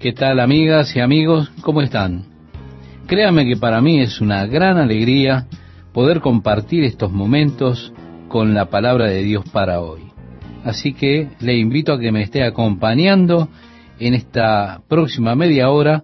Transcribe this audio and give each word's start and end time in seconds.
¿Qué 0.00 0.14
tal 0.14 0.40
amigas 0.40 0.96
y 0.96 1.00
amigos? 1.00 1.52
¿Cómo 1.60 1.82
están? 1.82 2.24
Créame 3.06 3.44
que 3.44 3.58
para 3.58 3.82
mí 3.82 4.00
es 4.00 4.22
una 4.22 4.46
gran 4.46 4.78
alegría 4.78 5.46
poder 5.92 6.20
compartir 6.20 6.84
estos 6.84 7.12
momentos 7.12 7.92
con 8.28 8.54
la 8.54 8.70
palabra 8.70 9.08
de 9.08 9.22
Dios 9.22 9.44
para 9.52 9.82
hoy. 9.82 10.00
Así 10.64 10.94
que 10.94 11.28
le 11.40 11.58
invito 11.58 11.92
a 11.92 12.00
que 12.00 12.12
me 12.12 12.22
esté 12.22 12.44
acompañando 12.44 13.50
en 13.98 14.14
esta 14.14 14.80
próxima 14.88 15.34
media 15.34 15.68
hora 15.68 16.02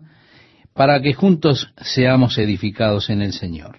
para 0.75 1.01
que 1.01 1.15
juntos 1.15 1.73
seamos 1.81 2.37
edificados 2.37 3.09
en 3.09 3.23
el 3.23 3.33
Señor. 3.33 3.79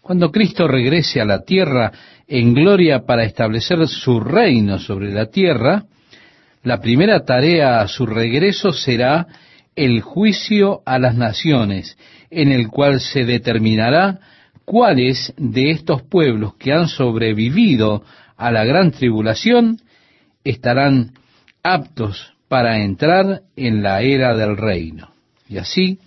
Cuando 0.00 0.32
Cristo 0.32 0.66
regrese 0.66 1.20
a 1.20 1.24
la 1.24 1.44
tierra 1.44 1.92
en 2.26 2.52
gloria 2.52 3.04
para 3.06 3.22
establecer 3.22 3.86
su 3.86 4.18
reino 4.18 4.80
sobre 4.80 5.12
la 5.12 5.26
tierra, 5.26 5.84
la 6.64 6.80
primera 6.80 7.24
tarea 7.24 7.80
a 7.80 7.86
su 7.86 8.06
regreso 8.06 8.72
será 8.72 9.28
el 9.76 10.00
juicio 10.00 10.82
a 10.84 10.98
las 10.98 11.14
naciones, 11.16 11.96
en 12.30 12.52
el 12.52 12.68
cual 12.68 13.00
se 13.00 13.24
determinará 13.24 14.20
cuáles 14.64 15.32
de 15.36 15.70
estos 15.70 16.02
pueblos 16.02 16.54
que 16.56 16.72
han 16.72 16.88
sobrevivido 16.88 18.04
a 18.36 18.50
la 18.50 18.64
gran 18.64 18.90
tribulación 18.90 19.78
estarán 20.44 21.12
aptos 21.62 22.34
para 22.48 22.82
entrar 22.82 23.42
en 23.56 23.82
la 23.82 24.02
era 24.02 24.36
del 24.36 24.56
reino. 24.56 25.10
Y 25.48 25.58
así, 25.58 25.98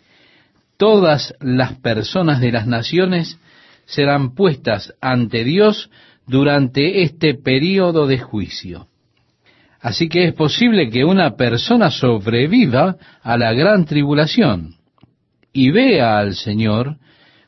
todas 0.77 1.33
las 1.39 1.73
personas 1.77 2.41
de 2.41 2.51
las 2.51 2.67
naciones 2.67 3.39
serán 3.85 4.35
puestas 4.35 4.93
ante 5.01 5.43
Dios 5.43 5.89
durante 6.27 7.03
este 7.03 7.35
período 7.35 8.07
de 8.07 8.19
juicio. 8.19 8.87
Así 9.85 10.09
que 10.09 10.23
es 10.23 10.33
posible 10.33 10.89
que 10.89 11.05
una 11.05 11.35
persona 11.35 11.91
sobreviva 11.91 12.95
a 13.21 13.37
la 13.37 13.53
gran 13.53 13.85
tribulación 13.85 14.77
y 15.53 15.69
vea 15.69 16.17
al 16.17 16.33
Señor 16.33 16.97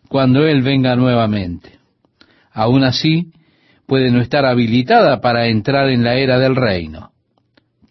cuando 0.07 0.45
Él 0.45 0.61
venga 0.61 0.95
nuevamente. 0.95 1.79
Aún 2.53 2.83
así, 2.83 3.31
puede 3.87 4.11
no 4.11 4.21
estar 4.21 4.45
habilitada 4.45 5.19
para 5.19 5.47
entrar 5.47 5.89
en 5.89 6.03
la 6.03 6.17
era 6.17 6.37
del 6.37 6.55
reino. 6.55 7.09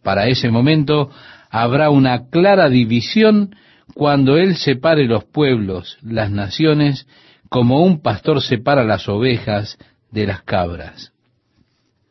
Para 0.04 0.28
ese 0.28 0.48
momento 0.48 1.10
habrá 1.50 1.90
una 1.90 2.28
clara 2.28 2.68
división 2.68 3.56
cuando 3.94 4.36
Él 4.36 4.54
separe 4.54 5.08
los 5.08 5.24
pueblos, 5.24 5.98
las 6.02 6.30
naciones, 6.30 7.08
como 7.48 7.82
un 7.82 8.00
pastor 8.00 8.40
separa 8.40 8.84
las 8.84 9.08
ovejas 9.08 9.76
de 10.12 10.24
las 10.28 10.42
cabras. 10.42 11.12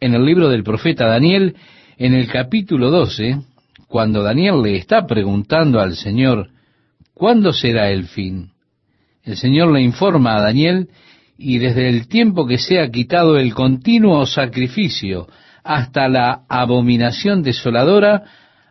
En 0.01 0.15
el 0.15 0.25
libro 0.25 0.49
del 0.49 0.65
profeta 0.65 1.07
Daniel, 1.07 1.55
en 1.97 2.13
el 2.13 2.27
capítulo 2.27 2.91
12, 2.91 3.39
cuando 3.87 4.23
Daniel 4.23 4.61
le 4.61 4.77
está 4.77 5.05
preguntando 5.05 5.79
al 5.79 5.95
Señor, 5.95 6.49
¿cuándo 7.13 7.53
será 7.53 7.89
el 7.91 8.05
fin? 8.07 8.51
El 9.23 9.37
Señor 9.37 9.71
le 9.71 9.81
informa 9.81 10.35
a 10.35 10.41
Daniel, 10.41 10.89
y 11.37 11.57
desde 11.57 11.89
el 11.89 12.07
tiempo 12.07 12.45
que 12.45 12.57
sea 12.57 12.89
quitado 12.89 13.37
el 13.37 13.53
continuo 13.53 14.25
sacrificio 14.25 15.27
hasta 15.63 16.07
la 16.07 16.43
abominación 16.47 17.43
desoladora, 17.43 18.23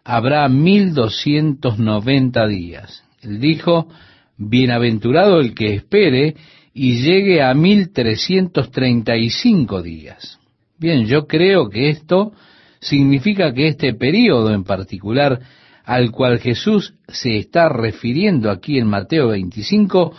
habrá 0.04 0.48
mil 0.48 0.94
doscientos 0.94 1.78
noventa 1.78 2.46
días. 2.46 3.04
Él 3.22 3.40
dijo, 3.40 3.88
bienaventurado 4.36 5.40
el 5.40 5.54
que 5.54 5.74
espere 5.74 6.36
y 6.72 7.02
llegue 7.02 7.42
a 7.42 7.54
mil 7.54 7.92
trescientos 7.92 8.70
treinta 8.70 9.16
y 9.16 9.30
cinco 9.30 9.82
días. 9.82 10.38
Bien, 10.78 11.06
yo 11.06 11.26
creo 11.26 11.68
que 11.68 11.88
esto 11.88 12.32
significa 12.84 13.52
que 13.54 13.68
este 13.68 13.94
período 13.94 14.52
en 14.52 14.62
particular 14.62 15.40
al 15.84 16.10
cual 16.10 16.38
Jesús 16.38 16.94
se 17.08 17.38
está 17.38 17.68
refiriendo 17.68 18.50
aquí 18.50 18.78
en 18.78 18.86
Mateo 18.86 19.28
25 19.28 20.14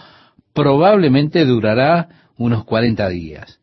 probablemente 0.53 1.45
durará 1.45 2.09
unos 2.37 2.65
40 2.65 3.07
días, 3.09 3.59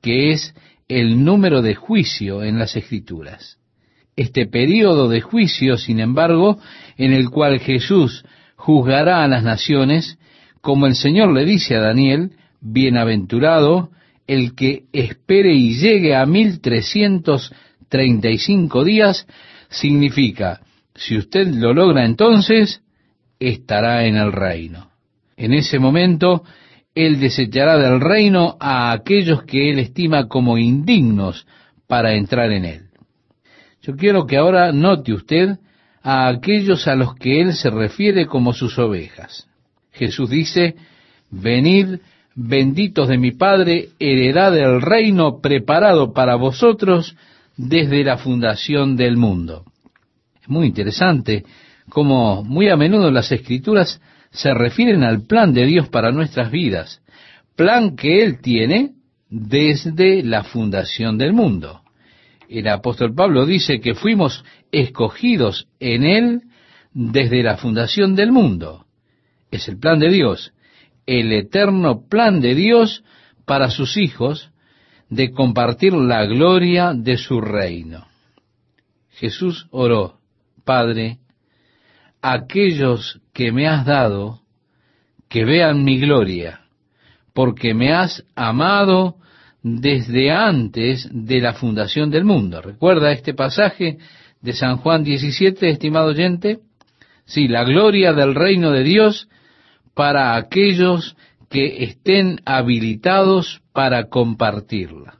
que 0.00 0.30
es 0.32 0.54
el 0.88 1.24
número 1.24 1.60
de 1.60 1.74
juicio 1.74 2.44
en 2.44 2.58
las 2.58 2.76
escrituras. 2.76 3.58
Este 4.14 4.46
período 4.46 5.08
de 5.08 5.20
juicio, 5.20 5.76
sin 5.76 5.98
embargo, 5.98 6.58
en 6.96 7.12
el 7.12 7.30
cual 7.30 7.58
Jesús 7.58 8.24
juzgará 8.54 9.24
a 9.24 9.28
las 9.28 9.42
naciones, 9.42 10.18
como 10.60 10.86
el 10.86 10.94
Señor 10.94 11.32
le 11.32 11.44
dice 11.44 11.74
a 11.74 11.80
Daniel, 11.80 12.32
bienaventurado 12.60 13.90
el 14.26 14.54
que 14.54 14.84
espere 14.92 15.54
y 15.54 15.74
llegue 15.74 16.16
a 16.16 16.26
mil 16.26 16.60
trescientos 16.60 17.52
35 17.88 18.84
días 18.84 19.26
significa, 19.68 20.60
si 20.94 21.16
usted 21.16 21.46
lo 21.48 21.72
logra 21.74 22.04
entonces, 22.04 22.82
estará 23.38 24.06
en 24.06 24.16
el 24.16 24.32
reino. 24.32 24.90
En 25.36 25.52
ese 25.52 25.78
momento, 25.78 26.42
Él 26.94 27.20
desechará 27.20 27.76
del 27.76 28.00
reino 28.00 28.56
a 28.58 28.92
aquellos 28.92 29.44
que 29.44 29.70
Él 29.70 29.78
estima 29.78 30.28
como 30.28 30.58
indignos 30.58 31.46
para 31.86 32.14
entrar 32.14 32.50
en 32.52 32.64
Él. 32.64 32.82
Yo 33.82 33.96
quiero 33.96 34.26
que 34.26 34.36
ahora 34.36 34.72
note 34.72 35.12
usted 35.12 35.58
a 36.02 36.28
aquellos 36.28 36.88
a 36.88 36.94
los 36.96 37.14
que 37.14 37.40
Él 37.40 37.52
se 37.54 37.70
refiere 37.70 38.26
como 38.26 38.52
sus 38.52 38.78
ovejas. 38.78 39.46
Jesús 39.92 40.30
dice, 40.30 40.76
venid 41.30 41.98
benditos 42.34 43.08
de 43.08 43.18
mi 43.18 43.32
Padre, 43.32 43.88
heredad 43.98 44.52
del 44.52 44.82
reino 44.82 45.40
preparado 45.40 46.12
para 46.12 46.36
vosotros 46.36 47.16
desde 47.56 48.04
la 48.04 48.18
fundación 48.18 48.96
del 48.96 49.16
mundo. 49.16 49.64
Es 50.40 50.48
muy 50.48 50.66
interesante 50.66 51.44
cómo 51.88 52.44
muy 52.44 52.68
a 52.68 52.76
menudo 52.76 53.10
las 53.10 53.32
escrituras 53.32 54.00
se 54.30 54.52
refieren 54.52 55.02
al 55.02 55.26
plan 55.26 55.54
de 55.54 55.66
Dios 55.66 55.88
para 55.88 56.12
nuestras 56.12 56.50
vidas, 56.50 57.02
plan 57.54 57.96
que 57.96 58.22
Él 58.22 58.40
tiene 58.40 58.92
desde 59.30 60.22
la 60.22 60.44
fundación 60.44 61.18
del 61.18 61.32
mundo. 61.32 61.80
El 62.48 62.68
apóstol 62.68 63.14
Pablo 63.14 63.46
dice 63.46 63.80
que 63.80 63.94
fuimos 63.94 64.44
escogidos 64.70 65.68
en 65.80 66.04
Él 66.04 66.42
desde 66.92 67.42
la 67.42 67.56
fundación 67.56 68.14
del 68.14 68.30
mundo. 68.30 68.86
Es 69.50 69.68
el 69.68 69.78
plan 69.78 69.98
de 69.98 70.10
Dios, 70.10 70.52
el 71.06 71.32
eterno 71.32 72.06
plan 72.08 72.40
de 72.40 72.54
Dios 72.54 73.02
para 73.44 73.70
sus 73.70 73.96
hijos, 73.96 74.50
de 75.08 75.30
compartir 75.30 75.92
la 75.92 76.24
gloria 76.24 76.92
de 76.94 77.16
su 77.16 77.40
reino. 77.40 78.06
Jesús 79.10 79.66
oró, 79.70 80.18
Padre, 80.64 81.18
aquellos 82.20 83.20
que 83.32 83.52
me 83.52 83.68
has 83.68 83.86
dado, 83.86 84.40
que 85.28 85.44
vean 85.44 85.84
mi 85.84 85.98
gloria, 85.98 86.60
porque 87.32 87.74
me 87.74 87.92
has 87.92 88.24
amado 88.34 89.16
desde 89.62 90.30
antes 90.30 91.08
de 91.12 91.40
la 91.40 91.54
fundación 91.54 92.10
del 92.10 92.24
mundo. 92.24 92.60
¿Recuerda 92.60 93.12
este 93.12 93.34
pasaje 93.34 93.98
de 94.40 94.52
San 94.52 94.76
Juan 94.78 95.02
17, 95.02 95.68
estimado 95.68 96.08
oyente? 96.08 96.60
Sí, 97.24 97.48
la 97.48 97.64
gloria 97.64 98.12
del 98.12 98.34
reino 98.34 98.70
de 98.70 98.84
Dios 98.84 99.28
para 99.94 100.36
aquellos 100.36 101.16
que 101.48 101.84
estén 101.84 102.40
habilitados 102.44 103.62
para 103.72 104.08
compartirla. 104.08 105.18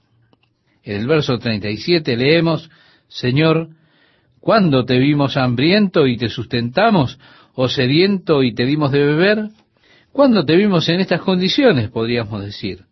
En 0.82 1.00
el 1.00 1.06
verso 1.06 1.38
37 1.38 2.16
leemos, 2.16 2.70
Señor, 3.08 3.70
¿cuándo 4.40 4.84
te 4.84 4.98
vimos 4.98 5.36
hambriento 5.36 6.06
y 6.06 6.16
te 6.16 6.28
sustentamos, 6.28 7.18
o 7.54 7.68
sediento 7.68 8.42
y 8.42 8.54
te 8.54 8.64
dimos 8.66 8.92
de 8.92 9.02
beber? 9.02 9.48
¿Cuándo 10.12 10.44
te 10.44 10.56
vimos 10.56 10.88
en 10.88 11.00
estas 11.00 11.20
condiciones? 11.20 11.90
podríamos 11.90 12.44
decir. 12.44 12.84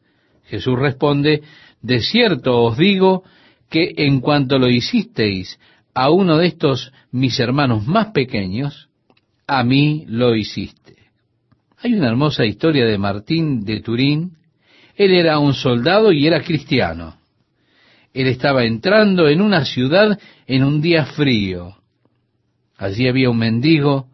Jesús 0.44 0.78
responde, 0.78 1.42
de 1.80 2.00
cierto 2.00 2.62
os 2.62 2.76
digo 2.76 3.24
que 3.70 3.94
en 3.96 4.20
cuanto 4.20 4.58
lo 4.58 4.68
hicisteis 4.68 5.58
a 5.94 6.10
uno 6.10 6.38
de 6.38 6.46
estos 6.48 6.92
mis 7.12 7.38
hermanos 7.40 7.86
más 7.86 8.08
pequeños, 8.08 8.88
a 9.46 9.62
mí 9.64 10.04
lo 10.08 10.34
hiciste. 10.34 10.83
Hay 11.84 11.92
una 11.92 12.08
hermosa 12.08 12.46
historia 12.46 12.86
de 12.86 12.96
Martín 12.96 13.62
de 13.62 13.82
Turín. 13.82 14.38
Él 14.96 15.12
era 15.12 15.38
un 15.38 15.52
soldado 15.52 16.12
y 16.12 16.26
era 16.26 16.42
cristiano. 16.42 17.18
Él 18.14 18.26
estaba 18.28 18.64
entrando 18.64 19.28
en 19.28 19.42
una 19.42 19.66
ciudad 19.66 20.18
en 20.46 20.64
un 20.64 20.80
día 20.80 21.04
frío. 21.04 21.76
Allí 22.78 23.06
había 23.06 23.28
un 23.28 23.36
mendigo 23.36 24.06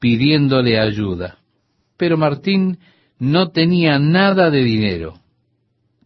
pidiéndole 0.00 0.78
ayuda. 0.78 1.38
Pero 1.96 2.18
Martín 2.18 2.76
no 3.18 3.52
tenía 3.52 3.98
nada 3.98 4.50
de 4.50 4.62
dinero. 4.62 5.14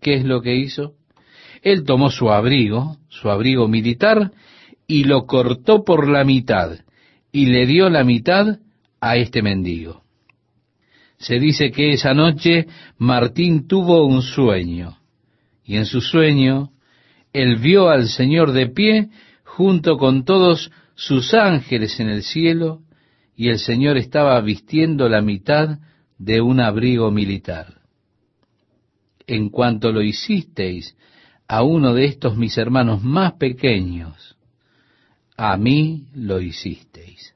¿Qué 0.00 0.15
es 0.15 0.25
lo 0.25 0.41
que 0.41 0.55
hizo? 0.55 0.94
Él 1.62 1.82
tomó 1.82 2.12
su 2.12 2.31
abrigo, 2.31 2.97
su 3.09 3.29
abrigo 3.29 3.67
militar, 3.67 4.31
y 4.87 5.03
lo 5.03 5.26
cortó 5.26 5.82
por 5.82 6.09
la 6.09 6.23
mitad, 6.23 6.79
y 7.32 7.47
le 7.47 7.67
dio 7.67 7.91
la 7.91 8.05
mitad 8.05 8.61
a 9.00 9.17
este 9.17 9.43
mendigo. 9.43 10.05
Se 11.19 11.38
dice 11.38 11.70
que 11.70 11.91
esa 11.91 12.15
noche 12.15 12.67
Martín 12.97 13.67
tuvo 13.67 14.06
un 14.06 14.23
sueño, 14.23 14.99
y 15.65 15.76
en 15.76 15.85
su 15.85 16.00
sueño 16.00 16.70
él 17.32 17.56
vio 17.56 17.88
al 17.88 18.09
Señor 18.09 18.53
de 18.53 18.69
pie 18.69 19.09
junto 19.44 19.97
con 19.99 20.25
todos 20.25 20.70
sus 20.94 21.35
ángeles 21.35 21.99
en 22.00 22.09
el 22.09 22.23
cielo, 22.23 22.82
y 23.37 23.49
el 23.49 23.59
Señor 23.59 23.97
estaba 23.97 24.41
vistiendo 24.41 25.09
la 25.09 25.20
mitad 25.20 25.79
de 26.19 26.41
un 26.41 26.61
abrigo 26.61 27.11
militar. 27.11 27.81
En 29.26 29.50
cuanto 29.50 29.93
lo 29.93 30.03
hicisteis 30.03 30.97
a 31.47 31.62
uno 31.62 31.94
de 31.94 32.06
estos 32.06 32.37
mis 32.37 32.56
hermanos 32.59 33.03
más 33.03 33.35
pequeños, 33.35 34.37
a 35.37 35.56
mí 35.56 36.09
lo 36.15 36.41
hicisteis. 36.41 37.35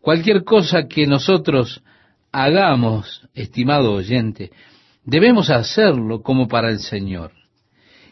Cualquier 0.00 0.42
cosa 0.42 0.88
que 0.88 1.06
nosotros 1.06 1.82
hagamos, 2.32 3.28
estimado 3.34 3.92
oyente, 3.92 4.50
debemos 5.04 5.50
hacerlo 5.50 6.22
como 6.22 6.48
para 6.48 6.70
el 6.70 6.80
Señor. 6.80 7.32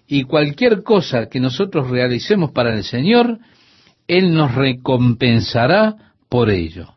Y 0.06 0.24
cualquier 0.24 0.82
cosa 0.82 1.28
que 1.28 1.40
nosotros 1.40 1.88
realicemos 1.88 2.52
para 2.52 2.74
el 2.74 2.84
Señor, 2.84 3.38
Él 4.06 4.34
nos 4.34 4.54
recompensará 4.54 6.14
por 6.28 6.50
ello. 6.50 6.94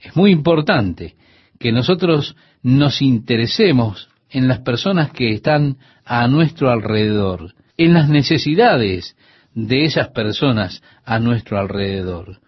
Es 0.00 0.14
muy 0.14 0.30
importante 0.30 1.16
que 1.58 1.72
nosotros 1.72 2.36
nos 2.62 3.00
interesemos 3.00 4.08
en 4.30 4.48
las 4.48 4.60
personas 4.60 5.10
que 5.12 5.32
están 5.32 5.78
a 6.04 6.28
nuestro 6.28 6.70
alrededor, 6.70 7.54
en 7.76 7.94
las 7.94 8.08
necesidades 8.08 9.16
de 9.54 9.84
esas 9.84 10.08
personas 10.08 10.82
a 11.04 11.18
nuestro 11.18 11.58
alrededor. 11.58 12.40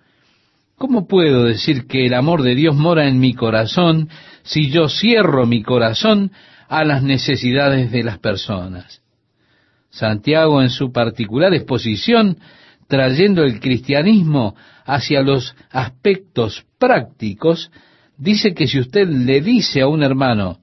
¿Cómo 0.78 1.08
puedo 1.08 1.42
decir 1.42 1.88
que 1.88 2.06
el 2.06 2.14
amor 2.14 2.42
de 2.42 2.54
Dios 2.54 2.76
mora 2.76 3.08
en 3.08 3.19
mi 3.19 3.34
corazón 3.34 4.08
si 4.44 4.70
yo 4.70 4.88
cierro 4.88 5.44
mi 5.44 5.64
corazón 5.64 6.30
a 6.69 6.84
las 6.84 7.02
necesidades 7.02 7.90
de 7.90 8.04
las 8.04 8.20
personas? 8.20 9.02
Santiago 9.90 10.62
en 10.62 10.70
su 10.70 10.92
particular 10.92 11.52
exposición, 11.52 12.38
trayendo 12.86 13.42
el 13.42 13.58
cristianismo 13.58 14.54
hacia 14.84 15.22
los 15.22 15.56
aspectos 15.72 16.64
prácticos, 16.78 17.72
dice 18.16 18.54
que 18.54 18.69
si 18.69 18.78
usted 18.78 19.08
le 19.08 19.40
dice 19.40 19.81
a 19.81 19.88
un 19.88 20.04
hermano, 20.04 20.60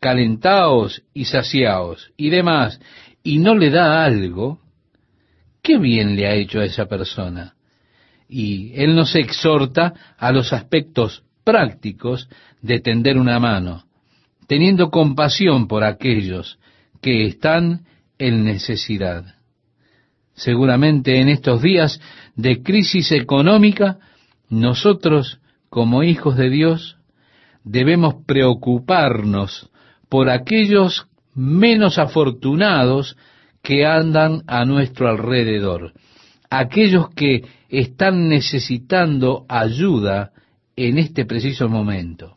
calentaos 0.00 1.02
y 1.12 1.26
saciaos 1.26 2.10
y 2.16 2.30
demás, 2.30 2.80
y 3.22 3.38
no 3.38 3.54
le 3.54 3.68
da 3.68 4.02
algo, 4.02 4.60
¿qué 5.60 5.76
bien 5.76 6.16
le 6.16 6.26
ha 6.26 6.34
hecho 6.34 6.60
a 6.60 6.64
esa 6.64 6.86
persona? 6.86 7.57
Y 8.28 8.72
Él 8.74 8.94
nos 8.94 9.14
exhorta 9.14 9.94
a 10.18 10.32
los 10.32 10.52
aspectos 10.52 11.24
prácticos 11.44 12.28
de 12.60 12.80
tender 12.80 13.16
una 13.16 13.38
mano, 13.38 13.84
teniendo 14.46 14.90
compasión 14.90 15.66
por 15.66 15.84
aquellos 15.84 16.58
que 17.00 17.26
están 17.26 17.86
en 18.18 18.44
necesidad. 18.44 19.24
Seguramente 20.34 21.20
en 21.20 21.28
estos 21.28 21.62
días 21.62 22.00
de 22.36 22.62
crisis 22.62 23.12
económica, 23.12 23.98
nosotros, 24.48 25.40
como 25.68 26.02
hijos 26.02 26.36
de 26.36 26.50
Dios, 26.50 26.96
debemos 27.64 28.16
preocuparnos 28.26 29.70
por 30.08 30.30
aquellos 30.30 31.06
menos 31.34 31.98
afortunados 31.98 33.16
que 33.62 33.84
andan 33.84 34.42
a 34.46 34.64
nuestro 34.64 35.08
alrededor, 35.08 35.92
aquellos 36.50 37.10
que 37.10 37.44
están 37.68 38.28
necesitando 38.28 39.44
ayuda 39.48 40.32
en 40.76 40.98
este 40.98 41.24
preciso 41.24 41.68
momento. 41.68 42.36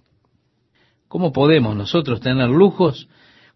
¿Cómo 1.08 1.31
podemos 1.31 1.75
nosotros 1.75 2.22
tener 2.22 2.50
lujos 2.50 3.08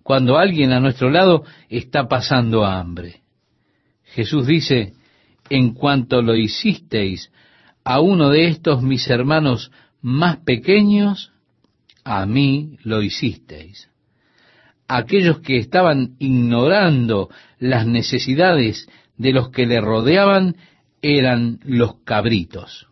cuando 0.03 0.37
alguien 0.37 0.71
a 0.71 0.79
nuestro 0.79 1.09
lado 1.09 1.43
está 1.69 2.07
pasando 2.07 2.65
hambre? 2.65 3.21
Jesús 4.03 4.45
dice, 4.47 4.93
en 5.49 5.73
cuanto 5.73 6.21
lo 6.21 6.35
hicisteis 6.35 7.31
a 7.83 7.99
uno 7.99 8.29
de 8.29 8.47
estos 8.47 8.81
mis 8.81 9.09
hermanos 9.09 9.71
más 10.01 10.37
pequeños, 10.37 11.31
a 12.03 12.25
mí 12.25 12.77
lo 12.83 13.01
hicisteis. 13.01 13.89
Aquellos 14.87 15.39
que 15.39 15.57
estaban 15.57 16.15
ignorando 16.19 17.29
las 17.57 17.87
necesidades 17.87 18.87
de 19.17 19.31
los 19.31 19.49
que 19.49 19.65
le 19.65 19.81
rodeaban 19.81 20.55
eran 21.01 21.59
los 21.63 21.95
cabritos. 22.03 22.87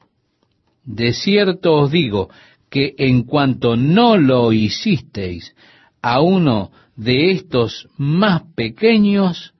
De 0.84 1.14
cierto 1.14 1.75
os 1.75 1.92
digo 1.92 2.30
que 2.70 2.96
en 2.98 3.24
cuanto 3.24 3.75
no 3.75 4.18
lo 4.18 4.52
hicisteis 4.52 5.56
a 6.02 6.22
uno 6.22 6.72
de 6.96 7.31
estos 7.31 7.88
más 7.98 8.44
pequeños, 8.56 9.54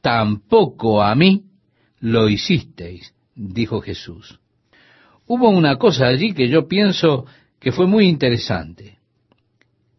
tampoco 0.00 1.02
a 1.02 1.14
mí 1.14 1.44
lo 2.00 2.28
hicisteis, 2.28 3.14
dijo 3.34 3.80
Jesús. 3.80 4.40
Hubo 5.26 5.48
una 5.48 5.76
cosa 5.76 6.06
allí 6.06 6.32
que 6.32 6.48
yo 6.48 6.68
pienso 6.68 7.26
que 7.58 7.72
fue 7.72 7.86
muy 7.86 8.06
interesante. 8.06 8.98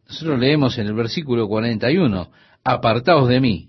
Nosotros 0.07 0.39
leemos 0.39 0.77
en 0.77 0.87
el 0.87 0.93
versículo 0.93 1.47
41, 1.47 2.31
apartaos 2.63 3.27
de 3.27 3.41
mí, 3.41 3.66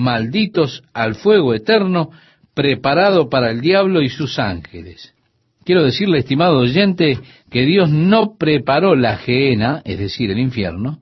malditos 0.00 0.82
al 0.94 1.14
fuego 1.14 1.54
eterno, 1.54 2.10
preparado 2.54 3.28
para 3.28 3.50
el 3.50 3.60
diablo 3.60 4.00
y 4.02 4.08
sus 4.08 4.38
ángeles. 4.38 5.14
Quiero 5.64 5.84
decirle, 5.84 6.18
estimado 6.18 6.58
oyente, 6.58 7.18
que 7.50 7.64
Dios 7.66 7.90
no 7.90 8.36
preparó 8.38 8.96
la 8.96 9.18
gehenna, 9.18 9.82
es 9.84 9.98
decir, 9.98 10.30
el 10.30 10.38
infierno, 10.38 11.00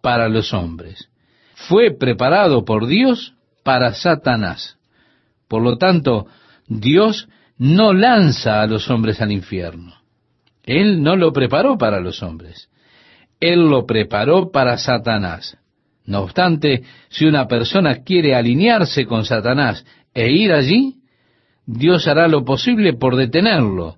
para 0.00 0.28
los 0.28 0.52
hombres. 0.52 1.08
Fue 1.54 1.96
preparado 1.96 2.64
por 2.64 2.86
Dios 2.86 3.34
para 3.62 3.94
Satanás. 3.94 4.78
Por 5.46 5.62
lo 5.62 5.76
tanto, 5.76 6.26
Dios 6.66 7.28
no 7.56 7.92
lanza 7.92 8.62
a 8.62 8.66
los 8.66 8.90
hombres 8.90 9.20
al 9.20 9.30
infierno. 9.30 9.94
Él 10.64 11.02
no 11.02 11.16
lo 11.16 11.32
preparó 11.32 11.78
para 11.78 12.00
los 12.00 12.22
hombres. 12.22 12.68
Él 13.38 13.68
lo 13.68 13.86
preparó 13.86 14.50
para 14.50 14.76
Satanás. 14.76 15.56
No 16.10 16.22
obstante, 16.22 16.82
si 17.08 17.24
una 17.24 17.46
persona 17.46 18.02
quiere 18.02 18.34
alinearse 18.34 19.06
con 19.06 19.24
Satanás 19.24 19.86
e 20.12 20.28
ir 20.28 20.52
allí, 20.52 20.96
Dios 21.64 22.08
hará 22.08 22.26
lo 22.26 22.44
posible 22.44 22.94
por 22.94 23.14
detenerlo. 23.14 23.94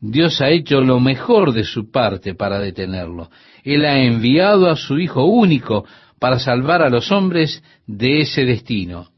Dios 0.00 0.40
ha 0.40 0.50
hecho 0.50 0.80
lo 0.80 0.98
mejor 0.98 1.52
de 1.52 1.62
su 1.62 1.92
parte 1.92 2.34
para 2.34 2.58
detenerlo. 2.58 3.30
Él 3.62 3.84
ha 3.84 4.00
enviado 4.00 4.68
a 4.68 4.74
su 4.74 4.98
Hijo 4.98 5.26
único 5.26 5.86
para 6.18 6.40
salvar 6.40 6.82
a 6.82 6.90
los 6.90 7.12
hombres 7.12 7.62
de 7.86 8.18
ese 8.18 8.44
destino. 8.44 9.10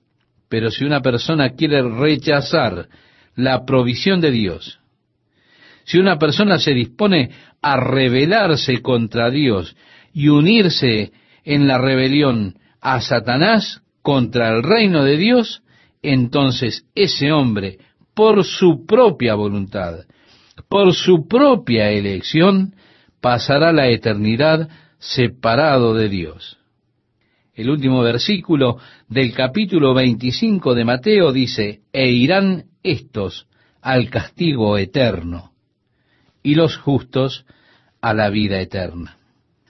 Pero 0.50 0.70
si 0.70 0.84
una 0.84 1.00
persona 1.00 1.54
quiere 1.54 1.82
rechazar 1.88 2.86
la 3.34 3.64
provisión 3.64 4.20
de 4.20 4.30
Dios, 4.30 4.78
si 5.84 5.96
una 5.96 6.18
persona 6.18 6.58
se 6.58 6.74
dispone 6.74 7.30
a 7.62 7.78
rebelarse 7.78 8.82
contra 8.82 9.30
Dios 9.30 9.74
y 10.12 10.28
unirse 10.28 11.12
en 11.46 11.68
la 11.68 11.78
rebelión 11.78 12.58
a 12.80 13.00
Satanás 13.00 13.80
contra 14.02 14.50
el 14.50 14.62
reino 14.62 15.04
de 15.04 15.16
Dios, 15.16 15.62
entonces 16.02 16.84
ese 16.94 17.32
hombre, 17.32 17.78
por 18.14 18.44
su 18.44 18.84
propia 18.84 19.34
voluntad, 19.34 20.00
por 20.68 20.92
su 20.92 21.26
propia 21.28 21.90
elección, 21.90 22.74
pasará 23.20 23.72
la 23.72 23.88
eternidad 23.88 24.68
separado 24.98 25.94
de 25.94 26.08
Dios. 26.08 26.58
El 27.54 27.70
último 27.70 28.02
versículo 28.02 28.78
del 29.08 29.32
capítulo 29.32 29.94
25 29.94 30.74
de 30.74 30.84
Mateo 30.84 31.32
dice, 31.32 31.80
e 31.92 32.10
irán 32.10 32.64
estos 32.82 33.46
al 33.80 34.10
castigo 34.10 34.76
eterno, 34.78 35.52
y 36.42 36.54
los 36.56 36.76
justos 36.76 37.46
a 38.00 38.14
la 38.14 38.30
vida 38.30 38.60
eterna. 38.60 39.16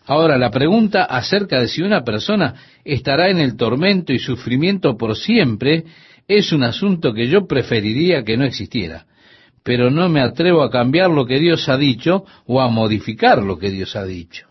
Ahora, 0.06 0.38
la 0.38 0.50
pregunta 0.50 1.04
acerca 1.04 1.60
de 1.60 1.68
si 1.68 1.82
una 1.82 2.04
persona 2.04 2.54
estará 2.84 3.28
en 3.28 3.38
el 3.38 3.56
tormento 3.56 4.12
y 4.12 4.20
sufrimiento 4.20 4.96
por 4.96 5.16
siempre 5.16 5.84
es 6.28 6.52
un 6.52 6.62
asunto 6.62 7.12
que 7.12 7.26
yo 7.26 7.46
preferiría 7.46 8.22
que 8.22 8.36
no 8.36 8.44
existiera, 8.44 9.06
pero 9.64 9.90
no 9.90 10.08
me 10.08 10.20
atrevo 10.20 10.62
a 10.62 10.70
cambiar 10.70 11.10
lo 11.10 11.26
que 11.26 11.40
Dios 11.40 11.68
ha 11.68 11.76
dicho 11.76 12.24
o 12.46 12.60
a 12.60 12.68
modificar 12.68 13.42
lo 13.42 13.58
que 13.58 13.70
Dios 13.70 13.96
ha 13.96 14.04
dicho. 14.04 14.46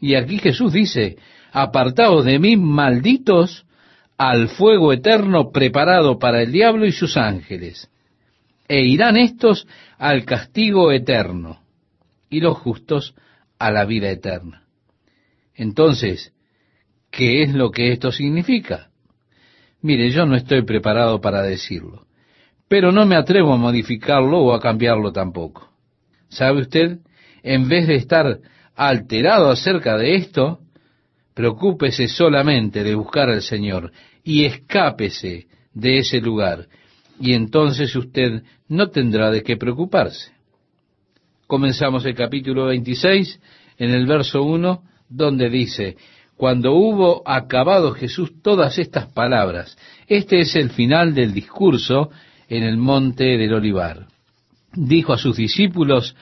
Y 0.00 0.14
aquí 0.14 0.38
Jesús 0.38 0.72
dice, 0.72 1.16
apartaos 1.52 2.24
de 2.24 2.38
mí, 2.38 2.56
malditos, 2.56 3.66
al 4.16 4.48
fuego 4.48 4.92
eterno 4.92 5.50
preparado 5.50 6.18
para 6.18 6.42
el 6.42 6.52
diablo 6.52 6.86
y 6.86 6.92
sus 6.92 7.16
ángeles, 7.16 7.90
e 8.68 8.82
irán 8.82 9.16
estos 9.16 9.66
al 9.98 10.24
castigo 10.24 10.92
eterno, 10.92 11.60
y 12.30 12.40
los 12.40 12.56
justos 12.56 13.14
a 13.58 13.70
la 13.70 13.84
vida 13.84 14.10
eterna. 14.10 14.63
Entonces, 15.54 16.32
¿qué 17.10 17.42
es 17.42 17.54
lo 17.54 17.70
que 17.70 17.92
esto 17.92 18.10
significa? 18.10 18.90
Mire, 19.80 20.10
yo 20.10 20.26
no 20.26 20.34
estoy 20.34 20.62
preparado 20.62 21.20
para 21.20 21.42
decirlo, 21.42 22.06
pero 22.68 22.90
no 22.90 23.06
me 23.06 23.16
atrevo 23.16 23.52
a 23.52 23.58
modificarlo 23.58 24.38
o 24.40 24.54
a 24.54 24.60
cambiarlo 24.60 25.12
tampoco. 25.12 25.70
¿Sabe 26.28 26.62
usted? 26.62 26.98
En 27.42 27.68
vez 27.68 27.86
de 27.86 27.96
estar 27.96 28.40
alterado 28.74 29.50
acerca 29.50 29.96
de 29.96 30.16
esto, 30.16 30.60
preocúpese 31.34 32.08
solamente 32.08 32.82
de 32.82 32.94
buscar 32.94 33.28
al 33.28 33.42
Señor 33.42 33.92
y 34.22 34.44
escápese 34.44 35.46
de 35.74 35.98
ese 35.98 36.20
lugar, 36.20 36.68
y 37.20 37.34
entonces 37.34 37.94
usted 37.94 38.42
no 38.68 38.88
tendrá 38.88 39.30
de 39.30 39.42
qué 39.42 39.56
preocuparse. 39.56 40.32
comenzamos 41.46 42.04
el 42.06 42.14
capítulo 42.14 42.66
26 42.66 43.40
en 43.78 43.90
el 43.90 44.06
verso 44.06 44.42
1, 44.42 44.82
donde 45.08 45.50
dice, 45.50 45.96
cuando 46.36 46.72
hubo 46.74 47.22
acabado 47.26 47.92
Jesús 47.92 48.32
todas 48.42 48.78
estas 48.78 49.06
palabras, 49.12 49.76
este 50.08 50.40
es 50.40 50.56
el 50.56 50.70
final 50.70 51.14
del 51.14 51.32
discurso 51.32 52.10
en 52.48 52.64
el 52.64 52.76
monte 52.76 53.38
del 53.38 53.54
olivar. 53.54 54.06
Dijo 54.72 55.12
a 55.12 55.18
sus 55.18 55.36
discípulos, 55.36 56.16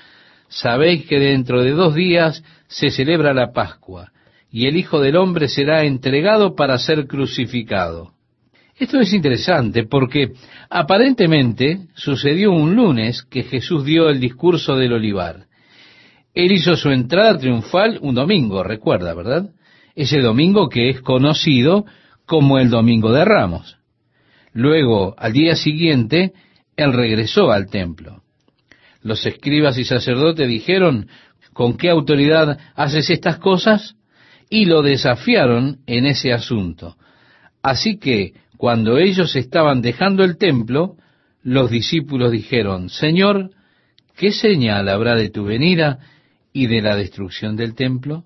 sabéis 0.49 1.07
que 1.07 1.19
dentro 1.19 1.63
de 1.63 1.71
dos 1.71 1.95
días 1.95 2.45
se 2.69 2.91
celebra 2.91 3.33
la 3.33 3.53
Pascua, 3.53 4.13
y 4.51 4.67
el 4.67 4.77
Hijo 4.77 5.01
del 5.01 5.17
Hombre 5.17 5.49
será 5.49 5.85
entregado 5.85 6.55
para 6.55 6.77
ser 6.79 7.07
crucificado. 7.07 8.13
Esto 8.77 9.01
es 9.01 9.13
interesante 9.13 9.85
porque 9.85 10.33
aparentemente 10.69 11.87
sucedió 11.95 12.53
un 12.53 12.75
lunes 12.75 13.23
que 13.23 13.45
Jesús 13.45 13.85
dio 13.85 14.09
el 14.09 14.21
discurso 14.21 14.77
del 14.77 14.93
olivar. 14.93 15.47
Él 16.35 16.53
hizo 16.53 16.77
su 16.77 16.91
entrada 16.91 17.39
triunfal 17.39 17.99
un 18.01 18.15
domingo, 18.15 18.63
recuerda, 18.63 19.15
¿verdad? 19.15 19.51
Ese 19.95 20.21
domingo 20.21 20.69
que 20.69 20.89
es 20.89 21.01
conocido 21.03 21.85
como 22.25 22.59
el 22.59 22.71
Domingo 22.71 23.13
de 23.13 23.25
Ramos. 23.25 23.77
Luego, 24.55 25.15
al 25.19 25.33
día 25.33 25.57
siguiente, 25.57 26.33
él 26.77 26.93
regresó 26.93 27.53
al 27.53 27.69
templo. 27.69 28.23
Los 29.03 29.27
escribas 29.27 29.77
y 29.79 29.85
sacerdotes 29.85 30.49
dijeron, 30.49 31.09
¿con 31.53 31.77
qué 31.77 31.91
autoridad 31.91 32.59
haces 32.75 33.11
estas 33.11 33.39
cosas? 33.39 33.97
Y 34.49 34.67
lo 34.67 34.83
desafiaron 34.83 35.81
en 35.87 36.07
ese 36.07 36.33
asunto. 36.33 36.97
Así 37.63 37.99
que, 37.99 38.35
cuando 38.57 38.99
ellos 38.99 39.35
estaban 39.37 39.83
dejando 39.83 40.25
el 40.25 40.37
templo, 40.37 40.97
los 41.43 41.71
discípulos 41.71 42.31
dijeron, 42.31 42.89
Señor, 42.89 43.51
¿qué 44.17 44.31
señal 44.31 44.89
habrá 44.89 45.17
de 45.17 45.31
tu 45.31 45.45
venida 45.45 45.99
y 46.53 46.67
de 46.67 46.83
la 46.83 46.97
destrucción 46.97 47.57
del 47.57 47.75
templo? 47.75 48.25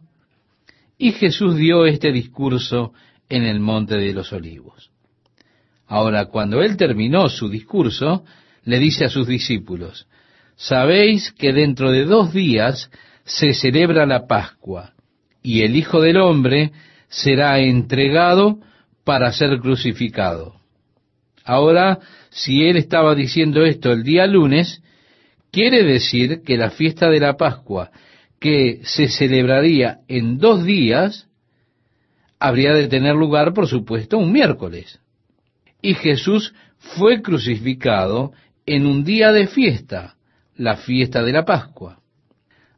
Y 0.98 1.12
Jesús 1.12 1.56
dio 1.56 1.86
este 1.86 2.12
discurso 2.12 2.92
en 3.28 3.42
el 3.42 3.60
monte 3.60 3.96
de 3.96 4.12
los 4.12 4.32
olivos. 4.32 4.90
Ahora, 5.86 6.26
cuando 6.26 6.62
él 6.62 6.76
terminó 6.76 7.28
su 7.28 7.48
discurso, 7.48 8.24
le 8.64 8.78
dice 8.78 9.04
a 9.04 9.08
sus 9.08 9.26
discípulos, 9.26 10.06
Sabéis 10.56 11.32
que 11.32 11.52
dentro 11.52 11.90
de 11.90 12.04
dos 12.04 12.32
días 12.32 12.90
se 13.24 13.52
celebra 13.52 14.06
la 14.06 14.26
Pascua, 14.26 14.94
y 15.42 15.62
el 15.62 15.76
Hijo 15.76 16.00
del 16.00 16.16
Hombre 16.16 16.72
será 17.08 17.58
entregado 17.60 18.58
para 19.04 19.32
ser 19.32 19.58
crucificado. 19.60 20.56
Ahora, 21.44 22.00
si 22.30 22.64
él 22.64 22.76
estaba 22.76 23.14
diciendo 23.14 23.64
esto 23.64 23.92
el 23.92 24.02
día 24.02 24.26
lunes, 24.26 24.82
quiere 25.52 25.84
decir 25.84 26.42
que 26.44 26.56
la 26.56 26.70
fiesta 26.70 27.08
de 27.08 27.20
la 27.20 27.36
Pascua, 27.36 27.90
que 28.40 28.80
se 28.84 29.08
celebraría 29.08 30.00
en 30.08 30.38
dos 30.38 30.64
días, 30.64 31.28
habría 32.38 32.72
de 32.74 32.88
tener 32.88 33.14
lugar, 33.14 33.54
por 33.54 33.66
supuesto, 33.66 34.18
un 34.18 34.32
miércoles. 34.32 35.00
Y 35.80 35.94
Jesús 35.94 36.54
fue 36.78 37.22
crucificado 37.22 38.32
en 38.66 38.86
un 38.86 39.04
día 39.04 39.32
de 39.32 39.46
fiesta, 39.46 40.16
la 40.54 40.76
fiesta 40.76 41.22
de 41.22 41.32
la 41.32 41.44
Pascua. 41.44 42.00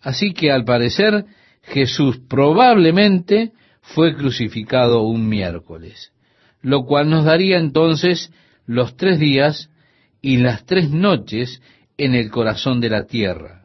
Así 0.00 0.32
que 0.32 0.52
al 0.52 0.64
parecer 0.64 1.24
Jesús 1.62 2.20
probablemente 2.28 3.52
fue 3.80 4.14
crucificado 4.14 5.02
un 5.02 5.28
miércoles 5.28 6.12
lo 6.62 6.84
cual 6.84 7.08
nos 7.08 7.24
daría 7.24 7.58
entonces 7.58 8.32
los 8.66 8.96
tres 8.96 9.18
días 9.18 9.70
y 10.20 10.38
las 10.38 10.64
tres 10.66 10.90
noches 10.90 11.62
en 11.96 12.14
el 12.14 12.30
corazón 12.30 12.80
de 12.80 12.90
la 12.90 13.06
tierra. 13.06 13.57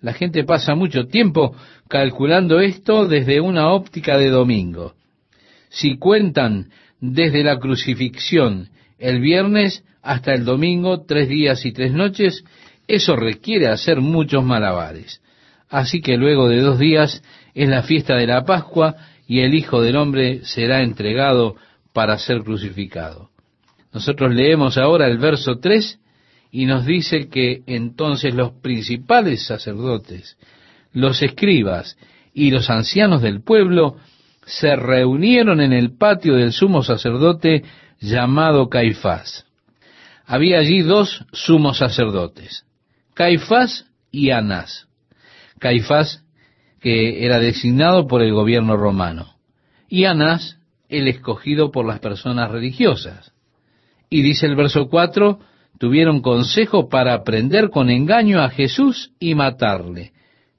La 0.00 0.12
gente 0.12 0.44
pasa 0.44 0.74
mucho 0.74 1.06
tiempo 1.06 1.54
calculando 1.88 2.60
esto 2.60 3.06
desde 3.06 3.40
una 3.40 3.72
óptica 3.72 4.16
de 4.16 4.30
domingo. 4.30 4.94
Si 5.68 5.98
cuentan 5.98 6.70
desde 7.00 7.42
la 7.42 7.58
crucifixión 7.58 8.68
el 8.98 9.20
viernes 9.20 9.84
hasta 10.02 10.32
el 10.32 10.44
domingo, 10.44 11.04
tres 11.04 11.28
días 11.28 11.64
y 11.66 11.72
tres 11.72 11.92
noches, 11.92 12.44
eso 12.86 13.16
requiere 13.16 13.68
hacer 13.68 14.00
muchos 14.00 14.44
malabares. 14.44 15.20
Así 15.68 16.00
que 16.00 16.16
luego 16.16 16.48
de 16.48 16.60
dos 16.60 16.78
días 16.78 17.22
es 17.54 17.68
la 17.68 17.82
fiesta 17.82 18.16
de 18.16 18.26
la 18.26 18.44
Pascua 18.44 18.96
y 19.26 19.40
el 19.40 19.54
Hijo 19.54 19.82
del 19.82 19.96
Hombre 19.96 20.40
será 20.44 20.82
entregado 20.82 21.56
para 21.92 22.16
ser 22.18 22.42
crucificado. 22.42 23.30
Nosotros 23.92 24.34
leemos 24.34 24.78
ahora 24.78 25.06
el 25.06 25.18
verso 25.18 25.58
3 25.58 25.98
y 26.50 26.66
nos 26.66 26.86
dice 26.86 27.28
que 27.28 27.62
entonces 27.66 28.34
los 28.34 28.52
principales 28.52 29.46
sacerdotes, 29.46 30.38
los 30.92 31.22
escribas 31.22 31.96
y 32.32 32.50
los 32.50 32.70
ancianos 32.70 33.22
del 33.22 33.42
pueblo 33.42 33.96
se 34.46 34.74
reunieron 34.76 35.60
en 35.60 35.72
el 35.72 35.96
patio 35.96 36.34
del 36.34 36.52
sumo 36.52 36.82
sacerdote 36.82 37.64
llamado 38.00 38.68
Caifás. 38.68 39.46
Había 40.24 40.58
allí 40.58 40.82
dos 40.82 41.24
sumos 41.32 41.78
sacerdotes, 41.78 42.64
Caifás 43.14 43.86
y 44.10 44.30
Anás. 44.30 44.88
Caifás, 45.58 46.24
que 46.80 47.24
era 47.24 47.40
designado 47.40 48.06
por 48.06 48.22
el 48.22 48.32
gobierno 48.32 48.76
romano, 48.76 49.34
y 49.88 50.04
Anás, 50.04 50.58
el 50.88 51.08
escogido 51.08 51.70
por 51.70 51.86
las 51.86 51.98
personas 51.98 52.50
religiosas. 52.50 53.32
Y 54.08 54.22
dice 54.22 54.46
el 54.46 54.56
verso 54.56 54.88
4, 54.88 55.40
tuvieron 55.78 56.20
consejo 56.20 56.88
para 56.88 57.22
prender 57.22 57.70
con 57.70 57.90
engaño 57.90 58.40
a 58.40 58.50
Jesús 58.50 59.12
y 59.18 59.34
matarle. 59.34 60.12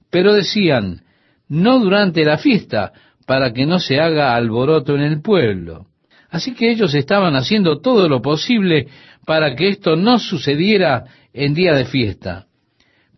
Pero 0.09 0.33
decían, 0.33 1.01
no 1.47 1.79
durante 1.79 2.23
la 2.25 2.37
fiesta, 2.37 2.93
para 3.25 3.53
que 3.53 3.65
no 3.65 3.79
se 3.79 3.99
haga 3.99 4.35
alboroto 4.35 4.95
en 4.95 5.01
el 5.01 5.21
pueblo. 5.21 5.85
Así 6.29 6.53
que 6.53 6.71
ellos 6.71 6.95
estaban 6.95 7.35
haciendo 7.35 7.79
todo 7.79 8.07
lo 8.07 8.21
posible 8.21 8.87
para 9.25 9.55
que 9.55 9.69
esto 9.69 9.95
no 9.95 10.19
sucediera 10.19 11.05
en 11.33 11.53
día 11.53 11.73
de 11.73 11.85
fiesta, 11.85 12.47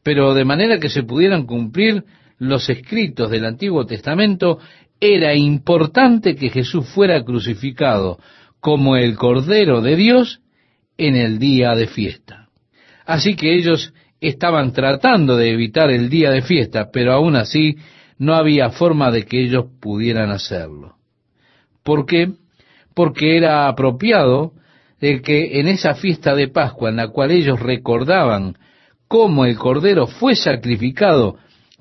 pero 0.03 0.33
de 0.33 0.43
manera 0.43 0.79
que 0.79 0.89
se 0.89 1.03
pudieran 1.03 1.45
cumplir 1.45 2.03
los 2.37 2.69
escritos 2.69 3.29
del 3.29 3.45
Antiguo 3.45 3.85
Testamento 3.85 4.59
era 4.99 5.33
importante 5.35 6.35
que 6.35 6.49
Jesús 6.49 6.87
fuera 6.87 7.23
crucificado 7.23 8.19
como 8.59 8.97
el 8.97 9.15
Cordero 9.15 9.81
de 9.81 9.95
Dios 9.95 10.40
en 11.07 11.15
el 11.15 11.39
día 11.39 11.75
de 11.75 11.87
fiesta. 11.87 12.49
Así 13.05 13.35
que 13.35 13.55
ellos 13.55 13.93
estaban 14.19 14.71
tratando 14.73 15.35
de 15.35 15.51
evitar 15.51 15.89
el 15.89 16.09
día 16.09 16.31
de 16.31 16.41
fiesta, 16.41 16.89
pero 16.91 17.13
aún 17.13 17.35
así 17.35 17.77
no 18.17 18.35
había 18.35 18.69
forma 18.69 19.11
de 19.11 19.25
que 19.25 19.41
ellos 19.41 19.65
pudieran 19.81 20.29
hacerlo. 20.29 20.95
¿Por 21.83 22.05
qué? 22.05 22.31
Porque 22.93 23.37
era 23.37 23.67
apropiado 23.67 24.53
de 24.99 25.21
que 25.21 25.59
en 25.59 25.67
esa 25.67 25.95
fiesta 25.95 26.35
de 26.35 26.47
Pascua 26.47 26.89
en 26.89 26.97
la 26.97 27.07
cual 27.07 27.31
ellos 27.31 27.59
recordaban 27.59 28.57
cómo 29.07 29.45
el 29.45 29.57
Cordero 29.57 30.05
fue 30.05 30.35
sacrificado 30.35 31.37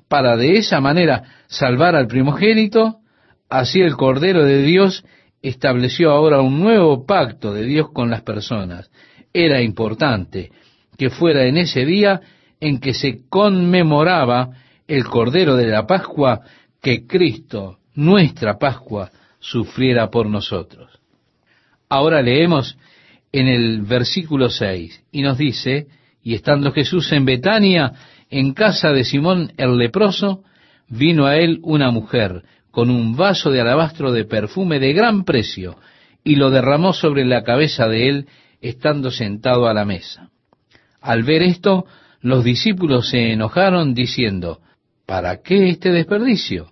para 0.07 0.35
de 0.35 0.57
esa 0.57 0.81
manera 0.81 1.23
salvar 1.47 1.95
al 1.95 2.07
primogénito, 2.07 3.01
Así 3.51 3.81
el 3.81 3.97
Cordero 3.97 4.45
de 4.45 4.61
Dios 4.61 5.03
estableció 5.41 6.11
ahora 6.11 6.39
un 6.39 6.61
nuevo 6.61 7.05
pacto 7.05 7.53
de 7.53 7.63
Dios 7.63 7.91
con 7.91 8.09
las 8.09 8.21
personas. 8.21 8.89
Era 9.33 9.61
importante 9.61 10.51
que 10.97 11.09
fuera 11.09 11.45
en 11.45 11.57
ese 11.57 11.85
día 11.85 12.21
en 12.59 12.79
que 12.79 12.93
se 12.93 13.27
conmemoraba 13.29 14.49
el 14.87 15.05
Cordero 15.05 15.55
de 15.55 15.67
la 15.67 15.87
Pascua 15.87 16.41
que 16.81 17.07
Cristo, 17.07 17.79
nuestra 17.95 18.57
Pascua, 18.57 19.09
sufriera 19.39 20.09
por 20.09 20.27
nosotros. 20.27 20.91
Ahora 21.89 22.21
leemos 22.21 22.77
en 23.31 23.47
el 23.47 23.81
versículo 23.81 24.49
6 24.49 25.03
y 25.11 25.21
nos 25.21 25.37
dice, 25.37 25.87
y 26.23 26.35
estando 26.35 26.71
Jesús 26.71 27.11
en 27.11 27.25
Betania, 27.25 27.93
en 28.29 28.53
casa 28.53 28.91
de 28.91 29.03
Simón 29.03 29.53
el 29.57 29.77
leproso, 29.77 30.43
vino 30.87 31.25
a 31.25 31.37
él 31.37 31.59
una 31.63 31.89
mujer 31.91 32.43
con 32.69 32.89
un 32.89 33.15
vaso 33.15 33.51
de 33.51 33.61
alabastro 33.61 34.11
de 34.11 34.25
perfume 34.25 34.79
de 34.79 34.93
gran 34.93 35.23
precio, 35.23 35.77
y 36.23 36.35
lo 36.35 36.51
derramó 36.51 36.93
sobre 36.93 37.25
la 37.25 37.43
cabeza 37.43 37.87
de 37.87 38.07
él, 38.07 38.27
estando 38.61 39.11
sentado 39.11 39.67
a 39.67 39.73
la 39.73 39.85
mesa. 39.85 40.29
Al 41.01 41.23
ver 41.23 41.41
esto, 41.41 41.85
los 42.21 42.43
discípulos 42.43 43.09
se 43.09 43.31
enojaron 43.31 43.93
diciendo, 43.93 44.59
¿para 45.05 45.41
qué 45.41 45.69
este 45.69 45.91
desperdicio? 45.91 46.67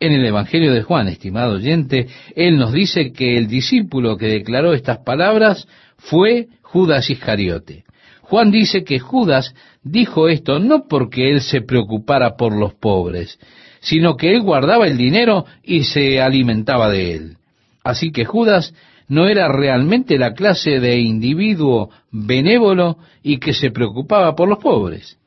En 0.00 0.12
el 0.12 0.24
Evangelio 0.24 0.72
de 0.72 0.82
Juan, 0.82 1.08
estimado 1.08 1.54
oyente, 1.54 2.06
él 2.36 2.56
nos 2.56 2.72
dice 2.72 3.12
que 3.12 3.36
el 3.36 3.48
discípulo 3.48 4.16
que 4.16 4.26
declaró 4.26 4.72
estas 4.72 4.98
palabras 4.98 5.66
fue 5.96 6.46
Judas 6.62 7.10
Iscariote. 7.10 7.84
Juan 8.22 8.52
dice 8.52 8.84
que 8.84 9.00
Judas 9.00 9.54
dijo 9.82 10.28
esto 10.28 10.60
no 10.60 10.86
porque 10.86 11.30
él 11.30 11.40
se 11.40 11.62
preocupara 11.62 12.36
por 12.36 12.54
los 12.54 12.74
pobres, 12.74 13.40
sino 13.80 14.16
que 14.16 14.30
él 14.30 14.42
guardaba 14.42 14.86
el 14.86 14.96
dinero 14.96 15.46
y 15.64 15.84
se 15.84 16.20
alimentaba 16.20 16.90
de 16.90 17.14
él. 17.14 17.36
Así 17.82 18.12
que 18.12 18.24
Judas 18.24 18.74
no 19.08 19.26
era 19.26 19.48
realmente 19.48 20.18
la 20.18 20.34
clase 20.34 20.80
de 20.80 20.98
individuo 20.98 21.90
benévolo 22.10 22.98
y 23.22 23.38
que 23.38 23.54
se 23.54 23.70
preocupaba 23.70 24.34
por 24.36 24.48
los 24.48 24.58
pobres. 24.58 25.18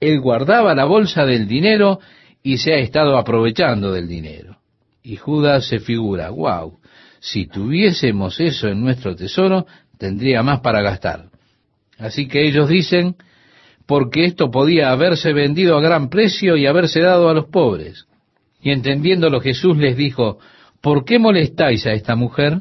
él 0.00 0.20
guardaba 0.20 0.74
la 0.74 0.84
bolsa 0.84 1.24
del 1.24 1.48
dinero 1.48 1.98
y 2.42 2.58
se 2.58 2.74
ha 2.74 2.78
estado 2.78 3.16
aprovechando 3.16 3.90
del 3.90 4.06
dinero. 4.06 4.58
Y 5.02 5.16
Judas 5.16 5.66
se 5.66 5.80
figura, 5.80 6.30
wow, 6.30 6.78
si 7.20 7.46
tuviésemos 7.46 8.38
eso 8.38 8.68
en 8.68 8.82
nuestro 8.82 9.16
tesoro, 9.16 9.66
tendría 9.98 10.42
más 10.42 10.60
para 10.60 10.82
gastar. 10.82 11.26
Así 11.98 12.28
que 12.28 12.46
ellos 12.46 12.68
dicen, 12.68 13.16
porque 13.86 14.24
esto 14.24 14.50
podía 14.50 14.90
haberse 14.90 15.32
vendido 15.32 15.76
a 15.76 15.80
gran 15.80 16.10
precio 16.10 16.56
y 16.56 16.66
haberse 16.66 17.00
dado 17.00 17.28
a 17.28 17.34
los 17.34 17.46
pobres. 17.46 18.06
Y 18.62 18.70
entendiéndolo 18.70 19.40
Jesús 19.40 19.76
les 19.76 19.96
dijo, 19.96 20.38
¿por 20.80 21.04
qué 21.04 21.18
molestáis 21.18 21.86
a 21.86 21.92
esta 21.92 22.14
mujer? 22.14 22.60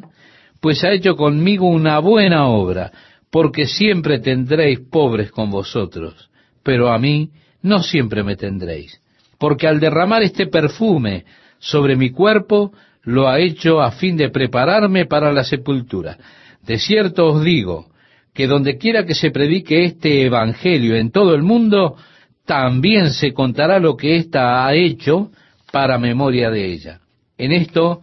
Pues 0.64 0.82
ha 0.86 0.94
hecho 0.94 1.18
conmigo 1.18 1.68
una 1.68 2.00
buena 2.00 2.48
obra, 2.48 2.90
porque 3.30 3.68
siempre 3.68 4.20
tendréis 4.20 4.80
pobres 4.80 5.30
con 5.30 5.52
vosotros, 5.52 6.30
pero 6.64 6.94
a 6.94 6.98
mí 6.98 7.32
no 7.62 7.84
siempre 7.84 8.24
me 8.24 8.38
tendréis, 8.38 9.02
porque 9.38 9.68
al 9.68 9.82
derramar 9.82 10.24
este 10.24 10.48
perfume 10.48 11.26
sobre 11.60 11.98
mi 11.98 12.12
cuerpo, 12.12 12.72
lo 13.02 13.28
ha 13.28 13.42
hecho 13.42 13.82
a 13.82 13.92
fin 13.92 14.16
de 14.16 14.30
prepararme 14.30 15.06
para 15.06 15.34
la 15.34 15.44
sepultura. 15.44 16.18
De 16.62 16.80
cierto 16.80 17.26
os 17.26 17.44
digo, 17.44 17.88
que 18.34 18.48
donde 18.48 18.78
quiera 18.78 19.06
que 19.06 19.16
se 19.16 19.32
predique 19.32 19.84
este 19.84 20.24
Evangelio 20.24 20.96
en 20.96 21.12
todo 21.12 21.36
el 21.36 21.44
mundo, 21.44 21.98
también 22.46 23.10
se 23.12 23.34
contará 23.34 23.80
lo 23.80 23.98
que 23.98 24.16
ésta 24.16 24.66
ha 24.66 24.74
hecho 24.74 25.30
para 25.74 25.98
memoria 25.98 26.50
de 26.50 26.72
ella. 26.72 27.02
En 27.38 27.52
esto, 27.52 28.02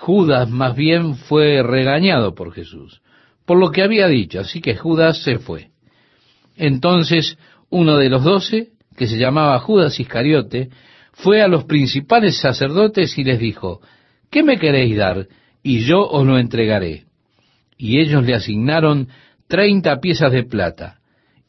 Judas 0.00 0.48
más 0.48 0.76
bien 0.76 1.16
fue 1.16 1.60
regañado 1.62 2.32
por 2.32 2.52
Jesús, 2.52 3.02
por 3.44 3.58
lo 3.58 3.72
que 3.72 3.82
había 3.82 4.06
dicho, 4.06 4.38
así 4.38 4.60
que 4.60 4.76
Judas 4.76 5.24
se 5.24 5.38
fue. 5.38 5.70
Entonces, 6.56 7.36
uno 7.68 7.96
de 7.96 8.08
los 8.08 8.22
doce, 8.22 8.68
que 8.96 9.08
se 9.08 9.18
llamaba 9.18 9.58
Judas 9.58 9.98
Iscariote, 9.98 10.70
fue 11.14 11.42
a 11.42 11.48
los 11.48 11.64
principales 11.64 12.38
sacerdotes 12.38 13.18
y 13.18 13.24
les 13.24 13.40
dijo, 13.40 13.80
¿qué 14.30 14.44
me 14.44 14.56
queréis 14.56 14.96
dar? 14.96 15.26
Y 15.64 15.80
yo 15.80 16.08
os 16.08 16.24
lo 16.24 16.38
entregaré. 16.38 17.06
Y 17.76 17.98
ellos 17.98 18.24
le 18.24 18.34
asignaron 18.34 19.08
treinta 19.48 19.98
piezas 19.98 20.30
de 20.30 20.44
plata, 20.44 21.00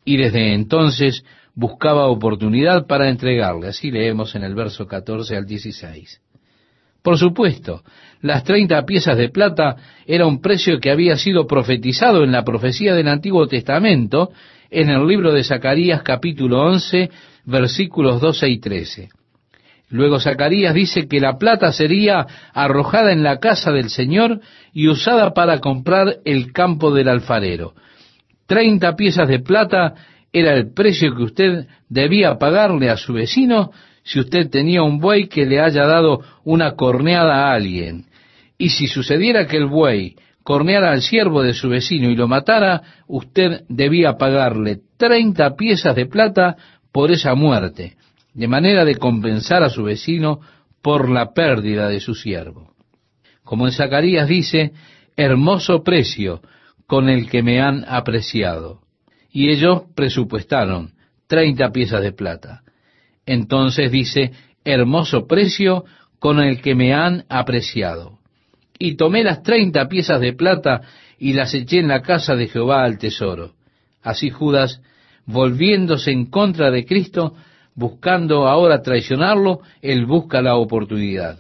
y 0.04 0.18
desde 0.18 0.56
entonces 0.56 1.24
buscaba 1.54 2.08
oportunidad 2.08 2.88
para 2.88 3.10
entregarle. 3.10 3.68
Así 3.68 3.92
leemos 3.92 4.34
en 4.34 4.44
el 4.44 4.56
verso 4.56 4.88
14 4.88 5.38
al 5.38 5.46
16. 5.46 6.20
Por 7.02 7.18
supuesto, 7.18 7.82
las 8.22 8.44
treinta 8.44 8.86
piezas 8.86 9.18
de 9.18 9.30
plata 9.30 9.76
era 10.06 10.26
un 10.26 10.42
precio 10.42 10.80
que 10.80 10.92
había 10.92 11.16
sido 11.18 11.48
profetizado 11.48 12.24
en 12.24 12.32
la 12.32 12.44
profecía 12.44 12.94
del 12.94 13.08
Antiguo 13.08 13.48
Testamento, 13.48 14.32
en 14.70 14.90
el 14.90 15.08
libro 15.08 15.32
de 15.32 15.44
Zacarías 15.44 16.04
capítulo 16.04 16.62
11, 16.66 17.10
versículos 17.46 18.20
12 18.22 18.50
y 18.50 18.60
13. 18.60 19.10
Luego 19.90 20.20
Zacarías 20.20 20.74
dice 20.74 21.08
que 21.08 21.20
la 21.20 21.38
plata 21.38 21.72
sería 21.72 22.28
arrojada 22.54 23.12
en 23.12 23.24
la 23.24 23.40
casa 23.40 23.72
del 23.72 23.90
Señor 23.90 24.40
y 24.72 24.88
usada 24.88 25.34
para 25.34 25.60
comprar 25.60 26.18
el 26.26 26.52
campo 26.52 26.94
del 26.94 27.08
alfarero. 27.08 27.74
Treinta 28.46 28.96
piezas 28.96 29.28
de 29.28 29.40
plata 29.40 29.96
era 30.32 30.54
el 30.54 30.74
precio 30.74 31.16
que 31.16 31.24
usted 31.24 31.68
debía 31.88 32.38
pagarle 32.38 32.90
a 32.90 32.98
su 32.98 33.14
vecino 33.14 33.72
si 34.10 34.20
usted 34.20 34.50
tenía 34.50 34.82
un 34.82 34.98
buey 34.98 35.28
que 35.28 35.46
le 35.46 35.62
haya 35.62 35.86
dado 35.86 36.22
una 36.44 36.72
corneada 36.72 37.46
a 37.46 37.54
alguien. 37.54 38.06
Y 38.58 38.70
si 38.70 38.88
sucediera 38.88 39.46
que 39.46 39.58
el 39.58 39.68
buey 39.68 40.16
corneara 40.42 40.94
al 40.94 41.04
siervo 41.04 41.44
de 41.44 41.54
su 41.54 41.70
vecino 41.70 42.10
y 42.10 42.16
lo 42.16 42.28
matara, 42.28 42.82
usted 43.08 43.66
debía 43.70 44.18
pagarle 44.18 44.80
treinta 44.98 45.56
piezas 45.56 45.96
de 45.96 46.08
plata 46.08 46.58
por 46.92 47.12
esa 47.12 47.36
muerte, 47.36 47.98
de 48.34 48.48
manera 48.48 48.84
de 48.84 48.96
compensar 48.96 49.62
a 49.62 49.70
su 49.70 49.84
vecino 49.84 50.40
por 50.82 51.08
la 51.08 51.32
pérdida 51.34 51.88
de 51.88 52.00
su 52.00 52.16
siervo. 52.16 52.74
Como 53.44 53.68
en 53.68 53.74
Zacarías 53.74 54.28
dice, 54.28 54.72
hermoso 55.18 55.84
precio 55.84 56.42
con 56.88 57.10
el 57.10 57.30
que 57.30 57.44
me 57.44 57.62
han 57.62 57.86
apreciado. 57.88 58.82
Y 59.32 59.50
ellos 59.50 59.84
presupuestaron 59.94 60.94
treinta 61.28 61.70
piezas 61.70 62.02
de 62.02 62.12
plata. 62.12 62.64
Entonces 63.30 63.92
dice, 63.92 64.32
hermoso 64.66 65.28
precio 65.28 65.86
con 66.18 66.40
el 66.40 66.64
que 66.64 66.74
me 66.74 66.96
han 66.96 67.26
apreciado. 67.30 68.18
Y 68.80 68.96
tomé 68.96 69.24
las 69.24 69.44
treinta 69.44 69.88
piezas 69.88 70.20
de 70.20 70.34
plata 70.34 70.82
y 71.20 71.34
las 71.34 71.54
eché 71.54 71.78
en 71.78 71.90
la 71.90 72.02
casa 72.02 72.36
de 72.36 72.48
Jehová 72.48 72.84
al 72.84 72.98
tesoro. 72.98 73.54
Así 74.02 74.32
Judas, 74.32 74.82
volviéndose 75.28 76.10
en 76.10 76.26
contra 76.26 76.72
de 76.72 76.86
Cristo, 76.86 77.36
buscando 77.76 78.48
ahora 78.48 78.82
traicionarlo, 78.82 79.62
él 79.84 80.08
busca 80.08 80.42
la 80.42 80.56
oportunidad. 80.56 81.38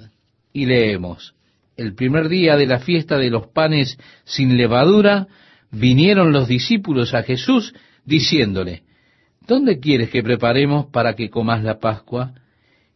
Y 0.54 0.67
leemos, 0.67 1.34
el 1.75 1.95
primer 1.95 2.30
día 2.30 2.56
de 2.56 2.67
la 2.67 2.78
fiesta 2.78 3.17
de 3.17 3.32
los 3.32 3.47
panes 3.47 3.97
sin 4.25 4.58
levadura, 4.58 5.25
vinieron 5.71 6.34
los 6.34 6.47
discípulos 6.47 7.15
a 7.15 7.23
Jesús 7.23 7.73
diciéndole, 8.06 8.84
¿dónde 9.50 9.80
quieres 9.80 10.10
que 10.12 10.24
preparemos 10.24 10.86
para 10.86 11.16
que 11.16 11.30
comas 11.30 11.64
la 11.64 11.80
Pascua? 11.80 12.34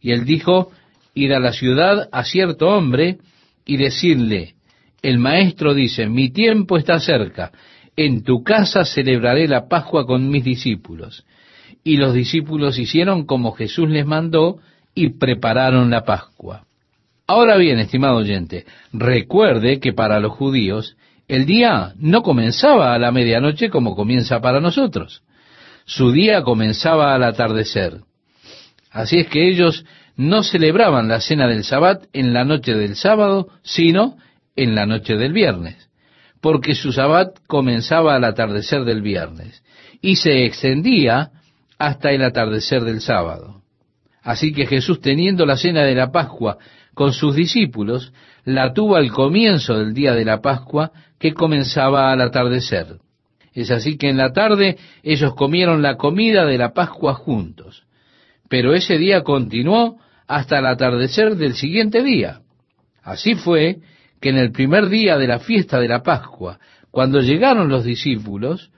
Y 0.00 0.12
él 0.12 0.24
dijo, 0.24 0.70
ir 1.12 1.34
a 1.34 1.40
la 1.40 1.52
ciudad 1.52 2.08
a 2.12 2.24
cierto 2.24 2.68
hombre 2.68 3.18
y 3.66 3.76
decirle, 3.76 4.54
el 5.02 5.18
maestro 5.18 5.74
dice, 5.74 6.06
mi 6.06 6.30
tiempo 6.30 6.78
está 6.78 7.00
cerca, 7.00 7.50
en 7.96 8.22
tu 8.22 8.42
casa 8.42 8.84
celebraré 8.84 9.48
la 9.48 9.68
Pascua 9.68 10.06
con 10.06 10.30
mis 10.30 10.44
discípulos. 10.44 11.26
Y 11.82 11.98
los 11.98 12.14
discípulos 12.14 12.78
hicieron 12.78 13.26
como 13.26 13.52
Jesús 13.52 13.90
les 13.90 14.06
mandó 14.06 14.58
y 14.94 15.10
prepararon 15.10 15.90
la 15.90 16.04
Pascua. 16.04 16.64
Ahora 17.26 17.56
bien, 17.56 17.78
estimado 17.78 18.16
oyente, 18.16 18.64
recuerde 18.92 19.80
que 19.80 19.92
para 19.92 20.20
los 20.20 20.32
judíos 20.32 20.96
el 21.26 21.46
día 21.46 21.94
no 21.96 22.22
comenzaba 22.22 22.94
a 22.94 22.98
la 22.98 23.10
medianoche 23.10 23.70
como 23.70 23.96
comienza 23.96 24.40
para 24.40 24.60
nosotros. 24.60 25.22
Su 25.84 26.12
día 26.12 26.42
comenzaba 26.42 27.14
al 27.14 27.24
atardecer. 27.24 28.00
Así 28.90 29.18
es 29.18 29.28
que 29.28 29.48
ellos 29.48 29.84
no 30.16 30.42
celebraban 30.42 31.08
la 31.08 31.20
cena 31.20 31.46
del 31.46 31.64
sabbat 31.64 32.04
en 32.12 32.32
la 32.32 32.44
noche 32.44 32.74
del 32.74 32.96
sábado, 32.96 33.48
sino 33.62 34.16
en 34.56 34.74
la 34.74 34.86
noche 34.86 35.16
del 35.16 35.32
viernes, 35.32 35.88
porque 36.40 36.74
su 36.74 36.92
sabbat 36.92 37.36
comenzaba 37.46 38.14
al 38.14 38.24
atardecer 38.24 38.84
del 38.84 39.02
viernes 39.02 39.62
y 40.00 40.16
se 40.16 40.44
extendía 40.44 41.30
hasta 41.78 42.12
el 42.12 42.22
atardecer 42.22 42.84
del 42.84 43.00
sábado. 43.00 43.62
Así 44.22 44.52
que 44.52 44.66
Jesús, 44.66 45.00
teniendo 45.00 45.44
la 45.44 45.56
cena 45.56 45.82
de 45.82 45.94
la 45.94 46.10
Pascua 46.10 46.58
con 46.94 47.12
sus 47.12 47.34
discípulos, 47.34 48.12
la 48.44 48.72
tuvo 48.72 48.96
al 48.96 49.10
comienzo 49.10 49.78
del 49.78 49.92
día 49.92 50.14
de 50.14 50.24
la 50.24 50.40
Pascua 50.40 50.92
que 51.18 51.34
comenzaba 51.34 52.10
al 52.10 52.20
atardecer. 52.20 52.98
Es 53.54 53.70
así 53.70 53.96
que 53.96 54.08
en 54.10 54.16
la 54.16 54.32
tarde 54.32 54.76
ellos 55.02 55.34
comieron 55.34 55.80
la 55.80 55.96
comida 55.96 56.44
de 56.44 56.58
la 56.58 56.72
Pascua 56.72 57.14
juntos. 57.14 57.84
Pero 58.48 58.74
ese 58.74 58.98
día 58.98 59.22
continuó 59.22 59.98
hasta 60.26 60.58
el 60.58 60.66
atardecer 60.66 61.36
del 61.36 61.54
siguiente 61.54 62.02
día. 62.02 62.40
Así 63.02 63.34
fue 63.34 63.78
que 64.20 64.30
en 64.30 64.38
el 64.38 64.50
primer 64.50 64.88
día 64.88 65.16
de 65.18 65.28
la 65.28 65.38
fiesta 65.38 65.78
de 65.78 65.88
la 65.88 66.02
Pascua, 66.02 66.58
cuando 66.90 67.20
llegaron 67.20 67.68
los 67.68 67.84
discípulos, 67.84 68.70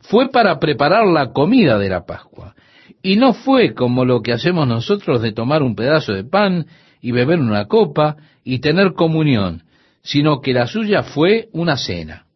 fue 0.00 0.30
para 0.30 0.58
preparar 0.58 1.06
la 1.06 1.32
comida 1.32 1.78
de 1.78 1.88
la 1.88 2.04
Pascua. 2.04 2.54
Y 3.02 3.16
no 3.16 3.32
fue 3.32 3.74
como 3.74 4.04
lo 4.04 4.20
que 4.22 4.32
hacemos 4.32 4.66
nosotros 4.66 5.22
de 5.22 5.32
tomar 5.32 5.62
un 5.62 5.74
pedazo 5.74 6.12
de 6.12 6.24
pan 6.24 6.66
y 7.00 7.12
beber 7.12 7.38
una 7.38 7.66
copa 7.66 8.16
y 8.44 8.58
tener 8.58 8.92
comunión, 8.92 9.62
sino 10.02 10.40
que 10.40 10.52
la 10.52 10.66
suya 10.66 11.02
fue 11.02 11.48
una 11.52 11.76
cena. 11.76 12.27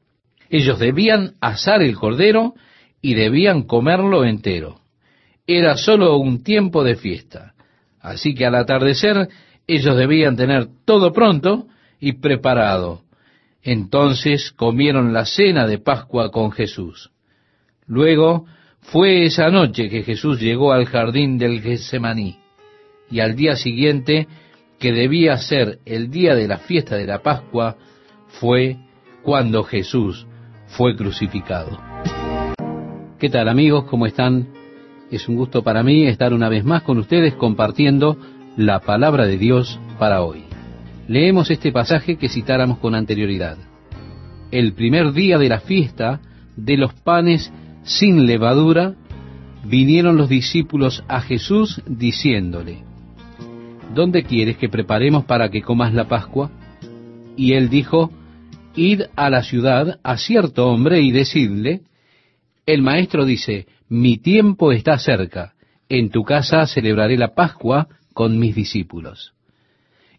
Ellos 0.52 0.78
debían 0.78 1.32
asar 1.40 1.82
el 1.82 1.96
cordero 1.96 2.52
y 3.00 3.14
debían 3.14 3.62
comerlo 3.62 4.26
entero. 4.26 4.80
Era 5.46 5.78
sólo 5.78 6.18
un 6.18 6.44
tiempo 6.44 6.84
de 6.84 6.94
fiesta. 6.94 7.54
Así 7.98 8.34
que 8.34 8.44
al 8.44 8.56
atardecer 8.56 9.30
ellos 9.66 9.96
debían 9.96 10.36
tener 10.36 10.68
todo 10.84 11.10
pronto 11.14 11.68
y 11.98 12.20
preparado. 12.20 13.00
Entonces 13.62 14.52
comieron 14.52 15.14
la 15.14 15.24
cena 15.24 15.66
de 15.66 15.78
Pascua 15.78 16.30
con 16.30 16.52
Jesús. 16.52 17.10
Luego 17.86 18.44
fue 18.80 19.24
esa 19.24 19.48
noche 19.48 19.88
que 19.88 20.02
Jesús 20.02 20.38
llegó 20.38 20.72
al 20.72 20.84
jardín 20.84 21.38
del 21.38 21.62
Getsemaní 21.62 22.36
y 23.10 23.20
al 23.20 23.36
día 23.36 23.56
siguiente 23.56 24.28
que 24.78 24.92
debía 24.92 25.38
ser 25.38 25.78
el 25.86 26.10
día 26.10 26.34
de 26.34 26.46
la 26.46 26.58
fiesta 26.58 26.96
de 26.96 27.06
la 27.06 27.22
Pascua, 27.22 27.76
fue 28.40 28.76
cuando 29.22 29.62
Jesús 29.62 30.26
fue 30.72 30.96
crucificado. 30.96 31.78
¿Qué 33.18 33.28
tal 33.28 33.48
amigos? 33.48 33.84
¿Cómo 33.84 34.06
están? 34.06 34.48
Es 35.10 35.28
un 35.28 35.36
gusto 35.36 35.62
para 35.62 35.82
mí 35.82 36.06
estar 36.06 36.32
una 36.32 36.48
vez 36.48 36.64
más 36.64 36.82
con 36.82 36.98
ustedes 36.98 37.34
compartiendo 37.34 38.16
la 38.56 38.80
palabra 38.80 39.26
de 39.26 39.36
Dios 39.36 39.78
para 39.98 40.22
hoy. 40.22 40.44
Leemos 41.08 41.50
este 41.50 41.72
pasaje 41.72 42.16
que 42.16 42.28
citáramos 42.28 42.78
con 42.78 42.94
anterioridad. 42.94 43.58
El 44.50 44.72
primer 44.72 45.12
día 45.12 45.38
de 45.38 45.48
la 45.48 45.60
fiesta 45.60 46.20
de 46.56 46.76
los 46.76 46.94
panes 46.94 47.52
sin 47.82 48.26
levadura, 48.26 48.94
vinieron 49.64 50.16
los 50.16 50.28
discípulos 50.28 51.04
a 51.08 51.20
Jesús 51.20 51.82
diciéndole, 51.86 52.78
¿Dónde 53.94 54.22
quieres 54.22 54.56
que 54.56 54.70
preparemos 54.70 55.24
para 55.24 55.50
que 55.50 55.60
comas 55.60 55.92
la 55.92 56.08
Pascua? 56.08 56.50
Y 57.36 57.52
él 57.52 57.68
dijo, 57.68 58.10
Id 58.74 59.02
a 59.16 59.30
la 59.30 59.42
ciudad 59.42 59.98
a 60.02 60.16
cierto 60.16 60.68
hombre 60.68 61.00
y 61.02 61.10
decidle, 61.10 61.82
el 62.66 62.82
maestro 62.82 63.24
dice, 63.24 63.66
mi 63.88 64.18
tiempo 64.18 64.72
está 64.72 64.98
cerca, 64.98 65.54
en 65.88 66.10
tu 66.10 66.24
casa 66.24 66.66
celebraré 66.66 67.18
la 67.18 67.34
Pascua 67.34 67.88
con 68.14 68.38
mis 68.38 68.54
discípulos. 68.54 69.34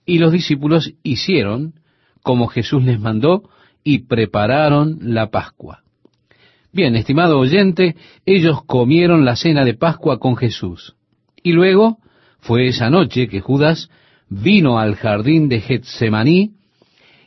Y 0.06 0.20
los 0.20 0.32
discípulos 0.32 0.94
hicieron 1.02 1.74
como 2.22 2.48
Jesús 2.48 2.84
les 2.84 3.00
mandó 3.00 3.50
y 3.84 4.00
prepararon 4.00 5.00
la 5.02 5.30
Pascua. 5.30 5.84
Bien, 6.72 6.96
estimado 6.96 7.40
oyente, 7.40 7.96
ellos 8.26 8.64
comieron 8.66 9.26
la 9.26 9.36
cena 9.36 9.66
de 9.66 9.74
Pascua 9.74 10.20
con 10.20 10.36
Jesús. 10.36 10.96
Y 11.44 11.52
luego 11.52 11.98
fue 12.40 12.68
esa 12.68 12.90
noche 12.90 13.28
que 13.28 13.42
Judas 13.42 13.90
vino 14.30 14.80
al 14.80 14.96
jardín 14.96 15.50
de 15.50 15.62
Getsemaní 15.62 16.54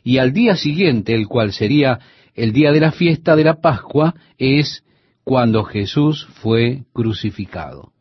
y 0.07 0.19
al 0.19 0.31
día 0.31 0.55
siguiente, 0.55 1.13
el 1.13 1.27
cual 1.27 1.51
sería 1.51 1.99
el 2.33 2.53
día 2.53 2.71
de 2.71 2.79
la 2.79 2.93
fiesta 2.93 3.35
de 3.35 3.43
la 3.43 3.59
Pascua, 3.59 4.15
es 4.37 4.85
cuando 5.25 5.65
Jesús 5.65 6.29
fue 6.35 6.85
crucificado. 6.93 7.91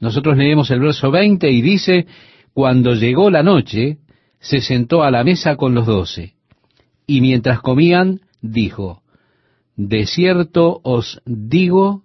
Nosotros 0.00 0.38
leemos 0.38 0.70
el 0.70 0.80
verso 0.80 1.10
20 1.10 1.50
y 1.50 1.60
dice, 1.60 2.06
cuando 2.54 2.94
llegó 2.94 3.28
la 3.28 3.42
noche, 3.42 3.98
se 4.38 4.62
sentó 4.62 5.02
a 5.02 5.10
la 5.10 5.24
mesa 5.24 5.56
con 5.56 5.74
los 5.74 5.84
doce, 5.84 6.36
y 7.06 7.20
mientras 7.20 7.60
comían, 7.60 8.22
dijo, 8.40 9.02
De 9.76 10.06
cierto 10.06 10.80
os 10.84 11.20
digo 11.26 12.04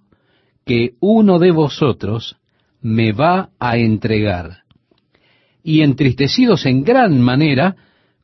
que 0.65 0.95
uno 0.99 1.39
de 1.39 1.51
vosotros 1.51 2.35
me 2.81 3.13
va 3.13 3.51
a 3.59 3.77
entregar. 3.77 4.63
Y 5.63 5.83
entristecidos 5.83 6.65
en 6.65 6.83
gran 6.83 7.21
manera, 7.21 7.77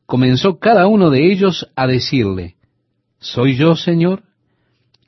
comenzó 0.06 0.58
cada 0.58 0.86
uno 0.86 1.10
de 1.10 1.30
ellos 1.30 1.68
a 1.76 1.86
decirle, 1.86 2.54
¿Soy 3.18 3.56
yo, 3.56 3.76
Señor? 3.76 4.22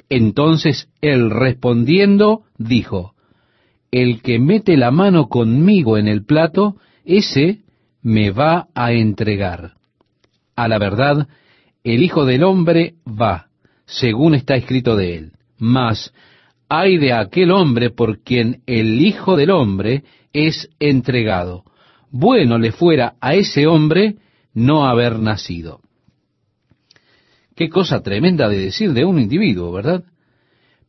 Entonces 0.08 0.88
él 1.00 1.30
respondiendo 1.30 2.42
dijo, 2.56 3.14
El 3.90 4.22
que 4.22 4.38
mete 4.38 4.76
la 4.76 4.90
mano 4.90 5.28
conmigo 5.28 5.98
en 5.98 6.08
el 6.08 6.24
plato, 6.24 6.76
ese 7.04 7.60
me 8.02 8.30
va 8.30 8.68
a 8.74 8.92
entregar. 8.92 9.74
A 10.56 10.68
la 10.68 10.78
verdad, 10.78 11.28
el 11.84 12.02
Hijo 12.02 12.24
del 12.24 12.42
Hombre 12.42 12.94
va, 13.06 13.48
según 13.86 14.34
está 14.34 14.56
escrito 14.56 14.96
de 14.96 15.16
él. 15.16 15.32
Mas, 15.58 16.12
hay 16.68 16.98
de 16.98 17.12
aquel 17.12 17.50
hombre 17.50 17.90
por 17.90 18.22
quien 18.22 18.62
el 18.66 19.00
Hijo 19.00 19.36
del 19.36 19.50
Hombre 19.50 20.04
es 20.32 20.68
entregado. 20.80 21.64
Bueno 22.10 22.58
le 22.58 22.72
fuera 22.72 23.14
a 23.20 23.34
ese 23.34 23.66
hombre 23.66 24.16
no 24.54 24.86
haber 24.86 25.18
nacido. 25.18 25.80
Qué 27.54 27.68
cosa 27.68 28.02
tremenda 28.02 28.48
de 28.48 28.58
decir 28.58 28.92
de 28.92 29.04
un 29.04 29.18
individuo, 29.18 29.72
¿verdad? 29.72 30.04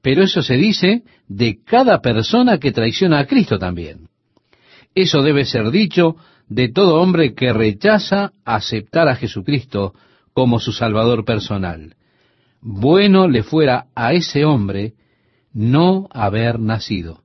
Pero 0.02 0.24
eso 0.24 0.42
se 0.42 0.56
dice 0.56 1.04
de 1.28 1.64
cada 1.64 2.02
persona 2.02 2.60
que 2.60 2.72
traiciona 2.72 3.20
a 3.20 3.26
Cristo 3.26 3.58
también. 3.60 4.08
Eso 4.96 5.22
debe 5.22 5.46
ser 5.46 5.72
dicho 5.72 6.16
de 6.48 6.70
todo 6.70 7.02
hombre 7.02 7.34
que 7.34 7.54
rechaza 7.54 8.32
aceptar 8.44 9.08
a 9.08 9.16
Jesucristo 9.16 9.94
como 10.34 10.60
su 10.60 10.72
Salvador 10.72 11.26
personal. 11.26 11.96
Bueno 12.62 13.28
le 13.28 13.44
fuera 13.44 13.86
a 13.96 14.14
ese 14.14 14.46
hombre 14.46 14.94
no 15.54 16.08
haber 16.12 16.60
nacido, 16.60 17.24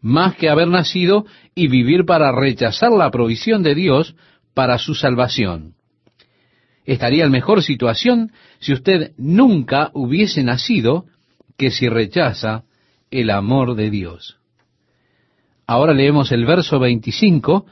más 0.00 0.36
que 0.36 0.48
haber 0.48 0.68
nacido 0.68 1.26
y 1.54 1.68
vivir 1.68 2.04
para 2.04 2.32
rechazar 2.32 2.92
la 2.92 3.10
provisión 3.10 3.62
de 3.62 3.74
Dios 3.74 4.14
para 4.54 4.78
su 4.78 4.94
salvación. 4.94 5.74
Estaría 6.84 7.24
en 7.24 7.30
mejor 7.30 7.62
situación 7.62 8.32
si 8.58 8.72
usted 8.72 9.12
nunca 9.16 9.90
hubiese 9.94 10.42
nacido 10.42 11.06
que 11.56 11.70
si 11.70 11.88
rechaza 11.88 12.64
el 13.10 13.30
amor 13.30 13.74
de 13.74 13.90
Dios. 13.90 14.38
Ahora 15.66 15.94
leemos 15.94 16.32
el 16.32 16.46
verso 16.46 16.78
25 16.78 17.66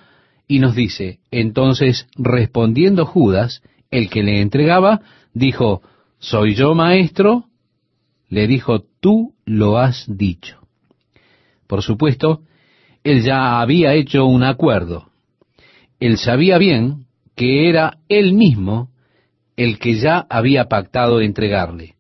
y 0.46 0.60
nos 0.60 0.74
dice, 0.74 1.18
entonces 1.30 2.06
respondiendo 2.16 3.06
Judas, 3.06 3.62
el 3.90 4.08
que 4.08 4.22
le 4.22 4.40
entregaba, 4.40 5.00
dijo, 5.32 5.82
¿soy 6.18 6.54
yo 6.54 6.74
maestro? 6.74 7.44
Le 8.28 8.46
dijo, 8.46 8.84
tú 9.00 9.34
lo 9.44 9.78
has 9.78 10.04
dicho. 10.06 10.60
Por 11.66 11.82
supuesto, 11.82 12.42
él 13.04 13.22
ya 13.22 13.60
había 13.60 13.94
hecho 13.94 14.26
un 14.26 14.42
acuerdo. 14.42 15.08
Él 16.00 16.18
sabía 16.18 16.58
bien 16.58 17.06
que 17.34 17.68
era 17.68 17.98
él 18.08 18.32
mismo 18.32 18.90
el 19.56 19.78
que 19.78 19.94
ya 19.94 20.26
había 20.30 20.66
pactado 20.66 21.20
entregarle. 21.20 21.96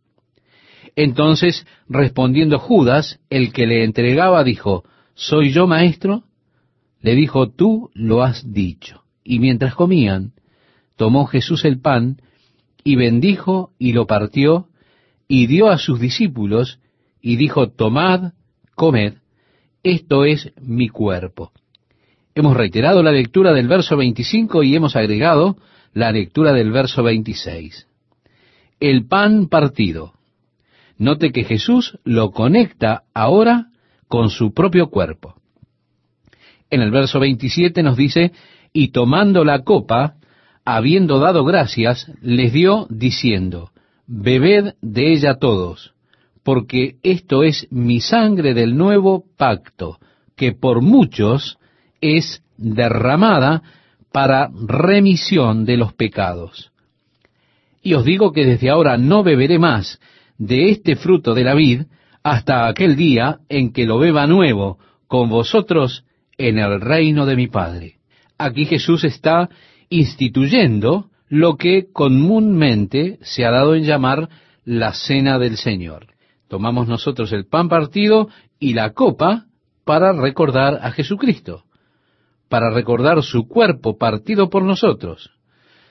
Entonces, 0.94 1.66
respondiendo 1.88 2.58
Judas, 2.58 3.20
el 3.30 3.52
que 3.52 3.66
le 3.66 3.84
entregaba, 3.84 4.42
dijo, 4.44 4.84
¿Soy 5.14 5.52
yo 5.52 5.66
maestro? 5.66 6.22
Le 7.00 7.14
dijo, 7.16 7.50
tú 7.50 7.90
lo 7.94 8.22
has 8.22 8.52
dicho. 8.52 9.02
Y 9.24 9.40
mientras 9.40 9.74
comían, 9.74 10.32
tomó 10.96 11.26
Jesús 11.26 11.64
el 11.64 11.80
pan, 11.80 12.22
y 12.84 12.96
bendijo 12.96 13.72
y 13.78 13.92
lo 13.92 14.06
partió, 14.06 14.68
y 15.26 15.46
dio 15.46 15.68
a 15.70 15.78
sus 15.78 16.00
discípulos, 16.00 16.78
y 17.20 17.36
dijo, 17.36 17.68
tomad, 17.70 18.32
comed, 18.74 19.14
esto 19.82 20.24
es 20.24 20.52
mi 20.60 20.88
cuerpo. 20.88 21.52
Hemos 22.38 22.56
reiterado 22.56 23.02
la 23.02 23.10
lectura 23.10 23.52
del 23.52 23.66
verso 23.66 23.96
25 23.96 24.62
y 24.62 24.76
hemos 24.76 24.94
agregado 24.94 25.56
la 25.92 26.12
lectura 26.12 26.52
del 26.52 26.70
verso 26.70 27.02
26. 27.02 27.88
El 28.78 29.08
pan 29.08 29.48
partido. 29.48 30.12
Note 30.98 31.32
que 31.32 31.42
Jesús 31.42 31.98
lo 32.04 32.30
conecta 32.30 33.02
ahora 33.12 33.70
con 34.06 34.30
su 34.30 34.54
propio 34.54 34.88
cuerpo. 34.88 35.34
En 36.70 36.80
el 36.80 36.92
verso 36.92 37.18
27 37.18 37.82
nos 37.82 37.96
dice, 37.96 38.30
y 38.72 38.92
tomando 38.92 39.44
la 39.44 39.64
copa, 39.64 40.14
habiendo 40.64 41.18
dado 41.18 41.44
gracias, 41.44 42.08
les 42.22 42.52
dio 42.52 42.86
diciendo, 42.88 43.72
bebed 44.06 44.74
de 44.80 45.12
ella 45.12 45.38
todos, 45.40 45.92
porque 46.44 46.98
esto 47.02 47.42
es 47.42 47.66
mi 47.72 48.00
sangre 48.00 48.54
del 48.54 48.76
nuevo 48.76 49.24
pacto, 49.36 49.98
que 50.36 50.52
por 50.52 50.82
muchos 50.82 51.58
es 52.00 52.42
derramada 52.56 53.62
para 54.12 54.50
remisión 54.66 55.64
de 55.64 55.76
los 55.76 55.92
pecados. 55.94 56.72
Y 57.82 57.94
os 57.94 58.04
digo 58.04 58.32
que 58.32 58.44
desde 58.44 58.70
ahora 58.70 58.98
no 58.98 59.22
beberé 59.22 59.58
más 59.58 60.00
de 60.36 60.70
este 60.70 60.96
fruto 60.96 61.34
de 61.34 61.44
la 61.44 61.54
vid 61.54 61.82
hasta 62.22 62.66
aquel 62.66 62.96
día 62.96 63.38
en 63.48 63.72
que 63.72 63.86
lo 63.86 63.98
beba 63.98 64.26
nuevo 64.26 64.78
con 65.06 65.28
vosotros 65.28 66.04
en 66.36 66.58
el 66.58 66.80
reino 66.80 67.26
de 67.26 67.36
mi 67.36 67.46
Padre. 67.46 67.94
Aquí 68.36 68.66
Jesús 68.66 69.04
está 69.04 69.48
instituyendo 69.88 71.10
lo 71.28 71.56
que 71.56 71.86
comúnmente 71.92 73.18
se 73.22 73.44
ha 73.44 73.50
dado 73.50 73.74
en 73.74 73.84
llamar 73.84 74.28
la 74.64 74.92
cena 74.92 75.38
del 75.38 75.56
Señor. 75.56 76.06
Tomamos 76.48 76.88
nosotros 76.88 77.32
el 77.32 77.46
pan 77.46 77.68
partido 77.68 78.28
y 78.58 78.74
la 78.74 78.90
copa 78.90 79.46
para 79.84 80.12
recordar 80.12 80.78
a 80.82 80.90
Jesucristo 80.90 81.64
para 82.48 82.70
recordar 82.70 83.22
su 83.22 83.46
cuerpo 83.46 83.98
partido 83.98 84.48
por 84.50 84.62
nosotros, 84.62 85.30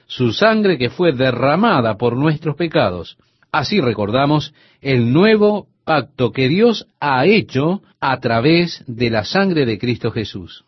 su 0.08 0.34
sangre 0.34 0.78
que 0.78 0.90
fue 0.90 1.12
derramada 1.12 1.98
por 1.98 2.16
nuestros 2.16 2.56
pecados. 2.56 3.18
Así 3.52 3.80
recordamos 3.82 4.54
el 4.82 5.12
nuevo 5.14 5.68
pacto 5.86 6.32
que 6.32 6.50
Dios 6.50 6.88
ha 7.00 7.26
hecho 7.26 7.82
a 8.00 8.20
través 8.20 8.84
de 8.88 9.10
la 9.10 9.24
sangre 9.24 9.66
de 9.66 9.78
Cristo 9.78 10.12
Jesús. 10.12 10.66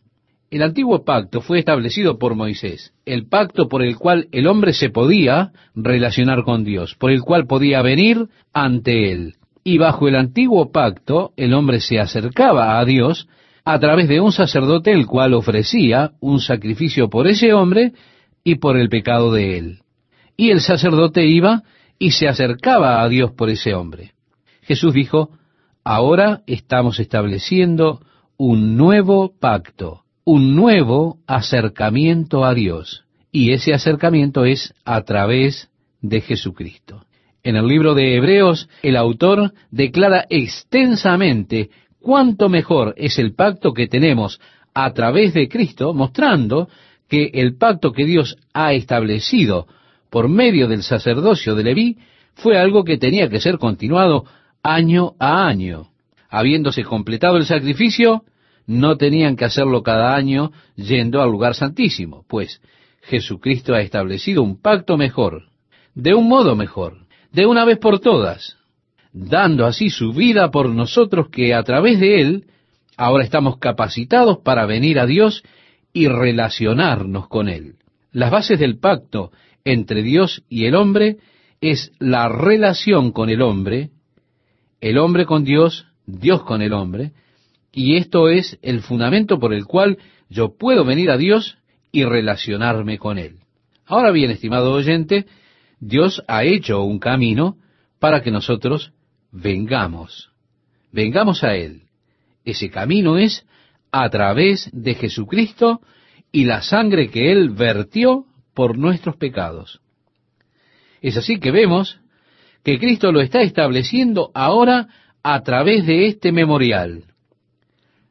El 0.49 0.63
antiguo 0.63 1.03
pacto 1.03 1.41
fue 1.41 1.59
establecido 1.59 2.17
por 2.17 2.33
Moisés, 2.33 2.93
el 3.05 3.27
pacto 3.27 3.67
por 3.67 3.83
el 3.83 3.97
cual 3.97 4.27
el 4.31 4.47
hombre 4.47 4.73
se 4.73 4.89
podía 4.89 5.51
relacionar 5.75 6.43
con 6.43 6.63
Dios, 6.63 6.95
por 6.95 7.11
el 7.11 7.21
cual 7.21 7.45
podía 7.45 7.83
venir 7.83 8.29
ante 8.51 9.11
Él. 9.11 9.35
Y 9.63 9.77
bajo 9.77 10.07
el 10.07 10.15
antiguo 10.15 10.71
pacto 10.71 11.33
el 11.37 11.53
hombre 11.53 11.81
se 11.81 11.99
acercaba 11.99 12.79
a 12.79 12.85
Dios 12.85 13.27
a 13.71 13.79
través 13.79 14.07
de 14.07 14.19
un 14.19 14.31
sacerdote 14.31 14.91
el 14.91 15.05
cual 15.05 15.35
ofrecía 15.35 16.13
un 16.21 16.39
sacrificio 16.39 17.07
por 17.07 17.27
ese 17.27 17.53
hombre 17.53 17.93
y 18.43 18.55
por 18.55 18.75
el 18.77 18.89
pecado 18.89 19.31
de 19.31 19.59
él. 19.59 19.79
Y 20.35 20.49
el 20.49 20.59
sacerdote 20.59 21.27
iba 21.27 21.61
y 21.99 22.09
se 22.11 22.27
acercaba 22.27 23.03
a 23.03 23.07
Dios 23.09 23.31
por 23.33 23.51
ese 23.51 23.75
hombre. 23.75 24.13
Jesús 24.63 24.95
dijo, 24.95 25.29
ahora 25.83 26.41
estamos 26.47 26.99
estableciendo 26.99 28.01
un 28.37 28.75
nuevo 28.75 29.33
pacto, 29.39 30.01
un 30.23 30.55
nuevo 30.55 31.19
acercamiento 31.27 32.45
a 32.45 32.55
Dios. 32.55 33.05
Y 33.31 33.51
ese 33.51 33.75
acercamiento 33.75 34.45
es 34.45 34.73
a 34.83 35.03
través 35.03 35.69
de 36.01 36.21
Jesucristo. 36.21 37.05
En 37.43 37.55
el 37.55 37.67
libro 37.67 37.93
de 37.93 38.15
Hebreos, 38.15 38.67
el 38.81 38.97
autor 38.97 39.53
declara 39.69 40.25
extensamente 40.27 41.69
cuánto 42.01 42.49
mejor 42.49 42.93
es 42.97 43.19
el 43.19 43.33
pacto 43.33 43.73
que 43.73 43.87
tenemos 43.87 44.39
a 44.73 44.93
través 44.93 45.33
de 45.33 45.47
Cristo, 45.47 45.93
mostrando 45.93 46.69
que 47.07 47.31
el 47.33 47.57
pacto 47.57 47.91
que 47.91 48.05
Dios 48.05 48.37
ha 48.53 48.73
establecido 48.73 49.67
por 50.09 50.29
medio 50.29 50.67
del 50.67 50.83
sacerdocio 50.83 51.55
de 51.55 51.63
Leví 51.63 51.97
fue 52.35 52.57
algo 52.57 52.83
que 52.83 52.97
tenía 52.97 53.29
que 53.29 53.39
ser 53.39 53.57
continuado 53.57 54.25
año 54.63 55.13
a 55.19 55.47
año. 55.47 55.87
Habiéndose 56.29 56.83
completado 56.83 57.37
el 57.37 57.45
sacrificio, 57.45 58.23
no 58.67 58.97
tenían 58.97 59.35
que 59.35 59.45
hacerlo 59.45 59.81
cada 59.81 60.15
año 60.15 60.51
yendo 60.75 61.21
al 61.21 61.31
lugar 61.31 61.55
santísimo, 61.55 62.23
pues 62.27 62.61
Jesucristo 63.01 63.73
ha 63.73 63.81
establecido 63.81 64.43
un 64.43 64.61
pacto 64.61 64.95
mejor, 64.95 65.45
de 65.95 66.13
un 66.13 66.27
modo 66.29 66.55
mejor, 66.55 67.07
de 67.31 67.47
una 67.47 67.65
vez 67.65 67.79
por 67.79 67.99
todas, 67.99 68.58
dando 69.11 69.65
así 69.65 69.89
su 69.89 70.13
vida 70.13 70.51
por 70.51 70.69
nosotros 70.69 71.29
que 71.29 71.53
a 71.53 71.63
través 71.63 71.99
de 71.99 72.21
Él 72.21 72.45
ahora 72.97 73.23
estamos 73.23 73.57
capacitados 73.57 74.39
para 74.39 74.65
venir 74.65 74.99
a 74.99 75.05
Dios 75.05 75.43
y 75.93 76.07
relacionarnos 76.07 77.27
con 77.27 77.49
Él. 77.49 77.75
Las 78.11 78.31
bases 78.31 78.59
del 78.59 78.77
pacto 78.77 79.31
entre 79.63 80.03
Dios 80.03 80.43
y 80.49 80.65
el 80.65 80.75
hombre 80.75 81.17
es 81.61 81.91
la 81.99 82.29
relación 82.29 83.11
con 83.11 83.29
el 83.29 83.41
hombre, 83.41 83.89
el 84.81 84.97
hombre 84.97 85.25
con 85.25 85.43
Dios, 85.43 85.87
Dios 86.05 86.43
con 86.43 86.61
el 86.61 86.73
hombre, 86.73 87.11
y 87.71 87.97
esto 87.97 88.29
es 88.29 88.57
el 88.61 88.81
fundamento 88.81 89.39
por 89.39 89.53
el 89.53 89.65
cual 89.65 89.97
yo 90.29 90.57
puedo 90.57 90.85
venir 90.85 91.11
a 91.11 91.17
Dios 91.17 91.57
y 91.91 92.03
relacionarme 92.03 92.97
con 92.97 93.17
Él. 93.17 93.37
Ahora 93.85 94.11
bien, 94.11 94.31
estimado 94.31 94.71
oyente, 94.71 95.25
Dios 95.79 96.23
ha 96.27 96.43
hecho 96.43 96.83
un 96.83 96.99
camino 96.99 97.57
para 97.99 98.21
que 98.21 98.31
nosotros 98.31 98.93
vengamos, 99.31 100.31
vengamos 100.91 101.43
a 101.43 101.55
Él. 101.55 101.83
Ese 102.45 102.69
camino 102.69 103.17
es 103.17 103.45
a 103.91 104.09
través 104.09 104.69
de 104.71 104.95
Jesucristo 104.95 105.81
y 106.31 106.45
la 106.45 106.61
sangre 106.61 107.09
que 107.09 107.31
Él 107.31 107.49
vertió 107.49 108.25
por 108.53 108.77
nuestros 108.77 109.15
pecados. 109.15 109.81
Es 111.01 111.17
así 111.17 111.39
que 111.39 111.51
vemos 111.51 111.99
que 112.63 112.77
Cristo 112.77 113.11
lo 113.11 113.21
está 113.21 113.41
estableciendo 113.41 114.31
ahora 114.33 114.87
a 115.23 115.41
través 115.43 115.85
de 115.85 116.07
este 116.07 116.31
memorial, 116.31 117.05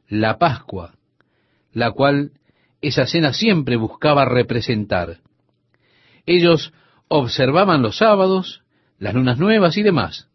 la 0.07 0.37
Pascua, 0.37 0.95
la 1.71 1.91
cual 1.91 2.31
esa 2.81 3.05
cena 3.05 3.33
siempre 3.33 3.75
buscaba 3.75 4.25
representar. 4.25 5.17
Ellos 6.25 6.73
observaban 7.07 7.81
los 7.81 7.97
sábados, 7.97 8.63
las 8.97 9.13
lunas 9.13 9.37
nuevas 9.37 9.77
y 9.77 9.83
demás. 9.83 10.28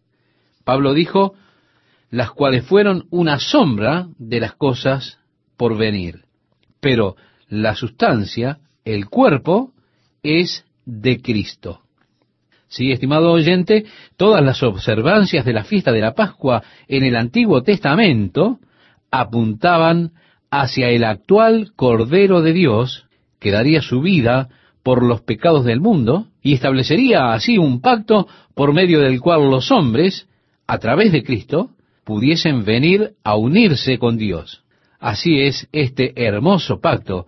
Pablo 0.65 0.95
dijo, 0.95 1.35
las 2.11 2.31
cuales 2.31 2.65
fueron 2.65 3.07
una 3.11 3.39
sombra 3.39 4.09
de 4.19 4.41
las 4.41 4.55
cosas 4.55 5.19
por 5.57 5.77
venir. 5.77 6.25
Pero 6.81 7.17
la 7.49 7.75
sustancia, 7.75 8.59
el 8.85 9.07
cuerpo, 9.07 9.73
es 10.23 10.65
de 10.85 11.21
Cristo. 11.21 11.81
Sí, 12.69 12.91
estimado 12.91 13.31
oyente, 13.31 13.85
todas 14.17 14.43
las 14.43 14.63
observancias 14.63 15.45
de 15.45 15.53
la 15.53 15.65
fiesta 15.65 15.93
de 15.93 16.01
la 16.01 16.15
Pascua 16.15 16.63
en 16.89 17.05
el 17.05 17.15
Antiguo 17.15 17.63
Testamento 17.63 18.59
apuntaban 19.11 20.13
hacia 20.51 20.89
el 20.89 21.05
actual 21.05 21.73
Cordero 21.77 22.43
de 22.43 22.53
Dios, 22.53 23.07
que 23.39 23.51
daría 23.51 23.81
su 23.81 24.01
vida 24.01 24.49
por 24.83 25.03
los 25.03 25.21
pecados 25.21 25.65
del 25.65 25.81
mundo, 25.81 26.27
y 26.43 26.55
establecería 26.55 27.33
así 27.33 27.59
un 27.59 27.81
pacto 27.81 28.27
por 28.55 28.73
medio 28.73 29.01
del 29.01 29.21
cual 29.21 29.51
los 29.51 29.71
hombres, 29.71 30.29
a 30.67 30.79
través 30.79 31.13
de 31.13 31.23
Cristo, 31.23 31.71
pudiesen 32.05 32.65
venir 32.65 33.15
a 33.25 33.37
unirse 33.37 33.99
con 33.99 34.17
Dios. 34.17 34.63
Así 34.99 35.41
es 35.41 35.69
este 35.73 36.13
hermoso 36.25 36.81
pacto 36.81 37.27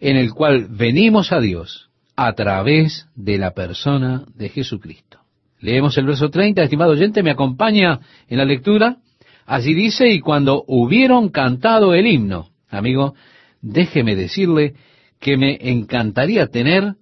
en 0.00 0.16
el 0.16 0.32
cual 0.32 0.68
venimos 0.70 1.32
a 1.32 1.40
Dios 1.40 1.90
a 2.16 2.32
través 2.34 3.08
de 3.14 3.38
la 3.38 3.52
persona 3.52 4.24
de 4.34 4.48
Jesucristo. 4.48 5.18
Leemos 5.60 5.96
el 5.96 6.06
verso 6.06 6.30
30, 6.30 6.62
estimado 6.62 6.92
oyente, 6.92 7.22
me 7.22 7.30
acompaña 7.30 8.00
en 8.28 8.38
la 8.38 8.44
lectura. 8.44 8.98
Allí 9.46 9.74
dice, 9.74 10.08
y 10.08 10.20
cuando 10.20 10.64
hubieron 10.66 11.30
cantado 11.30 11.94
el 11.94 12.06
himno, 12.06 12.50
amigo, 12.68 13.14
déjeme 13.62 14.14
decirle 14.14 14.74
que 15.20 15.36
me 15.36 15.58
encantaría 15.60 16.48
tener 16.48 16.94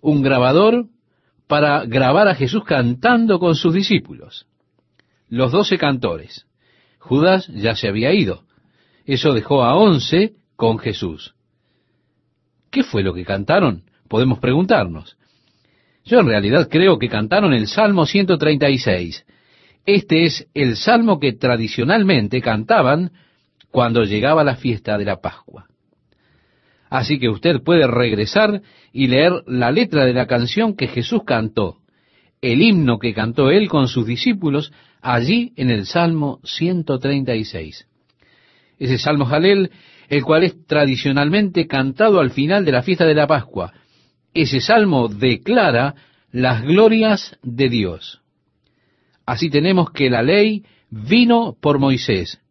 un 0.00 0.22
grabador 0.22 0.86
para 1.46 1.84
grabar 1.86 2.28
a 2.28 2.34
Jesús 2.34 2.64
cantando 2.64 3.38
con 3.38 3.54
sus 3.54 3.72
discípulos. 3.72 4.46
Los 5.34 5.52
doce 5.52 5.78
cantores. 5.78 6.46
Judas 6.98 7.46
ya 7.48 7.74
se 7.74 7.88
había 7.88 8.12
ido. 8.12 8.44
Eso 9.04 9.32
dejó 9.32 9.64
a 9.64 9.74
once 9.76 10.32
con 10.56 10.78
Jesús. 10.78 11.34
¿Qué 12.70 12.82
fue 12.82 13.02
lo 13.02 13.12
que 13.14 13.24
cantaron? 13.24 13.84
Podemos 14.08 14.38
preguntarnos. 14.38 15.16
Yo 16.04 16.20
en 16.20 16.26
realidad 16.26 16.68
creo 16.70 16.98
que 16.98 17.08
cantaron 17.08 17.52
el 17.52 17.66
Salmo 17.66 18.06
136 18.06 19.24
este 19.86 20.24
es 20.24 20.46
el 20.54 20.76
salmo 20.76 21.20
que 21.20 21.34
tradicionalmente 21.34 22.40
cantaban 22.40 23.12
cuando 23.70 24.04
llegaba 24.04 24.44
la 24.44 24.56
fiesta 24.56 24.96
de 24.96 25.04
la 25.04 25.20
Pascua. 25.20 25.66
Así 26.88 27.18
que 27.18 27.28
usted 27.28 27.62
puede 27.62 27.86
regresar 27.86 28.62
y 28.92 29.08
leer 29.08 29.42
la 29.46 29.70
letra 29.70 30.06
de 30.06 30.14
la 30.14 30.26
canción 30.26 30.74
que 30.74 30.86
Jesús 30.86 31.22
cantó, 31.26 31.78
el 32.44 32.60
himno 32.60 32.98
que 32.98 33.14
cantó 33.14 33.50
él 33.50 33.70
con 33.70 33.88
sus 33.88 34.06
discípulos 34.06 34.70
allí 35.00 35.54
en 35.56 35.70
el 35.70 35.86
Salmo 35.86 36.40
136. 36.44 37.86
Ese 38.78 38.98
Salmo 38.98 39.24
Jalel, 39.24 39.70
el 40.10 40.22
cual 40.24 40.44
es 40.44 40.66
tradicionalmente 40.66 41.66
cantado 41.66 42.20
al 42.20 42.32
final 42.32 42.66
de 42.66 42.72
la 42.72 42.82
fiesta 42.82 43.06
de 43.06 43.14
la 43.14 43.26
Pascua. 43.26 43.72
Ese 44.34 44.60
salmo 44.60 45.08
declara 45.08 45.94
las 46.32 46.62
glorias 46.62 47.38
de 47.42 47.70
Dios. 47.70 48.20
Así 49.24 49.48
tenemos 49.48 49.90
que 49.90 50.10
la 50.10 50.22
ley 50.22 50.64
vino 50.90 51.56
por 51.58 51.78
Moisés, 51.78 52.42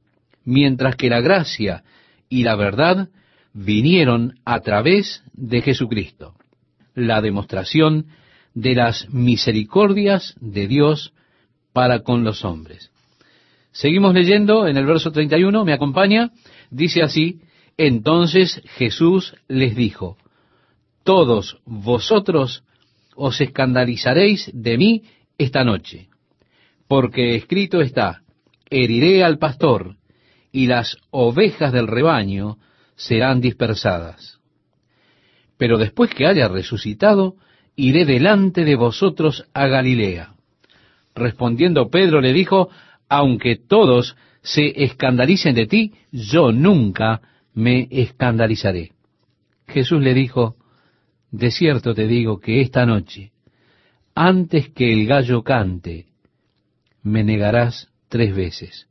mientras 0.44 0.96
que 0.96 1.10
la 1.10 1.22
gracia 1.22 1.84
y 2.30 2.42
la 2.42 2.56
verdad 2.56 3.10
vinieron 3.54 4.40
a 4.44 4.62
través 4.62 5.24
de 5.34 5.62
Jesucristo. 5.62 6.34
La 6.96 7.22
demostración 7.22 8.08
de 8.54 8.76
las 8.76 9.10
misericordias 9.10 10.36
de 10.40 10.68
Dios 10.68 11.14
para 11.74 12.00
con 12.04 12.24
los 12.24 12.46
hombres. 12.46 12.92
Seguimos 13.72 14.14
leyendo 14.14 14.68
en 14.68 14.78
el 14.78 14.86
verso 14.86 15.12
31, 15.12 15.66
me 15.66 15.74
acompaña, 15.74 16.32
dice 16.70 17.02
así, 17.02 17.42
entonces 17.78 18.62
Jesús 18.78 19.36
les 19.48 19.76
dijo, 19.76 20.18
todos 21.04 21.58
vosotros 21.66 22.64
os 23.16 23.42
escandalizaréis 23.42 24.52
de 24.54 24.78
mí 24.78 25.04
esta 25.38 25.64
noche 25.64 26.10
porque 26.94 27.36
escrito 27.36 27.82
está, 27.82 28.22
heriré 28.70 29.24
al 29.24 29.40
pastor, 29.40 29.96
y 30.52 30.68
las 30.68 30.98
ovejas 31.10 31.74
del 31.74 31.88
rebaño 31.88 32.58
serán 32.96 33.42
dispersadas. 33.42 34.40
Pero 35.58 35.80
después 35.80 36.14
que 36.14 36.28
haya 36.28 36.48
resucitado, 36.48 37.36
iré 37.76 38.06
delante 38.06 38.66
de 38.66 38.76
vosotros 38.76 39.46
a 39.54 39.68
Galilea. 39.68 40.34
Respondiendo 41.16 41.90
Pedro 41.90 42.22
le 42.22 42.34
dijo, 42.34 42.70
aunque 43.10 43.56
todos 43.56 44.16
se 44.42 44.84
escandalicen 44.84 45.56
de 45.56 45.68
ti, 45.68 45.94
yo 46.12 46.52
nunca 46.52 47.22
me 47.54 47.88
escandalizaré. 47.92 48.92
Jesús 49.68 50.02
le 50.02 50.14
dijo, 50.14 50.56
de 51.32 51.52
cierto 51.52 51.94
te 51.94 52.08
digo 52.08 52.40
que 52.40 52.62
esta 52.62 52.86
noche, 52.86 53.32
antes 54.16 54.70
que 54.70 54.92
el 54.92 55.08
gallo 55.08 55.44
cante, 55.44 56.08
me 57.02 57.24
negarás 57.24 57.90
tres 58.10 58.36
veces. 58.36 58.88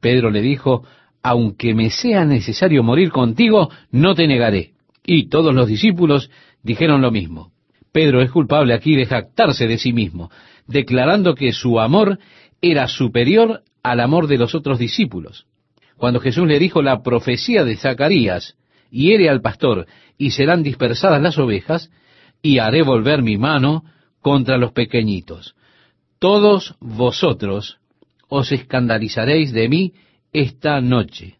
Pedro 0.00 0.30
le 0.30 0.42
dijo, 0.42 0.84
aunque 1.22 1.74
me 1.74 1.90
sea 1.90 2.24
necesario 2.24 2.82
morir 2.82 3.10
contigo, 3.10 3.70
no 3.90 4.14
te 4.14 4.26
negaré. 4.26 4.72
Y 5.04 5.28
todos 5.28 5.54
los 5.54 5.68
discípulos 5.68 6.30
dijeron 6.62 7.00
lo 7.00 7.10
mismo. 7.10 7.51
Pedro 7.92 8.22
es 8.22 8.30
culpable 8.30 8.74
aquí 8.74 8.96
de 8.96 9.06
jactarse 9.06 9.66
de 9.66 9.78
sí 9.78 9.92
mismo, 9.92 10.30
declarando 10.66 11.34
que 11.34 11.52
su 11.52 11.78
amor 11.78 12.18
era 12.60 12.88
superior 12.88 13.62
al 13.82 14.00
amor 14.00 14.26
de 14.26 14.38
los 14.38 14.54
otros 14.54 14.78
discípulos. 14.78 15.46
Cuando 15.96 16.20
Jesús 16.20 16.46
le 16.46 16.58
dijo 16.58 16.82
la 16.82 17.02
profecía 17.02 17.64
de 17.64 17.76
Zacarías, 17.76 18.56
hiere 18.90 19.28
al 19.28 19.40
pastor 19.40 19.86
y 20.18 20.30
serán 20.30 20.62
dispersadas 20.62 21.20
las 21.20 21.38
ovejas, 21.38 21.90
y 22.40 22.58
haré 22.58 22.82
volver 22.82 23.22
mi 23.22 23.36
mano 23.36 23.84
contra 24.20 24.56
los 24.56 24.72
pequeñitos 24.72 25.54
todos 26.22 26.76
vosotros 26.78 27.78
os 28.28 28.52
escandalizaréis 28.52 29.52
de 29.52 29.68
mí 29.68 29.92
esta 30.32 30.80
noche. 30.80 31.38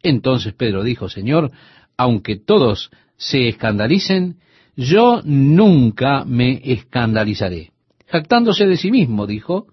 Entonces 0.00 0.54
Pedro 0.54 0.84
dijo, 0.84 1.08
Señor, 1.08 1.50
aunque 1.96 2.36
todos 2.36 2.92
se 3.16 3.48
escandalicen, 3.48 4.36
yo 4.76 5.20
nunca 5.24 6.24
me 6.24 6.60
escandalizaré. 6.64 7.70
Jactándose 8.06 8.66
de 8.66 8.76
sí 8.76 8.90
mismo, 8.90 9.26
dijo, 9.26 9.66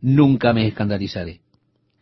nunca 0.00 0.52
me 0.52 0.66
escandalizaré. 0.66 1.40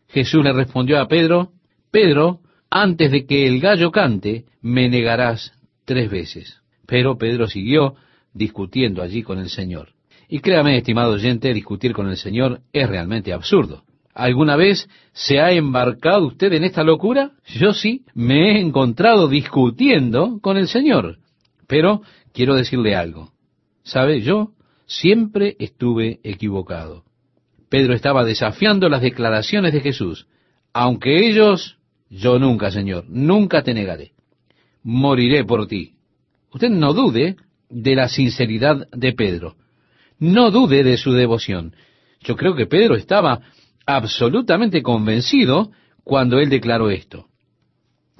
Jesús 0.08 0.44
le 0.44 0.52
respondió 0.52 1.00
a 1.00 1.08
Pedro, 1.08 1.52
Pedro, 1.90 2.40
antes 2.70 3.10
de 3.10 3.26
que 3.26 3.46
el 3.46 3.60
gallo 3.60 3.90
cante, 3.90 4.44
me 4.60 4.88
negarás 4.88 5.52
tres 5.84 6.10
veces. 6.10 6.60
Pero 6.86 7.18
Pedro 7.18 7.46
siguió 7.46 7.94
discutiendo 8.34 9.02
allí 9.02 9.22
con 9.22 9.38
el 9.38 9.50
Señor. 9.50 9.90
Y 10.28 10.40
créame, 10.40 10.78
estimado 10.78 11.12
oyente, 11.12 11.52
discutir 11.52 11.92
con 11.92 12.08
el 12.08 12.16
Señor 12.16 12.60
es 12.72 12.88
realmente 12.88 13.32
absurdo. 13.32 13.84
¿Alguna 14.14 14.56
vez 14.56 14.88
se 15.12 15.40
ha 15.40 15.52
embarcado 15.52 16.26
usted 16.26 16.52
en 16.52 16.64
esta 16.64 16.82
locura? 16.82 17.32
Yo 17.46 17.72
sí, 17.72 18.04
me 18.14 18.50
he 18.50 18.60
encontrado 18.60 19.28
discutiendo 19.28 20.38
con 20.40 20.56
el 20.56 20.68
Señor. 20.68 21.18
Pero 21.66 22.02
quiero 22.32 22.54
decirle 22.54 22.94
algo. 22.94 23.32
¿Sabe? 23.82 24.20
Yo 24.20 24.52
siempre 24.86 25.56
estuve 25.58 26.20
equivocado. 26.22 27.04
Pedro 27.68 27.94
estaba 27.94 28.24
desafiando 28.24 28.88
las 28.88 29.02
declaraciones 29.02 29.72
de 29.72 29.80
Jesús. 29.80 30.26
Aunque 30.74 31.26
ellos, 31.28 31.78
yo 32.10 32.38
nunca, 32.38 32.70
Señor, 32.70 33.06
nunca 33.08 33.62
te 33.62 33.74
negaré. 33.74 34.12
Moriré 34.82 35.44
por 35.44 35.66
ti. 35.66 35.94
Usted 36.52 36.68
no 36.68 36.92
dude 36.92 37.36
de 37.70 37.94
la 37.94 38.08
sinceridad 38.08 38.88
de 38.90 39.12
Pedro. 39.12 39.56
No 40.18 40.50
dude 40.50 40.84
de 40.84 40.98
su 40.98 41.12
devoción. 41.12 41.74
Yo 42.20 42.36
creo 42.36 42.54
que 42.54 42.66
Pedro 42.66 42.94
estaba 42.94 43.40
absolutamente 43.86 44.82
convencido 44.82 45.72
cuando 46.04 46.38
él 46.38 46.48
declaró 46.48 46.90
esto. 46.90 47.26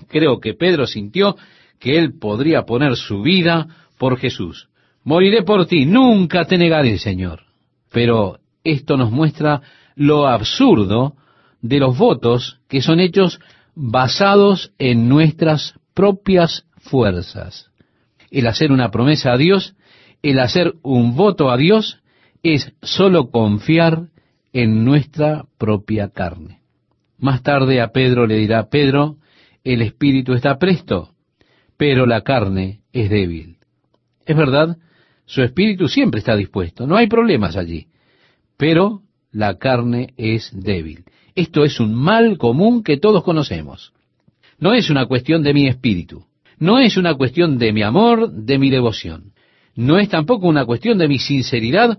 Creo 0.08 0.40
que 0.40 0.54
Pedro 0.54 0.86
sintió 0.86 1.36
que 1.78 1.98
él 1.98 2.18
podría 2.18 2.62
poner 2.62 2.96
su 2.96 3.22
vida 3.22 3.68
por 4.02 4.18
Jesús. 4.18 4.68
Moriré 5.04 5.44
por 5.44 5.64
ti, 5.66 5.84
nunca 5.86 6.44
te 6.44 6.58
negaré, 6.58 6.98
Señor. 6.98 7.42
Pero 7.92 8.40
esto 8.64 8.96
nos 8.96 9.12
muestra 9.12 9.62
lo 9.94 10.26
absurdo 10.26 11.14
de 11.60 11.78
los 11.78 11.96
votos 11.96 12.58
que 12.68 12.82
son 12.82 12.98
hechos 12.98 13.38
basados 13.76 14.72
en 14.76 15.08
nuestras 15.08 15.74
propias 15.94 16.66
fuerzas. 16.78 17.70
El 18.32 18.48
hacer 18.48 18.72
una 18.72 18.90
promesa 18.90 19.34
a 19.34 19.36
Dios, 19.36 19.76
el 20.20 20.40
hacer 20.40 20.74
un 20.82 21.14
voto 21.14 21.48
a 21.48 21.56
Dios, 21.56 22.00
es 22.42 22.72
sólo 22.82 23.30
confiar 23.30 24.08
en 24.52 24.84
nuestra 24.84 25.44
propia 25.58 26.08
carne. 26.08 26.58
Más 27.18 27.44
tarde 27.44 27.80
a 27.80 27.92
Pedro 27.92 28.26
le 28.26 28.34
dirá, 28.38 28.68
Pedro, 28.68 29.18
el 29.62 29.80
espíritu 29.80 30.32
está 30.32 30.58
presto, 30.58 31.10
pero 31.76 32.04
la 32.04 32.22
carne 32.22 32.80
es 32.92 33.08
débil. 33.08 33.58
Es 34.26 34.36
verdad, 34.36 34.76
su 35.26 35.42
espíritu 35.42 35.88
siempre 35.88 36.18
está 36.18 36.36
dispuesto, 36.36 36.86
no 36.86 36.96
hay 36.96 37.06
problemas 37.06 37.56
allí, 37.56 37.86
pero 38.56 39.02
la 39.30 39.58
carne 39.58 40.14
es 40.16 40.50
débil. 40.52 41.04
Esto 41.34 41.64
es 41.64 41.80
un 41.80 41.94
mal 41.94 42.38
común 42.38 42.82
que 42.82 42.98
todos 42.98 43.24
conocemos. 43.24 43.92
No 44.58 44.74
es 44.74 44.90
una 44.90 45.06
cuestión 45.06 45.42
de 45.42 45.54
mi 45.54 45.66
espíritu, 45.66 46.26
no 46.58 46.78
es 46.78 46.96
una 46.96 47.14
cuestión 47.14 47.58
de 47.58 47.72
mi 47.72 47.82
amor, 47.82 48.30
de 48.30 48.58
mi 48.58 48.70
devoción, 48.70 49.32
no 49.74 49.98
es 49.98 50.08
tampoco 50.08 50.46
una 50.46 50.66
cuestión 50.66 50.98
de 50.98 51.08
mi 51.08 51.18
sinceridad 51.18 51.98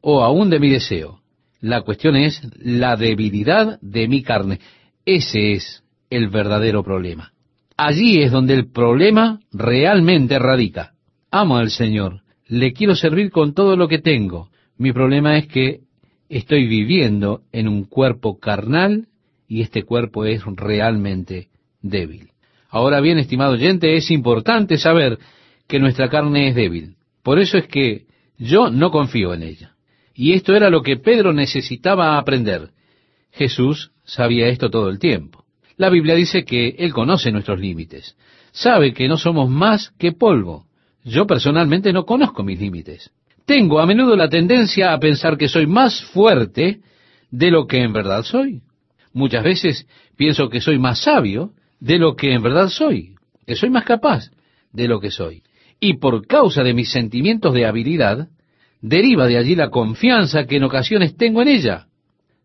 o 0.00 0.22
aún 0.22 0.50
de 0.50 0.58
mi 0.58 0.68
deseo. 0.68 1.20
La 1.60 1.82
cuestión 1.82 2.16
es 2.16 2.42
la 2.58 2.96
debilidad 2.96 3.78
de 3.80 4.08
mi 4.08 4.22
carne. 4.22 4.58
Ese 5.06 5.52
es 5.52 5.84
el 6.10 6.28
verdadero 6.28 6.82
problema. 6.82 7.32
Allí 7.76 8.20
es 8.20 8.32
donde 8.32 8.54
el 8.54 8.70
problema 8.70 9.40
realmente 9.52 10.38
radica. 10.38 10.92
Amo 11.34 11.56
al 11.56 11.70
Señor, 11.70 12.20
le 12.46 12.74
quiero 12.74 12.94
servir 12.94 13.30
con 13.30 13.54
todo 13.54 13.74
lo 13.74 13.88
que 13.88 13.98
tengo. 13.98 14.50
Mi 14.76 14.92
problema 14.92 15.38
es 15.38 15.48
que 15.48 15.80
estoy 16.28 16.66
viviendo 16.66 17.40
en 17.52 17.68
un 17.68 17.84
cuerpo 17.84 18.38
carnal 18.38 19.06
y 19.48 19.62
este 19.62 19.82
cuerpo 19.82 20.26
es 20.26 20.42
realmente 20.44 21.48
débil. 21.80 22.28
Ahora 22.68 23.00
bien, 23.00 23.18
estimado 23.18 23.54
oyente, 23.54 23.96
es 23.96 24.10
importante 24.10 24.76
saber 24.76 25.18
que 25.66 25.78
nuestra 25.78 26.10
carne 26.10 26.48
es 26.48 26.54
débil. 26.54 26.96
Por 27.22 27.38
eso 27.38 27.56
es 27.56 27.66
que 27.66 28.04
yo 28.36 28.68
no 28.68 28.90
confío 28.90 29.32
en 29.32 29.42
ella. 29.42 29.72
Y 30.14 30.34
esto 30.34 30.54
era 30.54 30.68
lo 30.68 30.82
que 30.82 30.98
Pedro 30.98 31.32
necesitaba 31.32 32.18
aprender. 32.18 32.72
Jesús 33.30 33.92
sabía 34.04 34.48
esto 34.48 34.68
todo 34.68 34.90
el 34.90 34.98
tiempo. 34.98 35.46
La 35.78 35.88
Biblia 35.88 36.14
dice 36.14 36.44
que 36.44 36.76
Él 36.78 36.92
conoce 36.92 37.32
nuestros 37.32 37.58
límites. 37.58 38.18
Sabe 38.50 38.92
que 38.92 39.08
no 39.08 39.16
somos 39.16 39.48
más 39.48 39.94
que 39.98 40.12
polvo. 40.12 40.66
Yo 41.04 41.26
personalmente 41.26 41.92
no 41.92 42.04
conozco 42.04 42.42
mis 42.42 42.60
límites. 42.60 43.10
Tengo 43.44 43.80
a 43.80 43.86
menudo 43.86 44.16
la 44.16 44.28
tendencia 44.28 44.92
a 44.92 45.00
pensar 45.00 45.36
que 45.36 45.48
soy 45.48 45.66
más 45.66 46.02
fuerte 46.06 46.80
de 47.30 47.50
lo 47.50 47.66
que 47.66 47.82
en 47.82 47.92
verdad 47.92 48.22
soy. 48.22 48.62
Muchas 49.12 49.42
veces 49.42 49.86
pienso 50.16 50.48
que 50.48 50.60
soy 50.60 50.78
más 50.78 51.02
sabio 51.02 51.50
de 51.80 51.98
lo 51.98 52.14
que 52.14 52.32
en 52.32 52.42
verdad 52.42 52.68
soy, 52.68 53.16
que 53.46 53.56
soy 53.56 53.70
más 53.70 53.84
capaz 53.84 54.30
de 54.72 54.86
lo 54.86 55.00
que 55.00 55.10
soy. 55.10 55.42
Y 55.80 55.94
por 55.94 56.26
causa 56.26 56.62
de 56.62 56.74
mis 56.74 56.92
sentimientos 56.92 57.52
de 57.52 57.66
habilidad, 57.66 58.28
deriva 58.80 59.26
de 59.26 59.38
allí 59.38 59.56
la 59.56 59.70
confianza 59.70 60.46
que 60.46 60.56
en 60.56 60.64
ocasiones 60.64 61.16
tengo 61.16 61.42
en 61.42 61.48
ella. 61.48 61.86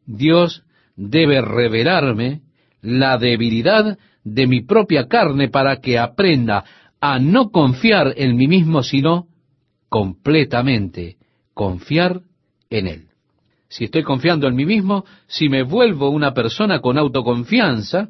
Dios 0.06 0.64
debe 0.96 1.42
revelarme 1.42 2.42
la 2.82 3.18
debilidad 3.18 3.98
de 4.24 4.48
mi 4.48 4.62
propia 4.62 5.08
carne 5.08 5.50
para 5.50 5.80
que 5.80 6.00
aprenda 6.00 6.66
a 7.00 7.20
no 7.20 7.50
confiar 7.50 8.14
en 8.18 8.36
mí 8.36 8.48
mismo, 8.48 8.84
sino 8.84 9.28
completamente 9.90 11.18
confiar 11.54 12.22
en 12.70 12.88
Él. 12.88 13.04
Si 13.70 13.86
estoy 13.86 14.04
confiando 14.04 14.48
en 14.48 14.56
mí 14.56 14.66
mismo, 14.66 15.06
si 15.28 15.50
me 15.50 15.64
vuelvo 15.64 16.10
una 16.10 16.34
persona 16.34 16.80
con 16.80 16.98
autoconfianza, 16.98 18.08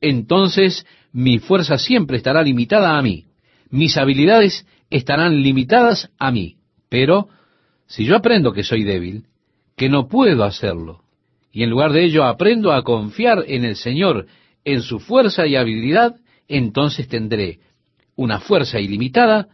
entonces 0.00 0.86
mi 1.12 1.38
fuerza 1.38 1.78
siempre 1.78 2.18
estará 2.18 2.42
limitada 2.42 2.98
a 2.98 3.02
mí. 3.02 3.24
Mis 3.70 3.96
habilidades 3.96 4.66
estarán 4.90 5.42
limitadas 5.42 6.10
a 6.18 6.30
mí. 6.30 6.56
Pero 6.88 7.28
si 7.86 8.04
yo 8.04 8.16
aprendo 8.16 8.52
que 8.52 8.64
soy 8.64 8.84
débil, 8.84 9.24
que 9.76 9.88
no 9.88 10.08
puedo 10.08 10.44
hacerlo, 10.44 11.02
y 11.52 11.62
en 11.62 11.70
lugar 11.70 11.92
de 11.92 12.04
ello 12.04 12.24
aprendo 12.24 12.72
a 12.72 12.82
confiar 12.82 13.44
en 13.46 13.64
el 13.64 13.76
Señor, 13.76 14.26
en 14.64 14.82
su 14.82 15.00
fuerza 15.00 15.46
y 15.46 15.56
habilidad, 15.56 16.16
entonces 16.46 17.08
tendré 17.08 17.60
una 18.18 18.40
fuerza 18.40 18.80
ilimitada 18.80 19.46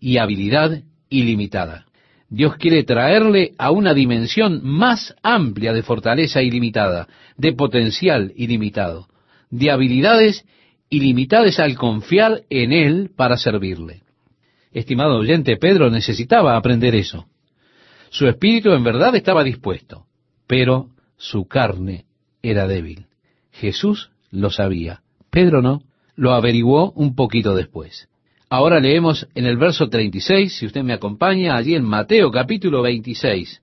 y 0.00 0.16
habilidad 0.16 0.82
ilimitada. 1.10 1.84
Dios 2.30 2.56
quiere 2.56 2.82
traerle 2.82 3.52
a 3.58 3.70
una 3.70 3.92
dimensión 3.92 4.60
más 4.64 5.14
amplia 5.22 5.74
de 5.74 5.82
fortaleza 5.82 6.42
ilimitada, 6.42 7.06
de 7.36 7.52
potencial 7.52 8.32
ilimitado, 8.34 9.06
de 9.50 9.70
habilidades 9.70 10.46
ilimitadas 10.88 11.60
al 11.60 11.76
confiar 11.76 12.40
en 12.48 12.72
Él 12.72 13.10
para 13.14 13.36
servirle. 13.36 14.00
Estimado 14.72 15.18
oyente, 15.18 15.58
Pedro 15.58 15.90
necesitaba 15.90 16.56
aprender 16.56 16.94
eso. 16.94 17.26
Su 18.08 18.26
espíritu 18.28 18.72
en 18.72 18.82
verdad 18.82 19.14
estaba 19.14 19.44
dispuesto, 19.44 20.06
pero 20.46 20.88
su 21.18 21.46
carne 21.46 22.06
era 22.42 22.66
débil. 22.66 23.06
Jesús 23.52 24.10
lo 24.30 24.50
sabía, 24.50 25.02
Pedro 25.30 25.60
no, 25.60 25.82
lo 26.16 26.32
averiguó 26.32 26.92
un 26.92 27.14
poquito 27.14 27.54
después. 27.54 28.08
Ahora 28.48 28.80
leemos 28.80 29.28
en 29.34 29.46
el 29.46 29.56
verso 29.56 29.88
36, 29.88 30.56
si 30.56 30.66
usted 30.66 30.82
me 30.82 30.92
acompaña, 30.92 31.56
allí 31.56 31.74
en 31.74 31.84
Mateo 31.84 32.30
capítulo 32.30 32.82
26, 32.82 33.62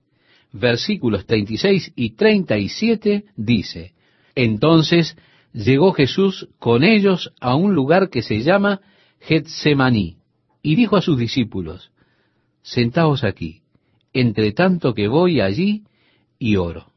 versículos 0.52 1.26
36 1.26 1.92
y 1.96 2.10
37, 2.10 3.24
dice, 3.36 3.92
Entonces 4.34 5.16
llegó 5.52 5.92
Jesús 5.92 6.48
con 6.58 6.84
ellos 6.84 7.32
a 7.40 7.56
un 7.56 7.74
lugar 7.74 8.08
que 8.10 8.22
se 8.22 8.40
llama 8.40 8.80
Getsemaní, 9.20 10.16
y 10.62 10.76
dijo 10.76 10.96
a 10.96 11.02
sus 11.02 11.18
discípulos, 11.18 11.90
Sentaos 12.62 13.24
aquí 13.24 13.64
entre 14.14 14.52
tanto 14.52 14.94
que 14.94 15.08
voy 15.08 15.40
allí 15.40 15.82
y 16.38 16.56
oro. 16.56 16.92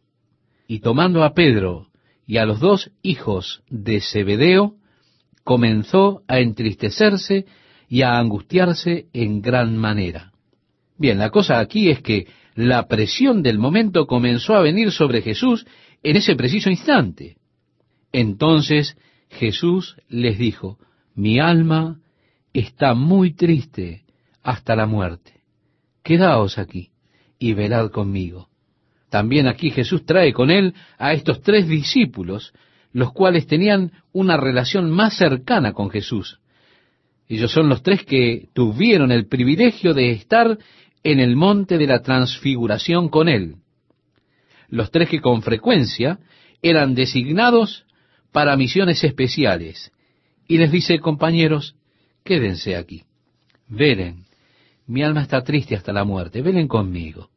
Y 0.68 0.80
tomando 0.80 1.24
a 1.24 1.34
Pedro 1.34 1.88
y 2.26 2.38
a 2.38 2.46
los 2.46 2.60
dos 2.60 2.92
hijos 3.02 3.64
de 3.70 4.00
Zebedeo, 4.00 4.76
comenzó 5.48 6.24
a 6.28 6.40
entristecerse 6.40 7.46
y 7.88 8.02
a 8.02 8.20
angustiarse 8.20 9.06
en 9.14 9.42
gran 9.42 9.78
manera. 9.78 10.34
Bien, 10.98 11.20
la 11.20 11.30
cosa 11.30 11.60
aquí 11.60 11.90
es 11.90 12.02
que 12.02 12.28
la 12.54 12.90
presión 12.90 13.44
del 13.44 13.58
momento 13.58 14.08
comenzó 14.08 14.56
a 14.56 14.62
venir 14.62 14.92
sobre 14.92 15.22
Jesús 15.22 15.66
en 16.04 16.18
ese 16.18 16.36
preciso 16.36 16.70
instante. 16.70 17.38
Entonces 18.12 18.98
Jesús 19.30 19.96
les 20.10 20.38
dijo, 20.38 20.80
mi 21.16 21.40
alma 21.40 22.02
está 22.52 22.94
muy 22.94 23.34
triste 23.34 24.04
hasta 24.44 24.76
la 24.76 24.86
muerte. 24.86 25.44
Quedaos 26.04 26.58
aquí 26.58 26.90
y 27.40 27.54
velad 27.54 27.92
conmigo. 27.92 28.50
También 29.10 29.48
aquí 29.48 29.72
Jesús 29.72 30.06
trae 30.06 30.34
con 30.34 30.52
él 30.52 30.74
a 30.98 31.14
estos 31.14 31.42
tres 31.42 31.70
discípulos, 31.70 32.52
los 32.98 33.14
cuales 33.14 33.46
tenían 33.46 33.92
una 34.12 34.38
relación 34.38 34.90
más 34.90 35.16
cercana 35.16 35.72
con 35.72 35.92
Jesús. 35.92 36.40
Ellos 37.30 37.52
son 37.52 37.70
los 37.70 37.84
tres 37.84 38.04
que 38.04 38.48
tuvieron 38.54 39.12
el 39.12 39.28
privilegio 39.28 39.94
de 39.94 40.10
estar 40.14 40.58
en 41.04 41.20
el 41.20 41.36
monte 41.36 41.78
de 41.78 41.86
la 41.86 42.02
transfiguración 42.02 43.10
con 43.10 43.30
él. 43.30 43.58
Los 44.70 44.90
tres 44.90 45.10
que 45.10 45.22
con 45.22 45.44
frecuencia 45.44 46.18
eran 46.64 46.96
designados 46.96 47.86
para 48.32 48.58
misiones 48.58 49.04
especiales. 49.04 49.92
Y 50.48 50.58
les 50.58 50.72
dice, 50.72 50.98
compañeros, 50.98 51.76
quédense 52.24 52.76
aquí. 52.76 53.04
Velen, 53.68 54.26
mi 54.88 55.04
alma 55.04 55.22
está 55.22 55.44
triste 55.44 55.76
hasta 55.76 55.94
la 55.94 56.04
muerte, 56.04 56.42
velen 56.42 56.68
conmigo. 56.68 57.30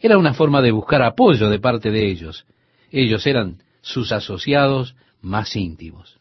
Era 0.00 0.16
una 0.16 0.32
forma 0.32 0.62
de 0.62 0.70
buscar 0.70 1.02
apoyo 1.02 1.50
de 1.50 1.60
parte 1.60 1.90
de 1.90 2.08
ellos. 2.08 2.46
Ellos 2.90 3.26
eran 3.26 3.58
sus 3.88 4.12
asociados 4.12 4.94
más 5.22 5.56
íntimos. 5.56 6.20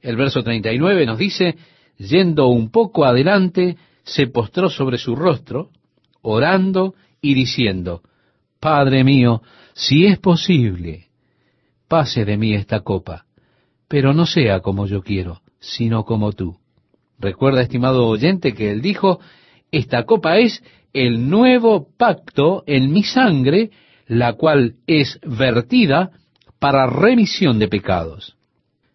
El 0.00 0.16
verso 0.16 0.44
39 0.44 1.06
nos 1.06 1.18
dice, 1.18 1.56
yendo 1.98 2.46
un 2.46 2.70
poco 2.70 3.04
adelante, 3.04 3.76
se 4.04 4.28
postró 4.28 4.70
sobre 4.70 4.96
su 4.96 5.16
rostro, 5.16 5.70
orando 6.22 6.94
y 7.20 7.34
diciendo, 7.34 8.02
Padre 8.60 9.02
mío, 9.02 9.42
si 9.74 10.06
es 10.06 10.18
posible, 10.18 11.08
pase 11.88 12.24
de 12.24 12.36
mí 12.36 12.54
esta 12.54 12.80
copa, 12.80 13.26
pero 13.88 14.14
no 14.14 14.24
sea 14.24 14.60
como 14.60 14.86
yo 14.86 15.02
quiero, 15.02 15.42
sino 15.58 16.04
como 16.04 16.32
tú. 16.32 16.58
Recuerda, 17.18 17.62
estimado 17.62 18.06
oyente, 18.06 18.54
que 18.54 18.70
él 18.70 18.82
dijo, 18.82 19.18
esta 19.72 20.04
copa 20.04 20.38
es 20.38 20.62
el 20.92 21.28
nuevo 21.28 21.88
pacto 21.96 22.62
en 22.68 22.92
mi 22.92 23.02
sangre, 23.02 23.70
la 24.06 24.34
cual 24.34 24.76
es 24.86 25.18
vertida 25.24 26.12
para 26.58 26.86
remisión 26.86 27.58
de 27.58 27.68
pecados. 27.68 28.36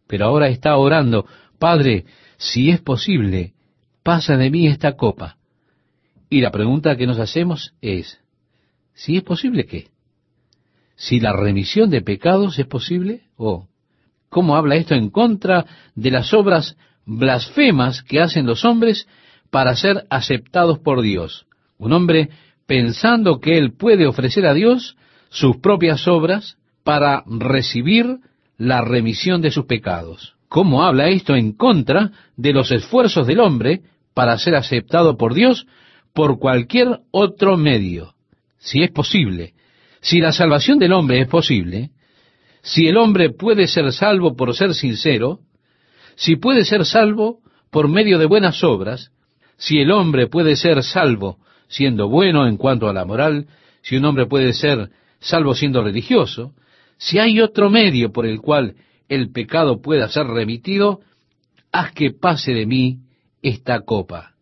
Pero 0.07 0.25
ahora 0.25 0.47
está 0.49 0.75
orando, 0.77 1.25
Padre, 1.59 2.05
si 2.37 2.69
es 2.69 2.81
posible, 2.81 3.53
pasa 4.03 4.37
de 4.37 4.49
mí 4.49 4.67
esta 4.67 4.93
copa. 4.93 5.37
Y 6.29 6.41
la 6.41 6.51
pregunta 6.51 6.95
que 6.97 7.07
nos 7.07 7.19
hacemos 7.19 7.73
es, 7.81 8.19
si 8.93 9.17
es 9.17 9.23
posible 9.23 9.65
qué? 9.65 9.87
Si 10.95 11.19
la 11.19 11.33
remisión 11.33 11.89
de 11.89 12.01
pecados 12.01 12.59
es 12.59 12.67
posible, 12.67 13.23
o 13.37 13.67
cómo 14.29 14.55
habla 14.55 14.75
esto 14.75 14.95
en 14.95 15.09
contra 15.09 15.65
de 15.95 16.11
las 16.11 16.33
obras 16.33 16.75
blasfemas 17.05 18.03
que 18.03 18.19
hacen 18.19 18.45
los 18.45 18.65
hombres 18.65 19.07
para 19.49 19.75
ser 19.75 20.05
aceptados 20.09 20.79
por 20.79 21.01
Dios. 21.01 21.45
Un 21.77 21.93
hombre 21.93 22.29
pensando 22.65 23.39
que 23.39 23.57
él 23.57 23.73
puede 23.73 24.07
ofrecer 24.07 24.45
a 24.45 24.53
Dios 24.53 24.97
sus 25.29 25.57
propias 25.57 26.07
obras 26.07 26.57
para 26.83 27.23
recibir 27.25 28.17
la 28.57 28.81
remisión 28.81 29.41
de 29.41 29.51
sus 29.51 29.65
pecados. 29.65 30.35
¿Cómo 30.47 30.83
habla 30.83 31.09
esto 31.09 31.35
en 31.35 31.53
contra 31.53 32.11
de 32.37 32.53
los 32.53 32.71
esfuerzos 32.71 33.25
del 33.25 33.39
hombre 33.39 33.81
para 34.13 34.37
ser 34.37 34.55
aceptado 34.55 35.17
por 35.17 35.33
Dios 35.33 35.65
por 36.13 36.39
cualquier 36.39 36.99
otro 37.11 37.57
medio? 37.57 38.13
Si 38.59 38.83
es 38.83 38.91
posible, 38.91 39.53
si 40.01 40.19
la 40.19 40.31
salvación 40.31 40.77
del 40.77 40.93
hombre 40.93 41.21
es 41.21 41.27
posible, 41.27 41.89
si 42.61 42.87
el 42.87 42.97
hombre 42.97 43.31
puede 43.31 43.67
ser 43.67 43.91
salvo 43.91 44.35
por 44.35 44.55
ser 44.55 44.73
sincero, 44.73 45.39
si 46.15 46.35
puede 46.35 46.63
ser 46.65 46.85
salvo 46.85 47.39
por 47.71 47.87
medio 47.87 48.19
de 48.19 48.25
buenas 48.25 48.63
obras, 48.63 49.11
si 49.57 49.79
el 49.79 49.91
hombre 49.91 50.27
puede 50.27 50.55
ser 50.55 50.83
salvo 50.83 51.39
siendo 51.67 52.07
bueno 52.07 52.47
en 52.47 52.57
cuanto 52.57 52.87
a 52.87 52.93
la 52.93 53.05
moral, 53.05 53.47
si 53.81 53.97
un 53.97 54.05
hombre 54.05 54.27
puede 54.27 54.53
ser 54.53 54.89
salvo 55.19 55.55
siendo 55.55 55.83
religioso, 55.83 56.53
si 56.97 57.19
hay 57.19 57.39
otro 57.41 57.69
medio 57.69 58.11
por 58.11 58.25
el 58.25 58.39
cual 58.41 58.75
el 59.09 59.31
pecado 59.31 59.81
pueda 59.81 60.07
ser 60.09 60.27
remitido, 60.27 61.01
haz 61.71 61.91
que 61.91 62.11
pase 62.11 62.53
de 62.53 62.65
mí 62.65 62.99
esta 63.41 63.81
copa. 63.81 64.33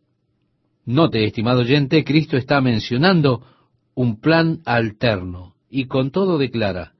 Note, 0.86 1.26
estimado 1.26 1.62
oyente, 1.62 2.04
Cristo 2.04 2.38
está 2.38 2.62
mencionando 2.62 3.44
un 3.96 4.20
plan 4.20 4.60
alterno 4.66 5.56
y 5.70 5.86
con 5.86 6.12
todo 6.12 6.38
declara, 6.38 6.94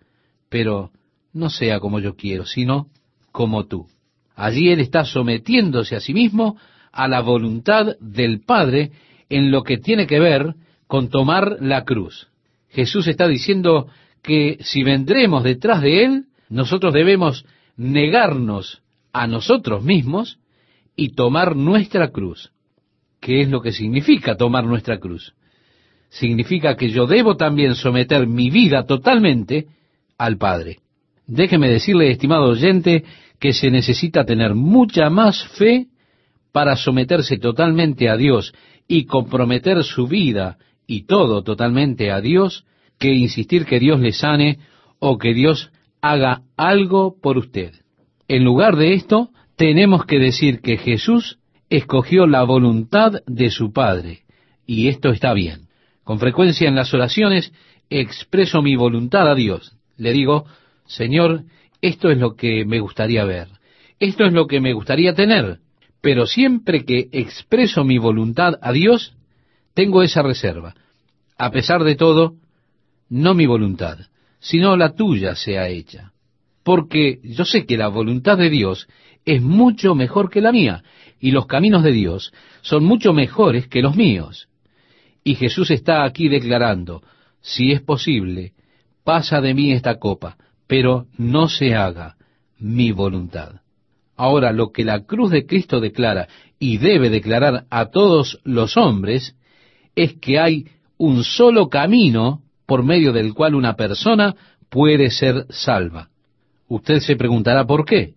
pero 0.50 0.92
no 1.34 1.50
sea 1.50 1.80
como 1.80 2.00
yo 2.00 2.16
quiero, 2.16 2.46
sino 2.46 2.88
como 3.32 3.66
tú. 3.66 3.88
Allí 4.36 4.70
Él 4.72 4.80
está 4.80 5.06
sometiéndose 5.06 5.96
a 5.96 6.00
sí 6.00 6.14
mismo 6.14 6.58
a 6.92 7.08
la 7.08 7.22
voluntad 7.22 7.96
del 8.00 8.42
Padre 8.42 8.92
en 9.30 9.52
lo 9.52 9.64
que 9.64 9.78
tiene 9.78 10.08
que 10.08 10.20
ver 10.20 10.56
con 10.88 11.10
tomar 11.10 11.58
la 11.62 11.86
cruz. 11.86 12.28
Jesús 12.70 13.08
está 13.08 13.28
diciendo 13.28 13.88
que 14.22 14.58
si 14.62 14.84
vendremos 14.84 15.44
detrás 15.44 15.82
de 15.82 16.06
Él, 16.06 16.26
nosotros 16.50 16.94
debemos 16.94 17.46
negarnos 17.78 18.82
a 19.14 19.28
nosotros 19.28 19.84
mismos 19.84 20.40
y 20.96 21.16
tomar 21.16 21.56
nuestra 21.56 22.12
cruz. 22.12 22.52
¿Qué 23.20 23.42
es 23.42 23.50
lo 23.50 23.62
que 23.62 23.72
significa 23.72 24.36
tomar 24.36 24.66
nuestra 24.66 25.00
cruz? 25.00 25.34
Significa 26.10 26.76
que 26.76 26.90
yo 26.90 27.08
debo 27.08 27.38
también 27.38 27.76
someter 27.76 28.28
mi 28.28 28.50
vida 28.50 28.86
totalmente 28.86 29.68
al 30.18 30.38
Padre. 30.38 30.80
Déjeme 31.26 31.70
decirle, 31.70 32.12
estimado 32.12 32.50
oyente, 32.50 33.06
que 33.40 33.54
se 33.54 33.72
necesita 33.72 34.26
tener 34.26 34.54
mucha 34.54 35.10
más 35.10 35.48
fe 35.58 35.88
para 36.52 36.76
someterse 36.76 37.38
totalmente 37.38 38.10
a 38.10 38.18
Dios 38.18 38.54
y 38.88 39.06
comprometer 39.06 39.84
su 39.84 40.08
vida 40.08 40.58
y 40.86 41.04
todo 41.06 41.44
totalmente 41.44 42.12
a 42.12 42.20
Dios, 42.20 42.66
que 43.02 43.12
insistir 43.12 43.66
que 43.66 43.80
Dios 43.80 44.00
le 44.00 44.14
sane 44.14 44.60
o 45.00 45.18
que 45.18 45.34
Dios 45.34 45.72
haga 46.02 46.44
algo 46.56 47.20
por 47.20 47.40
usted. 47.40 47.74
En 48.28 48.44
lugar 48.44 48.76
de 48.78 48.94
esto, 48.94 49.32
tenemos 49.58 50.06
que 50.06 50.20
decir 50.20 50.62
que 50.62 50.78
Jesús 50.78 51.40
escogió 51.70 52.28
la 52.28 52.44
voluntad 52.44 53.14
de 53.26 53.50
su 53.50 53.74
Padre, 53.74 54.20
y 54.68 54.88
esto 54.88 55.10
está 55.10 55.34
bien. 55.34 55.68
Con 56.04 56.20
frecuencia 56.20 56.70
en 56.70 56.76
las 56.76 56.94
oraciones 56.94 57.52
expreso 57.90 58.62
mi 58.62 58.76
voluntad 58.76 59.30
a 59.30 59.36
Dios. 59.36 59.76
Le 59.98 60.14
digo, 60.14 60.46
Señor, 60.86 61.46
esto 61.82 62.12
es 62.12 62.20
lo 62.20 62.36
que 62.36 62.66
me 62.66 62.82
gustaría 62.82 63.26
ver, 63.26 63.48
esto 64.00 64.26
es 64.26 64.34
lo 64.34 64.46
que 64.46 64.62
me 64.62 64.74
gustaría 64.74 65.16
tener, 65.16 65.58
pero 66.02 66.28
siempre 66.28 66.86
que 66.86 67.10
expreso 67.12 67.84
mi 67.84 67.98
voluntad 67.98 68.60
a 68.62 68.72
Dios, 68.72 69.16
tengo 69.74 70.04
esa 70.04 70.22
reserva. 70.22 70.76
A 71.38 71.50
pesar 71.50 71.84
de 71.84 71.96
todo, 71.96 72.36
no 73.12 73.34
mi 73.34 73.46
voluntad, 73.46 74.00
sino 74.40 74.78
la 74.78 74.96
tuya 74.96 75.36
sea 75.36 75.68
hecha. 75.68 76.14
Porque 76.64 77.20
yo 77.24 77.44
sé 77.44 77.66
que 77.66 77.78
la 77.78 77.90
voluntad 77.90 78.38
de 78.38 78.50
Dios 78.50 78.88
es 79.26 79.42
mucho 79.42 79.96
mejor 79.96 80.30
que 80.30 80.40
la 80.40 80.54
mía, 80.54 80.84
y 81.20 81.32
los 81.32 81.46
caminos 81.46 81.84
de 81.84 81.92
Dios 81.92 82.32
son 82.62 82.86
mucho 82.86 83.14
mejores 83.14 83.68
que 83.68 83.82
los 83.82 83.98
míos. 83.98 84.48
Y 85.26 85.36
Jesús 85.36 85.72
está 85.72 86.06
aquí 86.06 86.30
declarando, 86.30 87.04
si 87.42 87.74
es 87.74 87.82
posible, 87.82 88.54
pasa 89.04 89.42
de 89.42 89.54
mí 89.54 89.74
esta 89.74 90.00
copa, 90.00 90.38
pero 90.66 91.08
no 91.18 91.50
se 91.50 91.76
haga 91.76 92.16
mi 92.60 92.94
voluntad. 92.94 93.56
Ahora, 94.16 94.54
lo 94.54 94.72
que 94.72 94.86
la 94.86 95.06
cruz 95.06 95.32
de 95.32 95.46
Cristo 95.46 95.82
declara 95.82 96.30
y 96.60 96.78
debe 96.78 97.10
declarar 97.10 97.66
a 97.70 97.88
todos 97.88 98.40
los 98.46 98.78
hombres 98.78 99.36
es 99.96 100.14
que 100.14 100.40
hay 100.40 100.68
un 100.98 101.24
solo 101.26 101.68
camino 101.68 102.42
por 102.72 102.86
medio 102.86 103.12
del 103.12 103.34
cual 103.34 103.56
una 103.56 103.76
persona 103.76 104.34
puede 104.70 105.10
ser 105.10 105.46
salva. 105.50 106.08
Usted 106.70 107.00
se 107.00 107.18
preguntará 107.18 107.68
por 107.68 107.84
qué. 107.84 108.14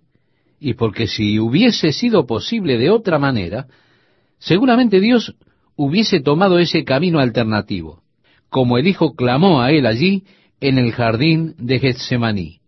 Y 0.60 0.74
porque 0.74 1.08
si 1.08 1.40
hubiese 1.40 1.90
sido 1.90 2.24
posible 2.24 2.78
de 2.78 2.88
otra 2.88 3.18
manera, 3.18 3.66
seguramente 4.38 5.00
Dios 5.00 5.34
hubiese 5.74 6.20
tomado 6.20 6.60
ese 6.60 6.84
camino 6.84 7.18
alternativo, 7.18 8.04
como 8.48 8.78
el 8.78 8.86
Hijo 8.86 9.16
clamó 9.16 9.60
a 9.60 9.72
él 9.72 9.86
allí 9.86 10.22
en 10.60 10.78
el 10.78 10.92
jardín 10.92 11.56
de 11.58 11.80
Getsemaní. 11.80 12.60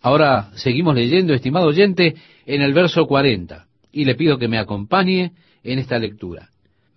Ahora 0.00 0.50
seguimos 0.54 0.94
leyendo, 0.94 1.34
estimado 1.34 1.66
oyente, 1.66 2.14
en 2.46 2.62
el 2.62 2.72
verso 2.72 3.06
40, 3.06 3.66
y 3.92 4.06
le 4.06 4.14
pido 4.14 4.38
que 4.38 4.48
me 4.48 4.56
acompañe 4.56 5.32
en 5.62 5.78
esta 5.78 5.98
lectura. 5.98 6.48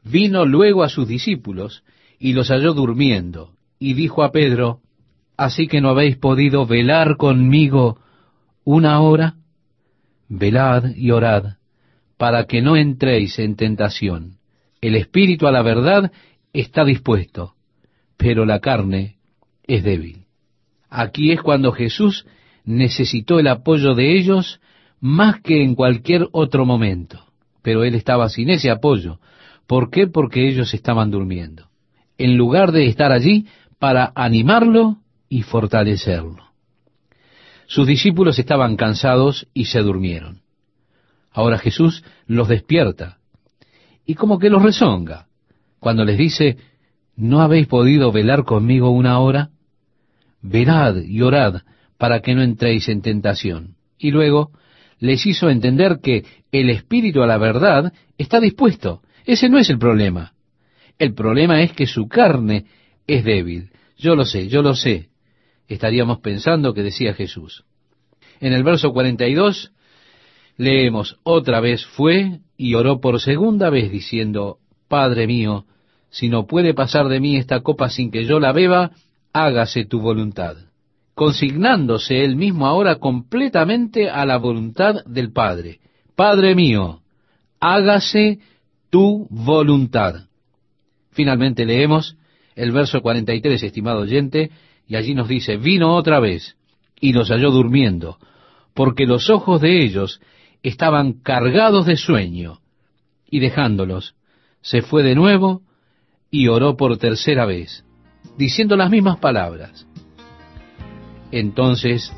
Vino 0.05 0.45
luego 0.45 0.84
a 0.84 0.89
sus 0.89 1.05
discípulos 1.05 1.84
y 2.17 2.32
los 2.32 2.47
halló 2.47 2.73
durmiendo, 2.73 3.55
y 3.82 3.95
dijo 3.95 4.23
a 4.23 4.32
Pedro, 4.32 4.79
¿Así 5.36 5.67
que 5.67 5.82
no 5.82 5.89
habéis 5.89 6.17
podido 6.17 6.67
velar 6.67 7.17
conmigo 7.17 7.97
una 8.63 9.01
hora? 9.01 9.38
Velad 10.29 10.95
y 10.95 11.09
orad, 11.09 11.55
para 12.15 12.45
que 12.45 12.61
no 12.61 12.77
entréis 12.77 13.39
en 13.39 13.55
tentación. 13.55 14.38
El 14.82 14.95
espíritu 14.95 15.47
a 15.47 15.51
la 15.51 15.63
verdad 15.63 16.11
está 16.53 16.86
dispuesto, 16.86 17.55
pero 18.17 18.45
la 18.45 18.59
carne 18.59 19.15
es 19.63 19.84
débil. 19.84 20.25
Aquí 20.88 21.32
es 21.32 21.41
cuando 21.41 21.71
Jesús 21.71 22.27
necesitó 22.63 23.39
el 23.39 23.47
apoyo 23.47 23.95
de 23.95 24.15
ellos 24.15 24.61
más 24.99 25.41
que 25.41 25.63
en 25.63 25.73
cualquier 25.73 26.27
otro 26.34 26.67
momento. 26.67 27.25
Pero 27.63 27.84
él 27.84 27.95
estaba 27.95 28.29
sin 28.29 28.51
ese 28.51 28.69
apoyo. 28.69 29.19
¿Por 29.65 29.89
qué? 29.89 30.05
Porque 30.05 30.47
ellos 30.47 30.71
estaban 30.75 31.09
durmiendo. 31.09 31.71
En 32.19 32.38
lugar 32.38 32.71
de 32.71 32.86
estar 32.86 33.11
allí 33.11 33.47
para 33.82 34.11
animarlo 34.13 34.97
y 35.27 35.41
fortalecerlo. 35.41 36.51
Sus 37.65 37.88
discípulos 37.88 38.38
estaban 38.38 38.75
cansados 38.75 39.47
y 39.55 39.65
se 39.65 39.79
durmieron. 39.79 40.41
Ahora 41.32 41.57
Jesús 41.57 42.03
los 42.27 42.47
despierta 42.47 43.17
y 44.05 44.13
como 44.13 44.38
que 44.38 44.51
los 44.51 44.61
rezonga 44.61 45.25
cuando 45.79 46.05
les 46.05 46.19
dice, 46.19 46.57
¿no 47.15 47.41
habéis 47.41 47.65
podido 47.65 48.11
velar 48.11 48.43
conmigo 48.43 48.91
una 48.91 49.17
hora? 49.17 49.49
Velad 50.43 50.97
y 50.97 51.23
orad 51.23 51.63
para 51.97 52.19
que 52.19 52.36
no 52.36 52.43
entréis 52.43 52.88
en 52.88 53.01
tentación. 53.01 53.77
Y 53.97 54.11
luego 54.11 54.51
les 54.99 55.25
hizo 55.25 55.49
entender 55.49 56.01
que 56.03 56.23
el 56.51 56.69
espíritu 56.69 57.23
a 57.23 57.25
la 57.25 57.39
verdad 57.39 57.91
está 58.19 58.39
dispuesto. 58.39 59.01
Ese 59.25 59.49
no 59.49 59.57
es 59.57 59.71
el 59.71 59.79
problema. 59.79 60.34
El 60.99 61.15
problema 61.15 61.63
es 61.63 61.73
que 61.73 61.88
su 61.88 62.07
carne 62.07 62.65
es 63.16 63.24
débil. 63.24 63.72
Yo 63.97 64.16
lo 64.16 64.26
sé, 64.26 64.47
yo 64.47 64.62
lo 64.62 64.74
sé. 64.74 65.09
Estaríamos 65.68 66.20
pensando 66.20 66.74
que 66.74 66.84
decía 66.84 67.14
Jesús. 67.14 67.64
En 68.39 68.53
el 68.53 68.64
verso 68.64 68.91
42 68.91 69.72
leemos, 70.57 71.20
otra 71.24 71.59
vez 71.59 71.86
fue 71.86 72.39
y 72.57 72.74
oró 72.76 72.99
por 72.99 73.20
segunda 73.20 73.70
vez 73.70 73.91
diciendo, 73.91 74.57
Padre 74.88 75.28
mío, 75.28 75.66
si 76.09 76.30
no 76.30 76.45
puede 76.45 76.74
pasar 76.74 77.07
de 77.07 77.20
mí 77.20 77.38
esta 77.38 77.62
copa 77.62 77.89
sin 77.89 78.12
que 78.12 78.26
yo 78.26 78.39
la 78.39 78.51
beba, 78.51 78.91
hágase 79.34 79.86
tu 79.86 80.01
voluntad, 80.01 80.57
consignándose 81.14 82.24
él 82.24 82.36
mismo 82.36 82.68
ahora 82.68 82.95
completamente 82.95 84.09
a 84.09 84.26
la 84.26 84.38
voluntad 84.38 85.05
del 85.05 85.32
Padre. 85.32 85.80
Padre 86.16 86.55
mío, 86.55 87.01
hágase 87.59 88.39
tu 88.89 89.28
voluntad. 89.30 90.28
Finalmente 91.12 91.66
leemos 91.66 92.18
el 92.55 92.71
verso 92.71 93.01
43, 93.01 93.63
estimado 93.63 94.01
oyente, 94.01 94.51
y 94.87 94.95
allí 94.95 95.13
nos 95.13 95.27
dice, 95.27 95.57
vino 95.57 95.95
otra 95.95 96.19
vez 96.19 96.57
y 96.99 97.13
los 97.13 97.29
halló 97.29 97.51
durmiendo, 97.51 98.17
porque 98.73 99.05
los 99.05 99.29
ojos 99.29 99.61
de 99.61 99.83
ellos 99.83 100.21
estaban 100.63 101.13
cargados 101.13 101.85
de 101.85 101.97
sueño, 101.97 102.59
y 103.29 103.39
dejándolos, 103.39 104.15
se 104.61 104.81
fue 104.81 105.03
de 105.03 105.15
nuevo 105.15 105.61
y 106.29 106.47
oró 106.47 106.77
por 106.77 106.97
tercera 106.97 107.45
vez, 107.45 107.83
diciendo 108.37 108.75
las 108.75 108.91
mismas 108.91 109.17
palabras. 109.17 109.87
Entonces 111.31 112.11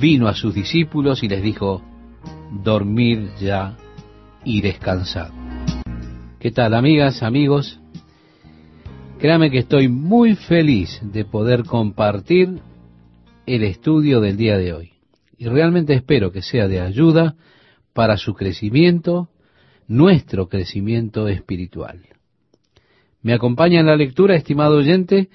vino 0.00 0.28
a 0.28 0.34
sus 0.34 0.54
discípulos 0.54 1.22
y 1.22 1.28
les 1.28 1.42
dijo, 1.42 1.82
dormid 2.50 3.28
ya 3.40 3.76
y 4.44 4.60
descansad. 4.60 5.30
¿Qué 6.40 6.50
tal, 6.50 6.74
amigas, 6.74 7.22
amigos? 7.22 7.80
Créame 9.18 9.50
que 9.50 9.58
estoy 9.58 9.88
muy 9.88 10.36
feliz 10.36 11.00
de 11.02 11.24
poder 11.24 11.64
compartir 11.64 12.60
el 13.46 13.64
estudio 13.64 14.20
del 14.20 14.36
día 14.36 14.56
de 14.56 14.72
hoy. 14.72 14.92
Y 15.36 15.46
realmente 15.46 15.92
espero 15.92 16.30
que 16.30 16.40
sea 16.40 16.68
de 16.68 16.80
ayuda 16.80 17.34
para 17.92 18.16
su 18.16 18.34
crecimiento, 18.34 19.28
nuestro 19.88 20.48
crecimiento 20.48 21.26
espiritual. 21.26 22.02
¿Me 23.20 23.32
acompaña 23.32 23.80
en 23.80 23.86
la 23.86 23.96
lectura, 23.96 24.36
estimado 24.36 24.76
oyente? 24.76 25.30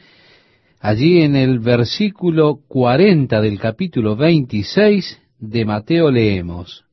Allí 0.79 1.21
en 1.21 1.35
el 1.35 1.59
versículo 1.59 2.61
40 2.69 3.41
del 3.41 3.59
capítulo 3.59 4.15
26 4.15 5.21
de 5.39 5.65
Mateo 5.65 6.09
leemos, 6.09 6.85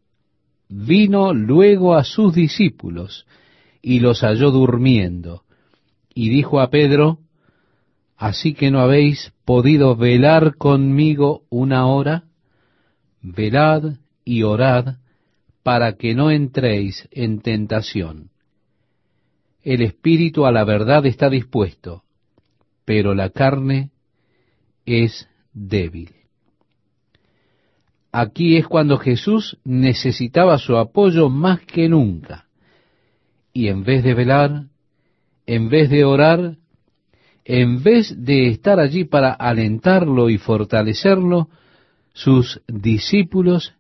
Vino 0.68 1.34
luego 1.34 1.95
a 1.95 2.03
sus 2.03 2.34
discípulos 2.34 3.26
y 3.80 4.01
los 4.01 4.22
halló 4.22 4.51
durmiendo, 4.51 5.43
y 6.15 6.29
dijo 6.31 6.61
a 6.61 6.71
Pedro, 6.71 7.19
Así 8.21 8.53
que 8.53 8.71
no 8.71 8.81
habéis 8.81 9.33
podido 9.47 9.97
velar 9.97 10.57
conmigo 10.59 11.45
una 11.49 11.87
hora, 11.87 12.25
velad 13.23 13.95
y 14.27 14.43
orad 14.43 14.97
para 15.63 15.95
que 15.95 16.15
no 16.15 16.31
entréis 16.31 17.09
en 17.13 17.41
tentación. 17.41 18.29
El 19.63 19.81
espíritu 19.81 20.45
a 20.45 20.53
la 20.53 20.65
verdad 20.65 21.07
está 21.07 21.31
dispuesto, 21.31 22.03
pero 22.85 23.15
la 23.15 23.31
carne 23.31 23.91
es 24.85 25.27
débil. 25.55 26.15
Aquí 28.13 28.59
es 28.59 28.67
cuando 28.67 28.99
Jesús 28.99 29.59
necesitaba 29.65 30.59
su 30.59 30.77
apoyo 30.77 31.31
más 31.31 31.61
que 31.61 31.89
nunca. 31.89 32.49
Y 33.53 33.69
en 33.69 33.83
vez 33.83 34.05
de 34.05 34.13
velar, 34.13 34.65
en 35.51 35.69
vez 35.69 35.91
de 35.91 36.05
orar, 36.05 36.59
en 37.45 37.83
vez 37.83 38.15
de 38.17 38.47
estar 38.47 38.79
allí 38.79 39.03
para 39.03 39.33
alentarlo 39.33 40.31
y 40.31 40.39
fortalecerlo, 40.39 41.49
sus 42.13 42.63
discípulos 42.69 43.75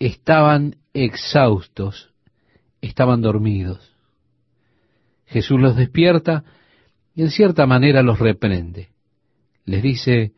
estaban 0.00 0.74
exhaustos, 0.92 2.10
estaban 2.80 3.22
dormidos. 3.22 3.94
Jesús 5.26 5.60
los 5.60 5.76
despierta 5.76 6.42
y 7.14 7.22
en 7.22 7.30
cierta 7.30 7.64
manera 7.64 8.02
los 8.02 8.18
reprende. 8.18 8.88
Les 9.66 9.84
dice, 9.84 10.32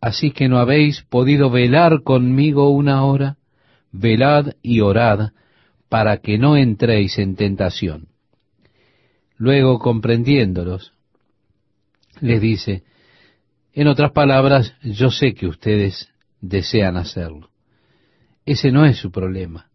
así 0.00 0.32
que 0.32 0.48
no 0.48 0.58
habéis 0.58 1.02
podido 1.02 1.48
velar 1.48 2.02
conmigo 2.02 2.70
una 2.70 3.04
hora, 3.04 3.36
velad 3.92 4.54
y 4.62 4.80
orad 4.80 5.30
para 5.88 6.16
que 6.16 6.38
no 6.38 6.56
entréis 6.56 7.20
en 7.20 7.36
tentación. 7.36 8.17
Luego, 9.38 9.78
comprendiéndolos, 9.78 10.92
les 12.20 12.40
dice, 12.40 12.82
en 13.72 13.86
otras 13.86 14.12
palabras, 14.12 14.74
yo 14.82 15.10
sé 15.10 15.34
que 15.34 15.46
ustedes 15.46 16.12
desean 16.40 16.96
hacerlo. 16.96 17.50
Ese 18.44 18.70
no 18.72 18.84
es 18.84 18.98
su 18.98 19.10
problema. 19.10 19.70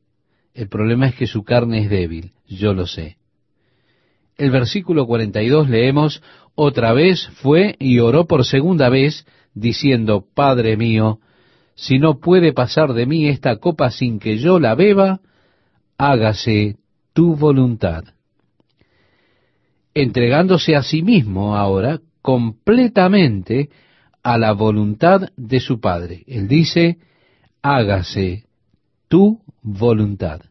El 0.54 0.68
problema 0.68 1.08
es 1.08 1.16
que 1.16 1.26
su 1.26 1.44
carne 1.44 1.80
es 1.80 1.90
débil, 1.90 2.34
yo 2.48 2.74
lo 2.74 2.86
sé 2.86 3.18
el 4.38 4.52
versículo 4.52 5.06
42 5.06 5.70
leemos, 5.70 6.22
otra 6.56 6.94
vez 6.94 7.28
fue 7.36 7.76
y 7.80 8.00
oró 8.00 8.26
por 8.26 8.46
segunda 8.46 8.90
vez, 8.90 9.26
diciendo, 9.54 10.26
Padre 10.34 10.78
mío, 10.78 11.20
si 11.76 12.00
no 12.00 12.20
puede 12.20 12.54
pasar 12.54 12.94
de 12.94 13.06
mí 13.06 13.28
esta 13.28 13.58
copa 13.58 13.92
sin 13.92 14.20
que 14.20 14.38
yo 14.38 14.60
la 14.60 14.76
beba, 14.76 15.22
hágase 15.98 16.78
tu 17.14 17.36
voluntad. 17.36 18.04
Entregándose 19.94 20.76
a 20.76 20.84
sí 20.84 21.02
mismo 21.02 21.56
ahora 21.56 22.00
completamente 22.22 23.70
a 24.24 24.38
la 24.38 24.54
voluntad 24.54 25.30
de 25.36 25.60
su 25.60 25.80
Padre. 25.80 26.24
Él 26.28 26.48
dice, 26.48 26.98
hágase 27.62 28.46
tu 29.08 29.42
voluntad. 29.62 30.42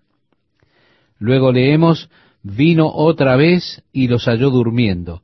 Luego 1.19 1.53
leemos, 1.53 2.11
vino 2.43 2.89
otra 2.89 3.37
vez 3.37 3.83
y 3.93 4.09
los 4.09 4.27
halló 4.27 4.51
durmiendo, 4.51 5.23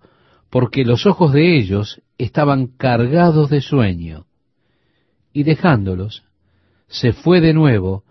porque 0.50 0.84
los 0.84 1.06
ojos 1.06 1.32
de 1.32 1.56
ellos 1.58 2.02
estaban 2.16 2.66
cargados 2.66 3.50
de 3.50 3.60
sueño. 3.60 4.26
Y 5.32 5.42
dejándolos, 5.42 6.24
se 6.88 7.12
fue 7.12 7.40
de 7.40 7.52
nuevo 7.52 8.04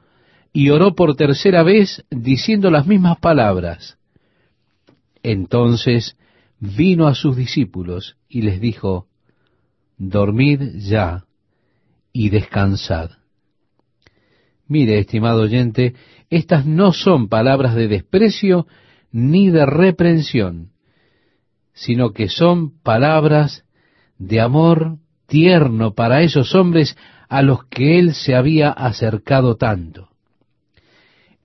y 0.54 0.70
oró 0.70 0.96
por 0.96 1.16
tercera 1.16 1.64
vez 1.64 2.06
diciendo 2.10 2.70
las 2.72 2.88
mismas 2.88 3.18
palabras. 3.20 3.97
Entonces 5.30 6.16
vino 6.58 7.06
a 7.06 7.14
sus 7.14 7.36
discípulos 7.36 8.16
y 8.30 8.44
les 8.44 8.62
dijo, 8.62 9.08
Dormid 9.98 10.78
ya 10.78 11.26
y 12.14 12.30
descansad. 12.30 13.12
Mire, 14.68 15.00
estimado 15.00 15.42
oyente, 15.42 15.96
estas 16.30 16.66
no 16.66 16.94
son 16.94 17.28
palabras 17.28 17.76
de 17.76 17.90
desprecio 17.90 18.68
ni 19.12 19.50
de 19.50 19.66
reprensión, 19.66 20.72
sino 21.74 22.14
que 22.14 22.30
son 22.30 22.80
palabras 22.82 23.66
de 24.18 24.40
amor 24.40 24.96
tierno 25.26 25.94
para 25.94 26.22
esos 26.22 26.56
hombres 26.56 26.96
a 27.28 27.42
los 27.42 27.66
que 27.66 28.00
él 28.00 28.14
se 28.14 28.34
había 28.34 28.70
acercado 28.70 29.58
tanto. 29.58 30.08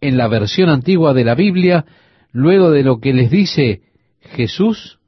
En 0.00 0.16
la 0.16 0.28
versión 0.28 0.68
antigua 0.68 1.14
de 1.14 1.24
la 1.24 1.34
Biblia, 1.34 1.84
luego 2.32 2.70
de 2.70 2.82
lo 2.82 2.98
que 2.98 3.12
les 3.12 3.30
dice 3.30 3.82
Jesús, 4.20 4.98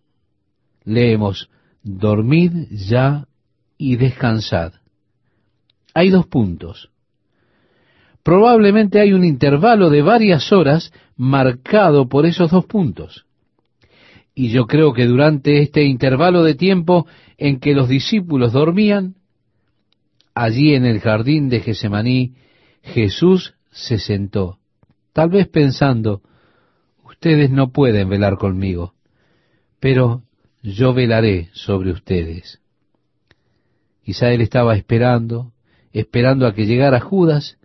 leemos, 0.85 1.51
dormid 1.83 2.53
ya 2.71 3.27
y 3.77 3.97
descansad. 3.97 4.75
Hay 5.95 6.11
dos 6.11 6.27
puntos 6.27 6.91
probablemente 8.25 8.99
hay 8.99 9.13
un 9.13 9.23
intervalo 9.23 9.91
de 9.91 10.03
varias 10.03 10.51
horas 10.51 10.93
marcado 11.17 12.09
por 12.09 12.27
esos 12.27 12.51
dos 12.51 12.65
puntos. 12.65 13.27
Y 14.35 14.49
yo 14.49 14.67
creo 14.67 14.93
que 14.93 15.07
durante 15.07 15.63
este 15.63 15.85
intervalo 15.85 16.43
de 16.43 16.57
tiempo 16.57 17.07
en 17.39 17.61
que 17.61 17.75
los 17.75 17.89
discípulos 17.89 18.53
dormían, 18.53 19.15
allí 20.35 20.75
en 20.75 20.87
el 20.87 20.99
jardín 20.99 21.49
de 21.49 21.61
Gesemaní, 21.61 22.35
Jesús 22.83 23.55
se 23.71 23.99
sentó, 23.99 24.59
tal 25.13 25.29
vez 25.29 25.47
pensando, 25.47 26.23
ustedes 27.25 27.51
no 27.51 27.73
pueden 27.73 28.11
velar 28.11 28.37
conmigo, 28.37 28.93
pero 29.81 30.25
yo 30.63 30.93
velaré 30.93 31.49
sobre 31.55 31.91
ustedes. 31.91 32.61
Quizá 34.03 34.31
él 34.31 34.43
estaba 34.43 34.77
esperando, 34.77 35.55
esperando 35.95 36.47
a 36.47 36.53
que 36.53 36.67
llegara 36.67 37.01
Judas, 37.01 37.57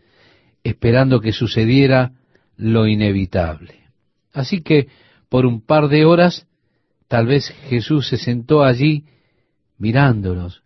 esperando 0.63 1.19
que 1.19 1.33
sucediera 1.33 2.13
lo 2.55 2.87
inevitable. 2.87 3.81
Así 4.31 4.61
que 4.61 4.87
por 5.27 5.45
un 5.45 5.59
par 5.59 5.89
de 5.89 6.05
horas 6.05 6.47
tal 7.09 7.27
vez 7.27 7.49
Jesús 7.67 8.07
se 8.07 8.15
sentó 8.15 8.63
allí 8.63 9.07
mirándolos, 9.77 10.63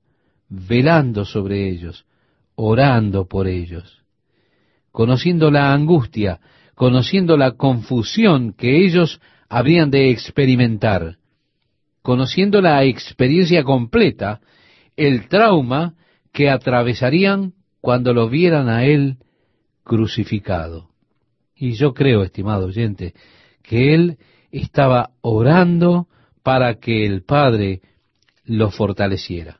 velando 0.50 1.26
sobre 1.26 1.68
ellos, 1.68 2.06
orando 2.54 3.28
por 3.28 3.48
ellos, 3.48 4.04
conociendo 4.92 5.50
la 5.50 5.74
angustia, 5.74 6.40
conociendo 6.76 7.38
la 7.38 7.52
confusión 7.52 8.54
que 8.54 8.86
ellos 8.86 9.20
habrían 9.50 9.92
de 9.92 10.10
experimentar, 10.10 11.18
conociendo 12.02 12.62
la 12.62 12.84
experiencia 12.84 13.64
completa, 13.64 14.42
el 14.98 15.28
trauma 15.28 15.96
que 16.32 16.50
atravesarían 16.50 17.54
cuando 17.82 18.14
lo 18.14 18.30
vieran 18.30 18.70
a 18.70 18.86
Él 18.86 19.18
crucificado. 19.84 20.90
Y 21.56 21.74
yo 21.74 21.94
creo, 21.94 22.24
estimado 22.24 22.66
oyente, 22.66 23.14
que 23.62 23.94
Él 23.94 24.18
estaba 24.52 25.12
orando 25.22 26.08
para 26.42 26.76
que 26.76 27.06
el 27.06 27.24
Padre 27.24 27.82
lo 28.46 28.72
fortaleciera. 28.72 29.60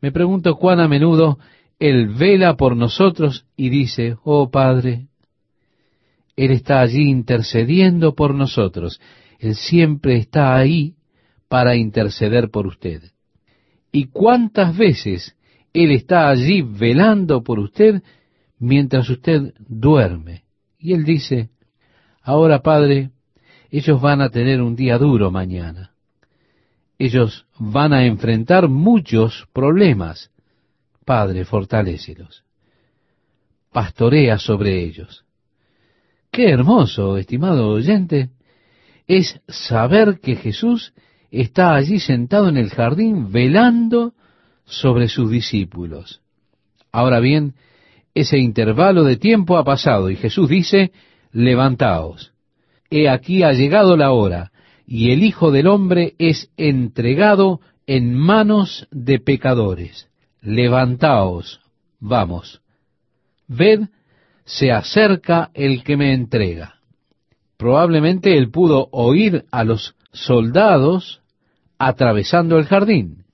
Me 0.00 0.12
pregunto 0.12 0.56
cuán 0.56 0.80
a 0.80 0.88
menudo 0.88 1.38
Él 1.78 2.08
vela 2.08 2.56
por 2.56 2.76
nosotros 2.76 3.46
y 3.56 3.70
dice, 3.70 4.16
oh 4.24 4.50
Padre, 4.50 5.08
Él 6.36 6.50
está 6.50 6.80
allí 6.80 7.08
intercediendo 7.08 8.14
por 8.14 8.34
nosotros. 8.34 9.00
Él 9.38 9.54
siempre 9.54 10.16
está 10.18 10.54
ahí 10.54 10.94
para 11.48 11.76
interceder 11.76 12.50
por 12.50 12.66
usted. 12.66 13.02
¿Y 13.90 14.08
cuántas 14.08 14.76
veces 14.76 15.34
Él 15.72 15.92
está 15.92 16.28
allí 16.28 16.60
velando 16.60 17.42
por 17.42 17.58
usted 17.58 18.02
mientras 18.58 19.08
usted 19.08 19.54
duerme? 19.58 20.44
Y 20.78 20.92
Él 20.92 21.04
dice, 21.04 21.50
ahora 22.22 22.62
Padre, 22.62 23.10
ellos 23.70 24.00
van 24.00 24.20
a 24.20 24.28
tener 24.28 24.60
un 24.60 24.76
día 24.76 24.98
duro 24.98 25.30
mañana. 25.30 25.92
Ellos 26.98 27.46
van 27.58 27.92
a 27.92 28.06
enfrentar 28.06 28.68
muchos 28.68 29.46
problemas. 29.52 30.30
Padre, 31.04 31.44
fortalécelos. 31.44 32.44
Pastorea 33.70 34.38
sobre 34.38 34.82
ellos. 34.82 35.25
Qué 36.36 36.50
hermoso, 36.50 37.16
estimado 37.16 37.70
oyente, 37.70 38.28
es 39.06 39.40
saber 39.48 40.20
que 40.20 40.36
Jesús 40.36 40.92
está 41.30 41.74
allí 41.74 41.98
sentado 41.98 42.50
en 42.50 42.58
el 42.58 42.68
jardín 42.68 43.32
velando 43.32 44.12
sobre 44.66 45.08
sus 45.08 45.30
discípulos. 45.30 46.20
Ahora 46.92 47.20
bien, 47.20 47.54
ese 48.14 48.36
intervalo 48.36 49.02
de 49.04 49.16
tiempo 49.16 49.56
ha 49.56 49.64
pasado 49.64 50.10
y 50.10 50.16
Jesús 50.16 50.50
dice, 50.50 50.92
levantaos. 51.32 52.34
He 52.90 53.08
aquí 53.08 53.42
ha 53.42 53.52
llegado 53.52 53.96
la 53.96 54.12
hora, 54.12 54.52
y 54.86 55.12
el 55.12 55.24
Hijo 55.24 55.50
del 55.50 55.66
Hombre 55.66 56.16
es 56.18 56.50
entregado 56.58 57.60
en 57.86 58.12
manos 58.12 58.86
de 58.90 59.20
pecadores. 59.20 60.10
Levantaos, 60.42 61.62
vamos. 61.98 62.60
Ved, 63.48 63.88
se 64.46 64.70
acerca 64.70 65.50
el 65.54 65.82
que 65.82 65.96
me 65.96 66.14
entrega. 66.14 66.76
Probablemente 67.58 68.38
él 68.38 68.50
pudo 68.50 68.88
oír 68.92 69.44
a 69.50 69.64
los 69.64 69.96
soldados 70.12 71.20
atravesando 71.78 72.56
el 72.58 72.64
jardín, 72.64 73.24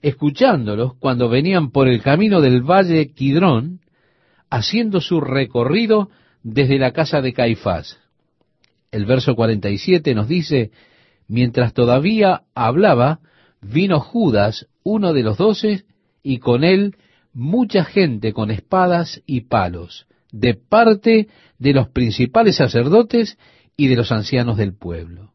escuchándolos 0.00 0.94
cuando 0.94 1.28
venían 1.28 1.70
por 1.70 1.88
el 1.88 2.00
camino 2.00 2.40
del 2.40 2.62
valle 2.62 3.12
Quidrón, 3.12 3.80
haciendo 4.48 5.00
su 5.00 5.20
recorrido 5.20 6.10
desde 6.42 6.78
la 6.78 6.92
casa 6.92 7.20
de 7.20 7.32
Caifás. 7.32 7.98
El 8.92 9.06
verso 9.06 9.34
47 9.34 10.14
nos 10.14 10.28
dice, 10.28 10.70
mientras 11.26 11.74
todavía 11.74 12.42
hablaba, 12.54 13.18
vino 13.60 13.98
Judas, 13.98 14.68
uno 14.84 15.12
de 15.12 15.22
los 15.24 15.38
doce, 15.38 15.84
y 16.22 16.38
con 16.38 16.62
él 16.62 16.94
mucha 17.34 17.84
gente 17.84 18.32
con 18.32 18.50
espadas 18.50 19.22
y 19.26 19.42
palos, 19.42 20.06
de 20.32 20.54
parte 20.54 21.28
de 21.58 21.72
los 21.72 21.88
principales 21.88 22.56
sacerdotes 22.56 23.36
y 23.76 23.88
de 23.88 23.96
los 23.96 24.10
ancianos 24.12 24.56
del 24.56 24.74
pueblo 24.74 25.34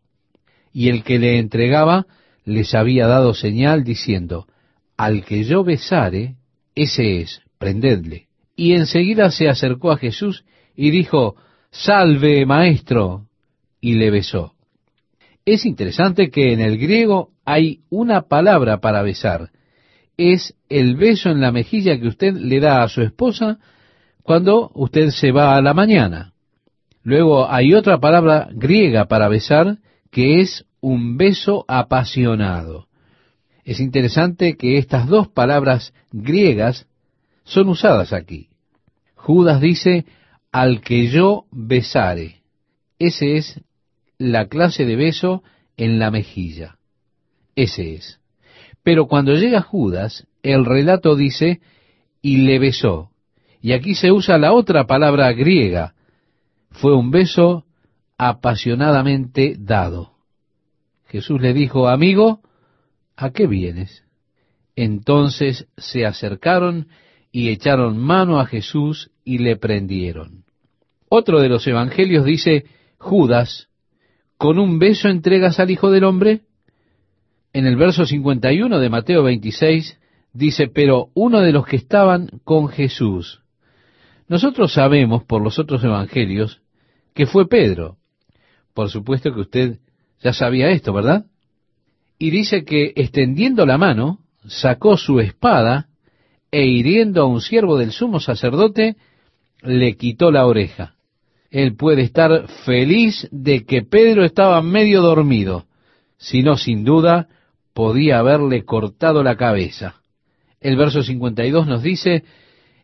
y 0.74 0.89
el 0.89 1.04
que 1.04 1.20
le 1.20 1.39
entregaba 1.39 2.06
les 2.45 2.74
había 2.74 3.08
dado 3.08 3.34
señal 3.34 3.84
diciendo, 3.84 4.47
al 4.97 5.24
que 5.24 5.43
yo 5.43 5.64
besare, 5.64 6.36
ese 6.76 7.22
es, 7.22 7.41
prendedle. 7.58 8.28
Y 8.56 8.74
enseguida 8.74 9.32
se 9.32 9.50
acercó 9.50 9.91
a 9.91 9.97
Jesús 9.97 10.45
y 10.76 10.91
dijo, 10.91 11.36
Salve, 11.72 12.45
maestro, 12.45 13.28
y 13.80 13.95
le 13.95 14.10
besó. 14.10 14.54
Es 15.45 15.66
interesante 15.66 16.30
que 16.30 16.54
en 16.54 16.60
el 16.60 16.78
griego 16.78 17.32
hay 17.45 17.82
una 17.89 18.24
palabra 18.24 18.80
para 18.80 19.02
besar. 19.04 19.52
Es 20.22 20.53
el 20.67 20.97
beso 20.97 21.30
en 21.30 21.39
la 21.39 21.53
mejilla 21.53 21.97
que 21.97 22.09
usted 22.09 22.34
le 22.34 22.59
da 22.59 22.84
a 22.84 22.89
su 22.89 23.01
esposa 23.01 23.57
cuando 24.22 24.70
usted 24.76 25.11
se 25.11 25.32
va 25.32 25.55
a 25.55 25.61
la 25.61 25.74
mañana. 25.74 26.34
Luego 27.03 27.49
hay 27.49 27.74
otra 27.74 28.01
palabra 28.01 28.49
griega 28.51 29.05
para 29.05 29.30
besar 29.30 29.78
que 30.11 30.41
es 30.41 30.65
un 30.82 31.15
beso 31.15 31.63
apasionado. 31.70 32.89
Es 33.63 33.80
interesante 33.80 34.57
que 34.57 34.78
estas 34.78 35.07
dos 35.07 35.30
palabras 35.30 35.93
griegas 36.11 36.86
son 37.45 37.70
usadas 37.70 38.11
aquí. 38.11 38.49
Judas 39.15 39.61
dice, 39.61 40.05
al 40.51 40.82
que 40.82 41.07
yo 41.07 41.45
besare. 41.49 42.41
Ese 42.99 43.38
es 43.38 43.61
la 44.17 44.49
clase 44.49 44.84
de 44.84 44.97
beso 44.97 45.43
en 45.78 45.97
la 45.97 46.11
mejilla. 46.11 46.78
Ese 47.55 47.95
es. 47.95 48.20
Pero 48.90 49.06
cuando 49.06 49.36
llega 49.36 49.62
Judas, 49.62 50.26
el 50.42 50.66
relato 50.66 51.16
dice, 51.16 51.62
y 52.24 52.38
le 52.38 52.58
besó. 52.58 53.12
Y 53.62 53.74
aquí 53.74 53.94
se 53.94 54.12
usa 54.12 54.40
la 54.40 54.52
otra 54.52 54.88
palabra 54.88 55.32
griega. 55.32 55.94
Fue 56.72 56.96
un 56.96 57.12
beso 57.12 57.66
apasionadamente 58.18 59.56
dado. 59.60 60.14
Jesús 61.06 61.40
le 61.40 61.54
dijo, 61.54 61.88
amigo, 61.88 62.42
¿a 63.16 63.30
qué 63.30 63.46
vienes? 63.46 64.06
Entonces 64.76 65.68
se 65.78 66.08
acercaron 66.08 66.88
y 67.32 67.50
echaron 67.50 67.96
mano 67.96 68.40
a 68.40 68.48
Jesús 68.48 69.12
y 69.24 69.38
le 69.38 69.56
prendieron. 69.56 70.46
Otro 71.10 71.42
de 71.42 71.50
los 71.50 71.68
evangelios 71.68 72.26
dice, 72.26 72.66
Judas, 72.98 73.68
¿con 74.38 74.58
un 74.58 74.80
beso 74.80 75.10
entregas 75.10 75.60
al 75.60 75.70
Hijo 75.70 75.92
del 75.92 76.06
Hombre? 76.06 76.49
En 77.52 77.66
el 77.66 77.76
verso 77.78 78.06
51 78.06 78.80
de 78.80 78.89
Mateo 78.89 79.24
26 79.24 79.97
dice, 80.34 80.68
pero 80.68 81.10
uno 81.16 81.41
de 81.41 81.52
los 81.52 81.66
que 81.66 81.78
estaban 81.78 82.30
con 82.43 82.68
Jesús. 82.68 83.41
Nosotros 84.28 84.74
sabemos 84.74 85.24
por 85.24 85.41
los 85.41 85.58
otros 85.58 85.84
evangelios 85.84 86.62
que 87.16 87.26
fue 87.26 87.47
Pedro. 87.47 87.97
Por 88.76 88.89
supuesto 88.89 89.34
que 89.34 89.41
usted 89.41 89.80
ya 90.22 90.32
sabía 90.32 90.70
esto, 90.70 90.93
¿verdad? 90.93 91.26
Y 92.20 92.30
dice 92.30 92.64
que 92.64 92.93
extendiendo 92.95 93.66
la 93.66 93.80
mano, 93.80 94.20
sacó 94.45 94.97
su 94.97 95.20
espada 95.20 95.88
e 96.52 96.66
hiriendo 96.68 97.24
a 97.24 97.26
un 97.26 97.41
siervo 97.41 97.78
del 97.78 97.91
sumo 97.91 98.20
sacerdote, 98.20 98.95
le 99.64 99.97
quitó 99.97 100.32
la 100.32 100.45
oreja. 100.45 100.95
Él 101.50 101.76
puede 101.76 102.04
estar 102.04 102.47
feliz 102.66 103.28
de 103.32 103.66
que 103.66 103.82
Pedro 103.82 104.24
estaba 104.24 104.62
medio 104.62 105.02
dormido, 105.02 105.66
si 106.18 106.43
no, 106.43 106.56
sin 106.58 106.84
duda, 106.84 107.28
podía 107.74 108.20
haberle 108.20 108.65
cortado 108.65 109.24
la 109.24 109.36
cabeza. 109.36 109.95
El 110.59 110.76
verso 110.76 111.03
52 111.03 111.67
nos 111.67 111.82
dice, 111.82 112.24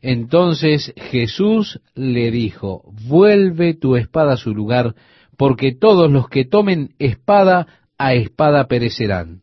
entonces 0.01 0.93
Jesús 0.95 1.81
le 1.93 2.31
dijo, 2.31 2.83
vuelve 3.07 3.73
tu 3.73 3.95
espada 3.95 4.33
a 4.33 4.37
su 4.37 4.53
lugar, 4.53 4.95
porque 5.37 5.73
todos 5.73 6.11
los 6.11 6.29
que 6.29 6.45
tomen 6.45 6.93
espada 6.99 7.67
a 7.97 8.13
espada 8.13 8.67
perecerán. 8.67 9.41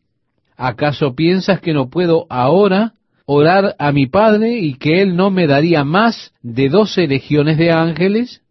¿Acaso 0.55 1.15
piensas 1.15 1.59
que 1.59 1.73
no 1.73 1.89
puedo 1.89 2.25
ahora 2.29 2.93
orar 3.25 3.75
a 3.79 3.91
mi 3.91 4.07
Padre 4.07 4.59
y 4.59 4.75
que 4.75 5.01
Él 5.01 5.15
no 5.15 5.31
me 5.31 5.47
daría 5.47 5.83
más 5.83 6.33
de 6.41 6.69
doce 6.69 7.07
legiones 7.07 7.57
de 7.57 7.71
ángeles? 7.71 8.41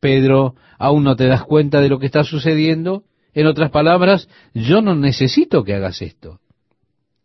Pedro, 0.00 0.54
¿aún 0.78 1.04
no 1.04 1.16
te 1.16 1.26
das 1.26 1.44
cuenta 1.44 1.80
de 1.80 1.88
lo 1.88 1.98
que 1.98 2.06
está 2.06 2.24
sucediendo? 2.24 3.04
En 3.34 3.46
otras 3.46 3.70
palabras, 3.70 4.28
yo 4.52 4.82
no 4.82 4.94
necesito 4.94 5.64
que 5.64 5.74
hagas 5.74 6.02
esto. 6.02 6.40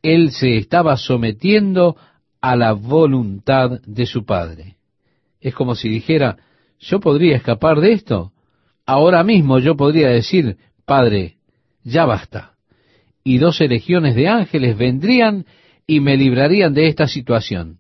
Él 0.08 0.32
se 0.32 0.56
estaba 0.56 0.96
sometiendo 0.96 1.98
a 2.40 2.56
la 2.56 2.72
voluntad 2.72 3.82
de 3.86 4.06
su 4.06 4.24
Padre. 4.24 4.78
Es 5.42 5.54
como 5.54 5.76
si 5.76 5.90
dijera, 5.90 6.38
¿yo 6.80 7.02
podría 7.02 7.36
escapar 7.36 7.82
de 7.82 7.92
esto? 7.92 8.32
Ahora 8.86 9.26
mismo 9.26 9.60
yo 9.60 9.76
podría 9.76 10.08
decir, 10.08 10.56
Padre, 10.86 11.36
ya 11.84 12.06
basta. 12.06 12.54
Y 13.26 13.40
doce 13.40 13.68
legiones 13.68 14.16
de 14.16 14.30
ángeles 14.30 14.78
vendrían 14.78 15.46
y 15.86 16.00
me 16.00 16.16
librarían 16.16 16.74
de 16.74 16.88
esta 16.88 17.10
situación. 17.10 17.80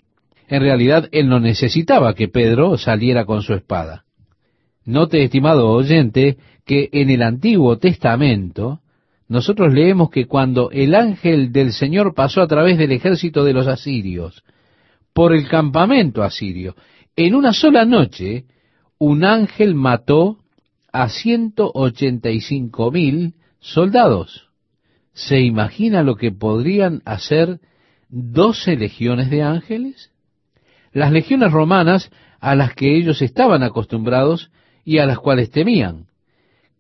En 0.50 0.60
realidad, 0.60 1.08
él 1.14 1.30
no 1.30 1.40
necesitaba 1.40 2.14
que 2.14 2.28
Pedro 2.28 2.78
saliera 2.78 3.24
con 3.24 3.42
su 3.42 3.54
espada. 3.54 4.04
Note, 4.84 5.24
estimado 5.24 5.70
oyente, 5.70 6.36
que 6.66 6.90
en 6.92 7.10
el 7.10 7.22
Antiguo 7.22 7.78
Testamento 7.78 8.82
nosotros 9.28 9.74
leemos 9.74 10.10
que 10.10 10.26
cuando 10.26 10.72
el 10.72 10.96
ángel 10.96 11.52
del 11.52 11.74
Señor 11.74 12.14
pasó 12.14 12.42
a 12.42 12.48
través 12.48 12.78
del 12.78 12.92
ejército 12.92 13.44
de 13.44 13.54
los 13.54 13.68
asirios 13.68 14.44
por 15.14 15.34
el 15.34 15.48
campamento 15.48 16.24
asirio. 16.24 16.76
En 17.16 17.36
una 17.36 17.52
sola 17.52 17.86
noche, 17.86 18.46
un 19.00 19.26
ángel 19.26 19.76
mató 19.76 20.38
a 20.92 21.10
ciento 21.10 21.72
ochenta 21.74 22.30
y 22.30 22.42
cinco 22.42 22.92
mil 22.92 23.36
soldados. 23.60 24.50
¿Se 25.14 25.42
imagina 25.42 26.04
lo 26.04 26.16
que 26.16 26.32
podrían 26.32 27.02
hacer 27.06 27.60
doce 28.10 28.78
legiones 28.78 29.30
de 29.30 29.42
ángeles? 29.44 30.12
Las 30.94 31.12
legiones 31.12 31.52
romanas 31.52 32.12
a 32.40 32.56
las 32.56 32.74
que 32.76 32.96
ellos 32.96 33.22
estaban 33.22 33.64
acostumbrados 33.64 34.52
y 34.86 35.00
a 35.00 35.06
las 35.06 35.20
cuales 35.20 35.52
temían. 35.52 36.07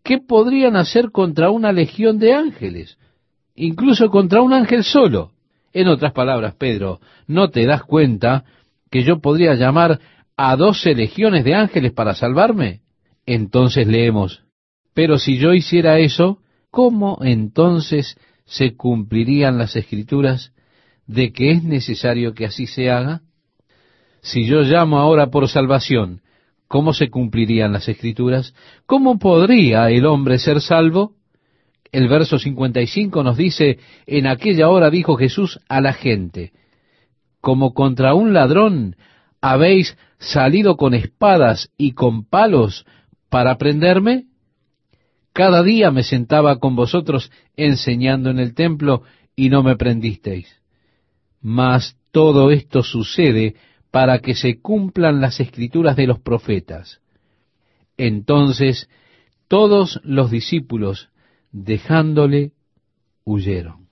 ¿Qué 0.07 0.19
podrían 0.19 0.77
hacer 0.77 1.11
contra 1.11 1.49
una 1.49 1.73
legión 1.73 2.17
de 2.17 2.33
ángeles? 2.33 2.97
Incluso 3.55 4.09
contra 4.09 4.41
un 4.41 4.53
ángel 4.53 4.85
solo. 4.85 5.33
En 5.73 5.89
otras 5.89 6.13
palabras, 6.13 6.55
Pedro, 6.55 7.01
¿no 7.27 7.49
te 7.49 7.65
das 7.65 7.83
cuenta 7.83 8.45
que 8.89 9.03
yo 9.03 9.19
podría 9.19 9.55
llamar 9.55 9.99
a 10.37 10.55
doce 10.55 10.95
legiones 10.95 11.43
de 11.43 11.55
ángeles 11.55 11.91
para 11.91 12.15
salvarme? 12.15 12.79
Entonces 13.25 13.85
leemos, 13.85 14.43
pero 14.93 15.17
si 15.17 15.39
yo 15.39 15.53
hiciera 15.53 15.99
eso, 15.99 16.39
¿cómo 16.71 17.19
entonces 17.21 18.17
se 18.45 18.77
cumplirían 18.77 19.57
las 19.57 19.75
escrituras 19.75 20.53
de 21.05 21.33
que 21.33 21.51
es 21.51 21.65
necesario 21.65 22.33
que 22.33 22.45
así 22.45 22.65
se 22.65 22.89
haga? 22.89 23.23
Si 24.21 24.45
yo 24.45 24.61
llamo 24.61 24.99
ahora 24.99 25.27
por 25.31 25.49
salvación, 25.49 26.21
¿cómo 26.67 26.93
se 26.93 27.09
cumplirían 27.09 27.73
las 27.73 27.87
escrituras? 27.87 28.53
¿Cómo 28.85 29.19
podría 29.19 29.89
el 29.89 30.05
hombre 30.05 30.39
ser 30.39 30.61
salvo? 30.61 31.13
El 31.91 32.07
verso 32.07 32.37
55 32.37 33.23
nos 33.23 33.37
dice, 33.37 33.79
en 34.05 34.27
aquella 34.27 34.69
hora 34.69 34.89
dijo 34.89 35.15
Jesús 35.15 35.59
a 35.69 35.81
la 35.81 35.93
gente, 35.93 36.51
como 37.39 37.73
contra 37.73 38.13
un 38.13 38.33
ladrón 38.33 38.95
habéis 39.41 39.97
salido 40.19 40.75
con 40.75 40.93
espadas 40.93 41.69
y 41.77 41.93
con 41.93 42.25
palos 42.25 42.85
para 43.29 43.57
prenderme? 43.57 44.25
Cada 45.33 45.63
día 45.63 45.91
me 45.91 46.03
sentaba 46.03 46.59
con 46.59 46.75
vosotros 46.75 47.31
enseñando 47.55 48.31
en 48.31 48.39
el 48.39 48.53
templo 48.55 49.03
y 49.35 49.49
no 49.49 49.63
me 49.63 49.75
prendisteis. 49.75 50.47
Mas 51.41 51.95
todo 52.11 52.51
esto 52.51 52.81
sucede 52.81 53.55
para 53.91 54.19
que 54.19 54.35
se 54.35 54.59
cumplan 54.61 55.21
las 55.21 55.39
escrituras 55.39 55.95
de 55.95 56.07
los 56.07 56.19
profetas. 56.19 57.01
Entonces 57.97 58.89
todos 59.47 59.99
los 60.03 60.29
discípulos, 60.29 61.09
dejándole, 61.51 62.51
huyeron. 63.23 63.87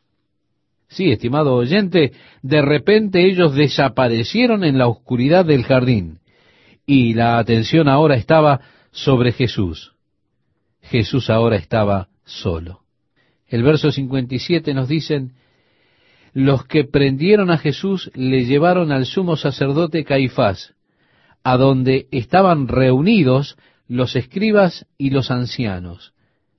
Sí, 0.88 1.12
estimado 1.12 1.56
oyente, 1.56 2.14
de 2.42 2.62
repente 2.62 3.26
ellos 3.26 3.56
desaparecieron 3.56 4.64
en 4.64 4.78
la 4.78 4.88
oscuridad 4.88 5.46
del 5.46 5.64
jardín 5.64 6.20
y 6.86 7.14
la 7.14 7.38
atención 7.40 7.88
ahora 7.88 8.16
estaba 8.16 8.62
sobre 8.92 9.32
Jesús. 9.32 9.94
Jesús 10.82 11.30
ahora 11.30 11.56
estaba 11.56 12.10
solo. 12.24 12.82
El 13.48 13.64
verso 13.64 13.92
57 13.92 14.74
nos 14.74 14.88
dicen, 14.88 15.34
los 16.36 16.66
que 16.66 16.84
prendieron 16.84 17.50
a 17.50 17.58
Jesús 17.58 18.12
le 18.14 18.44
llevaron 18.44 18.92
al 18.92 19.06
sumo 19.06 19.38
sacerdote 19.38 20.04
Caifás, 20.04 20.76
a 21.46 21.56
donde 21.56 22.10
estaban 22.12 22.68
reunidos 22.68 23.56
los 23.88 24.18
escribas 24.18 24.86
y 24.98 25.12
los 25.12 25.32
ancianos. 25.32 26.14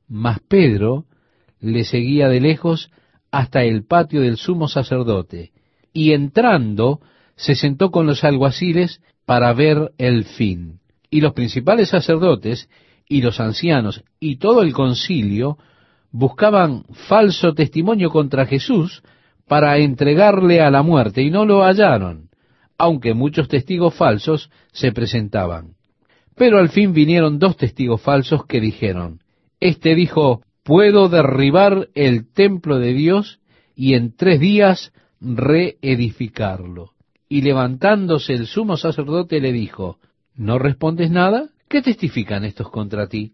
Mas 0.08 0.40
Pedro 0.48 1.04
le 1.60 1.84
seguía 1.84 2.28
de 2.30 2.40
lejos 2.40 2.90
hasta 3.30 3.64
el 3.64 3.84
patio 3.84 4.22
del 4.22 4.38
sumo 4.38 4.66
sacerdote, 4.66 5.52
y 5.92 6.12
entrando 6.12 7.02
se 7.36 7.54
sentó 7.54 7.90
con 7.90 8.06
los 8.06 8.24
alguaciles 8.24 9.02
para 9.26 9.52
ver 9.52 9.92
el 9.98 10.24
fin. 10.24 10.80
Y 11.10 11.20
los 11.20 11.34
principales 11.34 11.90
sacerdotes 11.90 12.70
y 13.06 13.20
los 13.20 13.40
ancianos 13.40 14.04
y 14.20 14.36
todo 14.36 14.62
el 14.62 14.72
concilio 14.72 15.58
buscaban 16.12 16.84
falso 17.08 17.52
testimonio 17.52 18.08
contra 18.08 18.46
Jesús 18.46 19.02
para 19.47 19.78
entregarle 19.78 20.61
a 20.61 20.70
la 20.70 20.82
muerte 20.82 21.22
y 21.22 21.30
no 21.30 21.44
lo 21.44 21.62
hallaron, 21.62 22.30
aunque 22.78 23.14
muchos 23.14 23.49
testigos 23.49 23.94
falsos 23.94 24.51
se 24.72 24.92
presentaban. 24.92 25.74
Pero 26.34 26.59
al 26.59 26.68
fin 26.68 26.92
vinieron 26.92 27.38
dos 27.38 27.57
testigos 27.57 28.03
falsos 28.03 28.44
que 28.47 28.61
dijeron, 28.61 29.20
Este 29.61 29.94
dijo, 29.94 30.42
puedo 30.62 31.09
derribar 31.09 31.88
el 31.94 32.30
templo 32.30 32.78
de 32.78 32.92
Dios 32.92 33.40
y 33.74 33.94
en 33.94 34.14
tres 34.14 34.40
días 34.40 34.92
reedificarlo. 35.20 36.92
Y 37.28 37.42
levantándose 37.42 38.34
el 38.34 38.47
sumo 38.47 38.76
sacerdote 38.76 39.40
le 39.40 39.53
dijo, 39.53 39.99
¿no 40.34 40.59
respondes 40.59 41.11
nada? 41.11 41.49
¿Qué 41.68 41.82
testifican 41.82 42.44
estos 42.44 42.70
contra 42.70 43.09
ti? 43.09 43.32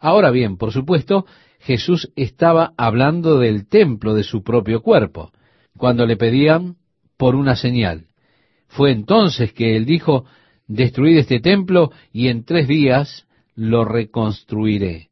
Ahora 0.00 0.30
bien, 0.30 0.56
por 0.56 0.72
supuesto, 0.72 1.26
Jesús 1.58 2.12
estaba 2.16 2.72
hablando 2.76 3.38
del 3.38 3.68
templo 3.68 4.14
de 4.14 4.22
su 4.22 4.42
propio 4.42 4.80
cuerpo, 4.80 5.32
cuando 5.76 6.06
le 6.06 6.16
pedían 6.16 6.76
por 7.16 7.34
una 7.34 7.56
señal. 7.56 8.06
Fue 8.68 8.92
entonces 8.92 9.52
que 9.52 9.76
él 9.76 9.84
dijo, 9.84 10.24
destruid 10.66 11.18
este 11.18 11.40
templo 11.40 11.90
y 12.12 12.28
en 12.28 12.44
tres 12.44 12.68
días 12.68 13.26
lo 13.54 13.84
reconstruiré. 13.84 15.08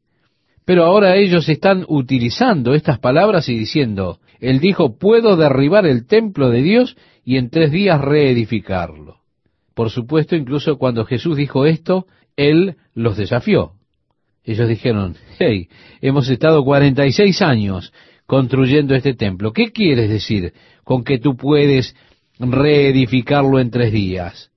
Pero 0.65 0.85
ahora 0.85 1.15
ellos 1.15 1.47
están 1.49 1.85
utilizando 1.87 2.73
estas 2.73 2.99
palabras 2.99 3.49
y 3.49 3.57
diciendo, 3.57 4.19
él 4.39 4.59
dijo, 4.59 4.97
puedo 4.97 5.35
derribar 5.35 5.85
el 5.85 6.05
templo 6.05 6.49
de 6.49 6.61
Dios 6.61 6.97
y 7.23 7.37
en 7.37 7.49
tres 7.49 7.71
días 7.71 8.01
reedificarlo. 8.01 9.17
Por 9.73 9.89
supuesto, 9.89 10.35
incluso 10.35 10.77
cuando 10.77 11.05
Jesús 11.05 11.37
dijo 11.37 11.65
esto, 11.65 12.05
él 12.35 12.75
los 12.93 13.17
desafió. 13.17 13.76
Ellos 14.47 14.69
dijeron, 14.69 15.17
hey, 15.39 15.67
hemos 15.99 16.29
estado 16.29 16.63
46 16.63 17.41
años 17.41 17.91
construyendo 18.25 18.95
este 18.95 19.13
templo. 19.13 19.51
¿Qué 19.51 19.73
quieres 19.73 20.09
decir 20.09 20.53
con 20.85 21.03
que 21.03 21.19
tú 21.19 21.35
puedes 21.35 21.97
reedificarlo 22.39 23.59
en 23.59 23.71
tres 23.71 23.91
días? 23.91 24.51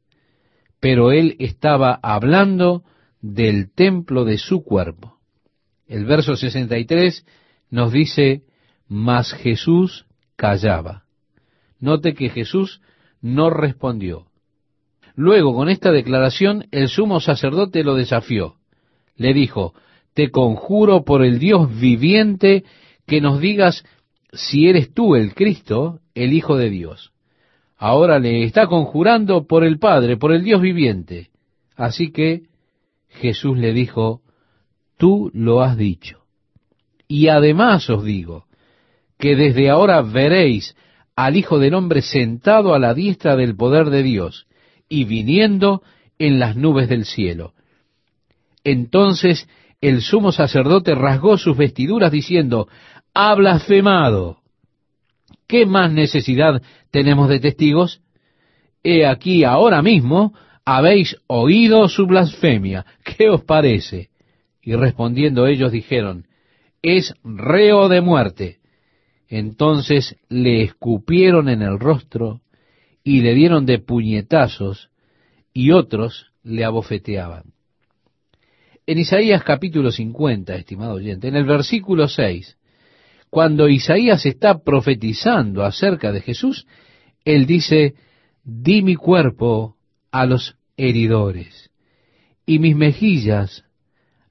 Pero 0.79 1.11
él 1.11 1.35
estaba 1.41 1.99
hablando 2.05 2.85
del 3.21 3.75
templo 3.75 4.25
de 4.25 4.39
su 4.39 4.63
cuerpo. 4.63 5.19
El 5.89 6.05
verso 6.05 6.37
63 6.37 7.27
nos 7.71 7.93
dice, 7.93 8.45
mas 8.87 9.33
Jesús 9.33 10.07
callaba. 10.37 11.03
Note 11.81 12.15
que 12.15 12.29
Jesús 12.29 12.81
no 13.21 13.51
respondió. 13.51 14.27
Luego, 15.17 15.53
con 15.53 15.69
esta 15.69 15.91
declaración, 15.91 16.69
el 16.71 16.89
sumo 16.89 17.19
sacerdote 17.19 17.83
lo 17.83 17.97
desafió 17.97 18.60
le 19.21 19.35
dijo, 19.35 19.75
te 20.15 20.31
conjuro 20.31 21.05
por 21.05 21.23
el 21.23 21.39
Dios 21.39 21.79
viviente 21.79 22.65
que 23.07 23.21
nos 23.21 23.39
digas 23.39 23.85
si 24.33 24.67
eres 24.67 24.95
tú 24.95 25.15
el 25.15 25.35
Cristo, 25.35 26.01
el 26.15 26.33
Hijo 26.33 26.57
de 26.57 26.71
Dios. 26.71 27.13
Ahora 27.77 28.19
le 28.19 28.45
está 28.45 28.67
conjurando 28.67 29.47
por 29.47 29.63
el 29.63 29.79
Padre, 29.79 30.17
por 30.17 30.33
el 30.33 30.43
Dios 30.43 30.63
viviente. 30.63 31.29
Así 31.77 32.13
que 32.13 32.45
Jesús 33.09 33.59
le 33.59 33.75
dijo, 33.75 34.23
tú 34.97 35.31
lo 35.35 35.61
has 35.61 35.77
dicho. 35.77 36.21
Y 37.07 37.29
además 37.29 37.91
os 37.91 38.03
digo, 38.03 38.47
que 39.19 39.37
desde 39.37 39.69
ahora 39.69 40.01
veréis 40.01 40.75
al 41.15 41.37
Hijo 41.37 41.59
del 41.59 41.75
Hombre 41.75 42.01
sentado 42.01 42.73
a 42.73 42.79
la 42.79 42.95
diestra 42.95 43.37
del 43.37 43.55
poder 43.55 43.91
de 43.91 44.03
Dios 44.03 44.47
y 44.89 45.05
viniendo 45.05 45.83
en 46.19 46.39
las 46.39 46.57
nubes 46.57 46.89
del 46.89 47.05
cielo. 47.05 47.53
Entonces 48.65 49.49
el 49.81 50.03
sumo 50.03 50.33
sacerdote 50.33 50.95
rasgó 50.95 51.39
sus 51.39 51.57
vestiduras 51.57 52.13
diciendo, 52.13 52.69
ha 53.15 53.35
blasfemado. 53.35 54.39
¿Qué 55.47 55.67
más 55.67 55.93
necesidad 55.93 56.63
tenemos 56.91 57.29
de 57.29 57.41
testigos? 57.41 58.03
He 58.83 59.07
aquí 59.07 59.45
ahora 59.45 59.83
mismo 59.83 60.35
habéis 60.65 61.17
oído 61.27 61.89
su 61.89 62.07
blasfemia. 62.07 62.87
¿Qué 63.05 63.31
os 63.31 63.43
parece? 63.45 64.11
Y 64.63 64.75
respondiendo 64.75 65.47
ellos 65.47 65.73
dijeron, 65.73 66.27
es 66.83 67.15
reo 67.25 67.89
de 67.89 68.01
muerte. 68.01 68.59
Entonces 69.29 70.17
le 70.29 70.63
escupieron 70.63 71.49
en 71.49 71.63
el 71.63 71.79
rostro 71.79 72.41
y 73.03 73.23
le 73.23 73.35
dieron 73.35 73.65
de 73.65 73.79
puñetazos 73.79 74.91
y 75.53 75.71
otros 75.71 76.33
le 76.43 76.65
abofeteaban. 76.65 77.55
En 78.91 78.99
Isaías 78.99 79.45
capítulo 79.45 79.93
50, 79.93 80.57
estimado 80.57 80.95
oyente, 80.95 81.29
en 81.29 81.37
el 81.37 81.45
versículo 81.45 82.09
6, 82.09 82.59
cuando 83.31 83.69
Isaías 83.69 84.27
está 84.27 84.65
profetizando 84.65 85.63
acerca 85.63 86.11
de 86.11 86.21
Jesús, 86.21 86.67
él 87.25 87.47
dice, 87.47 87.95
di 88.43 88.83
mi 88.83 88.97
cuerpo 88.97 89.77
a 90.11 90.27
los 90.27 90.57
heridores 90.77 91.71
y 92.45 92.59
mis 92.59 92.75
mejillas 92.75 93.65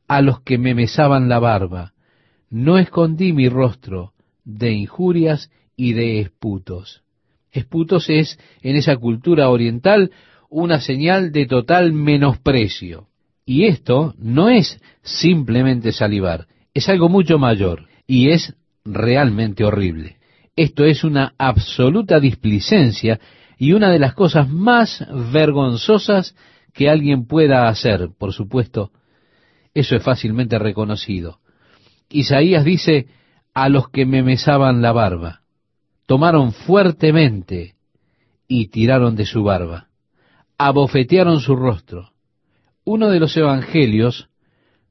a 0.10 0.22
los 0.22 0.42
que 0.42 0.58
me 0.58 0.76
mesaban 0.76 1.30
la 1.30 1.40
barba. 1.40 1.94
No 2.50 2.78
escondí 2.78 3.32
mi 3.32 3.48
rostro 3.48 4.12
de 4.44 4.74
injurias 4.74 5.50
y 5.78 5.94
de 5.94 6.20
esputos. 6.20 7.02
Esputos 7.54 8.10
es, 8.10 8.38
en 8.62 8.76
esa 8.76 8.98
cultura 8.98 9.50
oriental, 9.50 10.12
una 10.50 10.82
señal 10.82 11.32
de 11.32 11.46
total 11.46 11.94
menosprecio. 11.94 13.09
Y 13.50 13.66
esto 13.66 14.14
no 14.20 14.48
es 14.48 14.80
simplemente 15.02 15.92
salivar, 15.92 16.46
es 16.72 16.88
algo 16.88 17.10
mucho 17.10 17.40
mayor 17.40 17.88
y 18.06 18.30
es 18.30 18.56
realmente 18.86 19.66
horrible. 19.66 20.18
Esto 20.56 20.86
es 20.86 21.04
una 21.04 21.34
absoluta 21.40 22.20
displicencia 22.20 23.20
y 23.58 23.74
una 23.74 23.90
de 23.90 23.98
las 23.98 24.14
cosas 24.14 24.48
más 24.48 25.04
vergonzosas 25.32 26.36
que 26.74 26.92
alguien 26.92 27.26
pueda 27.26 27.68
hacer, 27.68 28.10
por 28.20 28.34
supuesto, 28.34 28.92
eso 29.74 29.96
es 29.96 30.04
fácilmente 30.04 30.60
reconocido. 30.60 31.40
Isaías 32.08 32.64
dice, 32.64 33.08
a 33.56 33.68
los 33.68 33.90
que 33.90 34.06
me 34.06 34.22
mesaban 34.22 34.84
la 34.84 34.92
barba, 34.92 35.42
tomaron 36.06 36.54
fuertemente 36.54 37.74
y 38.48 38.68
tiraron 38.68 39.16
de 39.16 39.26
su 39.26 39.42
barba, 39.42 39.88
abofetearon 40.60 41.40
su 41.40 41.56
rostro. 41.56 42.12
Uno 42.92 43.12
de 43.12 43.20
los 43.20 43.38
evangelios 43.38 44.30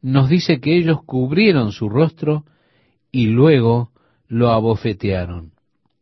nos 0.02 0.28
dice 0.28 0.60
que 0.60 0.76
ellos 0.76 0.98
cubrieron 1.04 1.72
su 1.72 1.88
rostro 1.88 2.44
y 3.10 3.26
luego 3.26 3.90
lo 4.28 4.52
abofetearon. 4.52 5.50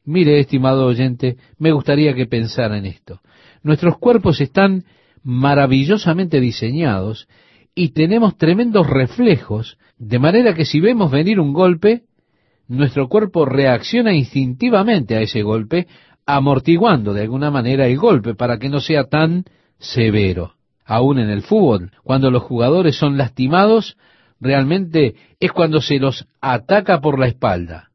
Mire, 0.04 0.38
estimado 0.38 0.84
oyente, 0.84 1.38
me 1.58 1.72
gustaría 1.72 2.12
que 2.12 2.26
pensara 2.26 2.76
en 2.76 2.84
esto. 2.84 3.22
Nuestros 3.62 3.96
cuerpos 3.96 4.42
están 4.42 4.84
maravillosamente 5.22 6.38
diseñados 6.38 7.28
y 7.74 7.92
tenemos 7.92 8.36
tremendos 8.36 8.86
reflejos, 8.86 9.78
de 9.96 10.18
manera 10.18 10.52
que 10.52 10.66
si 10.66 10.80
vemos 10.80 11.10
venir 11.10 11.40
un 11.40 11.54
golpe, 11.54 12.02
nuestro 12.68 13.08
cuerpo 13.08 13.46
reacciona 13.46 14.12
instintivamente 14.12 15.16
a 15.16 15.22
ese 15.22 15.40
golpe, 15.40 15.86
amortiguando 16.26 17.14
de 17.14 17.22
alguna 17.22 17.50
manera 17.50 17.86
el 17.86 17.96
golpe 17.96 18.34
para 18.34 18.58
que 18.58 18.68
no 18.68 18.80
sea 18.80 19.04
tan 19.04 19.46
severo. 19.78 20.55
Aún 20.86 21.18
en 21.18 21.30
el 21.30 21.42
fútbol, 21.42 21.90
cuando 22.04 22.30
los 22.30 22.44
jugadores 22.44 22.96
son 22.96 23.18
lastimados, 23.18 23.96
realmente 24.40 25.16
es 25.40 25.50
cuando 25.50 25.80
se 25.80 25.98
los 25.98 26.28
ataca 26.40 27.00
por 27.00 27.18
la 27.18 27.26
espalda. 27.26 27.90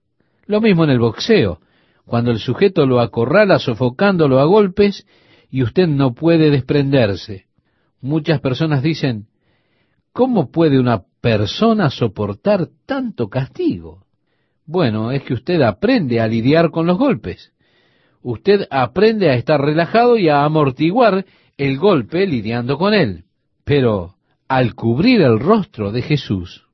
Lo 0.45 0.59
mismo 0.59 0.83
en 0.83 0.89
el 0.89 0.99
boxeo, 0.99 1.61
cuando 2.05 2.31
el 2.31 2.39
sujeto 2.39 2.85
lo 2.85 2.99
acorrala 2.99 3.59
sofocándolo 3.59 4.41
a 4.41 4.45
golpes 4.45 5.07
y 5.49 5.63
usted 5.63 5.87
no 5.87 6.13
puede 6.13 6.49
desprenderse. 6.49 7.45
Muchas 8.01 8.41
personas 8.41 8.83
dicen, 8.83 9.27
¿cómo 10.11 10.51
puede 10.51 10.77
una 10.77 11.03
persona 11.21 11.89
soportar 11.89 12.67
tanto 12.85 13.29
castigo? 13.29 14.03
Bueno, 14.65 15.11
es 15.11 15.23
que 15.23 15.33
usted 15.33 15.61
aprende 15.61 16.19
a 16.19 16.27
lidiar 16.27 16.71
con 16.71 16.87
los 16.87 16.97
golpes. 16.97 17.53
Usted 18.21 18.67
aprende 18.69 19.29
a 19.29 19.35
estar 19.35 19.61
relajado 19.61 20.17
y 20.17 20.27
a 20.27 20.43
amortiguar 20.43 21.25
el 21.61 21.77
golpe 21.77 22.25
lidiando 22.25 22.75
con 22.79 22.95
él. 22.95 23.25
Pero 23.63 24.15
al 24.47 24.73
cubrir 24.73 25.21
el 25.21 25.39
rostro 25.39 25.91
de 25.91 26.01
Jesús, 26.01 26.65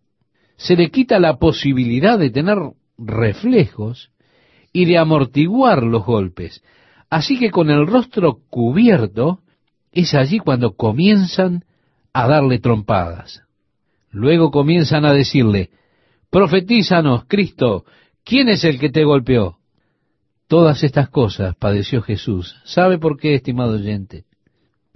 se 0.56 0.78
le 0.78 0.92
quita 0.92 1.20
la 1.20 1.38
posibilidad 1.40 2.18
de 2.18 2.30
tener 2.30 2.58
reflejos 2.98 4.12
y 4.72 4.86
de 4.86 4.98
amortiguar 4.98 5.84
los 5.84 6.06
golpes. 6.06 6.64
Así 7.10 7.38
que 7.38 7.52
con 7.52 7.70
el 7.70 7.86
rostro 7.86 8.40
cubierto 8.50 9.42
es 9.92 10.14
allí 10.14 10.40
cuando 10.40 10.78
comienzan 10.78 11.66
a 12.14 12.26
darle 12.26 12.60
trompadas. 12.60 13.44
Luego 14.10 14.52
comienzan 14.52 15.04
a 15.04 15.12
decirle, 15.12 15.70
profetízanos, 16.30 17.26
Cristo, 17.28 17.84
¿quién 18.24 18.48
es 18.48 18.64
el 18.64 18.80
que 18.80 18.90
te 18.90 19.04
golpeó? 19.04 19.58
Todas 20.48 20.82
estas 20.86 21.10
cosas 21.10 21.58
padeció 21.58 22.02
Jesús. 22.02 22.56
¿Sabe 22.64 22.98
por 22.98 23.20
qué, 23.20 23.36
estimado 23.36 23.74
oyente? 23.74 24.27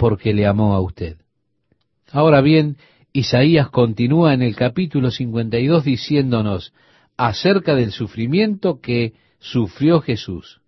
Porque 0.01 0.33
le 0.33 0.47
amó 0.47 0.73
a 0.73 0.81
usted. 0.81 1.17
Ahora 2.11 2.41
bien, 2.41 2.77
Isaías 3.13 3.69
continúa 3.69 4.33
en 4.33 4.41
el 4.41 4.55
capítulo 4.55 5.11
52 5.11 5.83
diciéndonos 5.83 6.73
acerca 7.17 7.75
del 7.75 7.91
sufrimiento 7.91 8.81
que 8.81 9.13
sufrió 9.37 10.01
Jesús. 10.01 10.61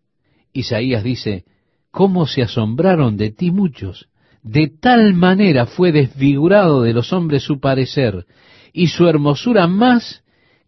Isaías 0.53 1.03
dice, 1.03 1.45
¿cómo 1.89 2.27
se 2.27 2.43
asombraron 2.43 3.17
de 3.17 3.31
ti 3.31 3.49
muchos? 3.49 4.07
De 4.43 4.67
tal 4.67 5.15
manera 5.15 5.65
fue 5.65 5.91
desfigurado 5.91 6.83
de 6.83 6.93
los 6.93 7.11
hombres 7.11 7.41
su 7.41 7.59
parecer, 7.59 8.27
y 8.71 8.89
su 8.89 9.07
hermosura 9.07 9.65
más 9.65 10.23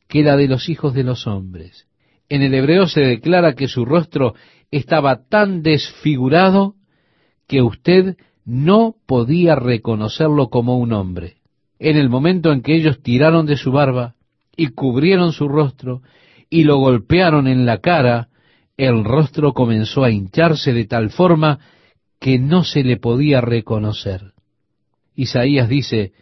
que 0.07 0.23
la 0.23 0.35
de 0.37 0.47
los 0.47 0.69
hijos 0.69 0.95
de 0.95 1.03
los 1.03 1.27
hombres. 1.27 1.85
En 2.29 2.41
el 2.41 2.55
hebreo 2.55 2.87
se 2.87 3.01
declara 3.01 3.53
que 3.53 3.67
su 3.67 3.85
rostro 3.85 4.33
estaba 4.71 5.27
tan 5.27 5.61
desfigurado 5.61 6.73
que 7.47 7.61
usted 7.61 8.17
no 8.45 8.95
podía 9.07 9.55
reconocerlo 9.55 10.49
como 10.49 10.77
un 10.77 10.93
hombre. 10.93 11.37
En 11.79 11.97
el 11.97 12.09
momento 12.09 12.53
en 12.53 12.61
que 12.61 12.75
ellos 12.75 13.01
tiraron 13.01 13.45
de 13.45 13.57
su 13.57 13.71
barba 13.71 14.15
y 14.55 14.67
cubrieron 14.67 15.33
su 15.33 15.47
rostro 15.47 16.01
y 16.49 16.63
lo 16.63 16.77
golpearon 16.77 17.47
en 17.47 17.65
la 17.65 17.79
cara, 17.79 18.29
el 18.77 19.03
rostro 19.03 19.53
comenzó 19.53 20.03
a 20.03 20.11
hincharse 20.11 20.73
de 20.73 20.85
tal 20.85 21.09
forma 21.09 21.59
que 22.19 22.39
no 22.39 22.63
se 22.63 22.83
le 22.83 22.97
podía 22.97 23.41
reconocer. 23.41 24.33
Isaías 25.15 25.67
dice, 25.67 26.13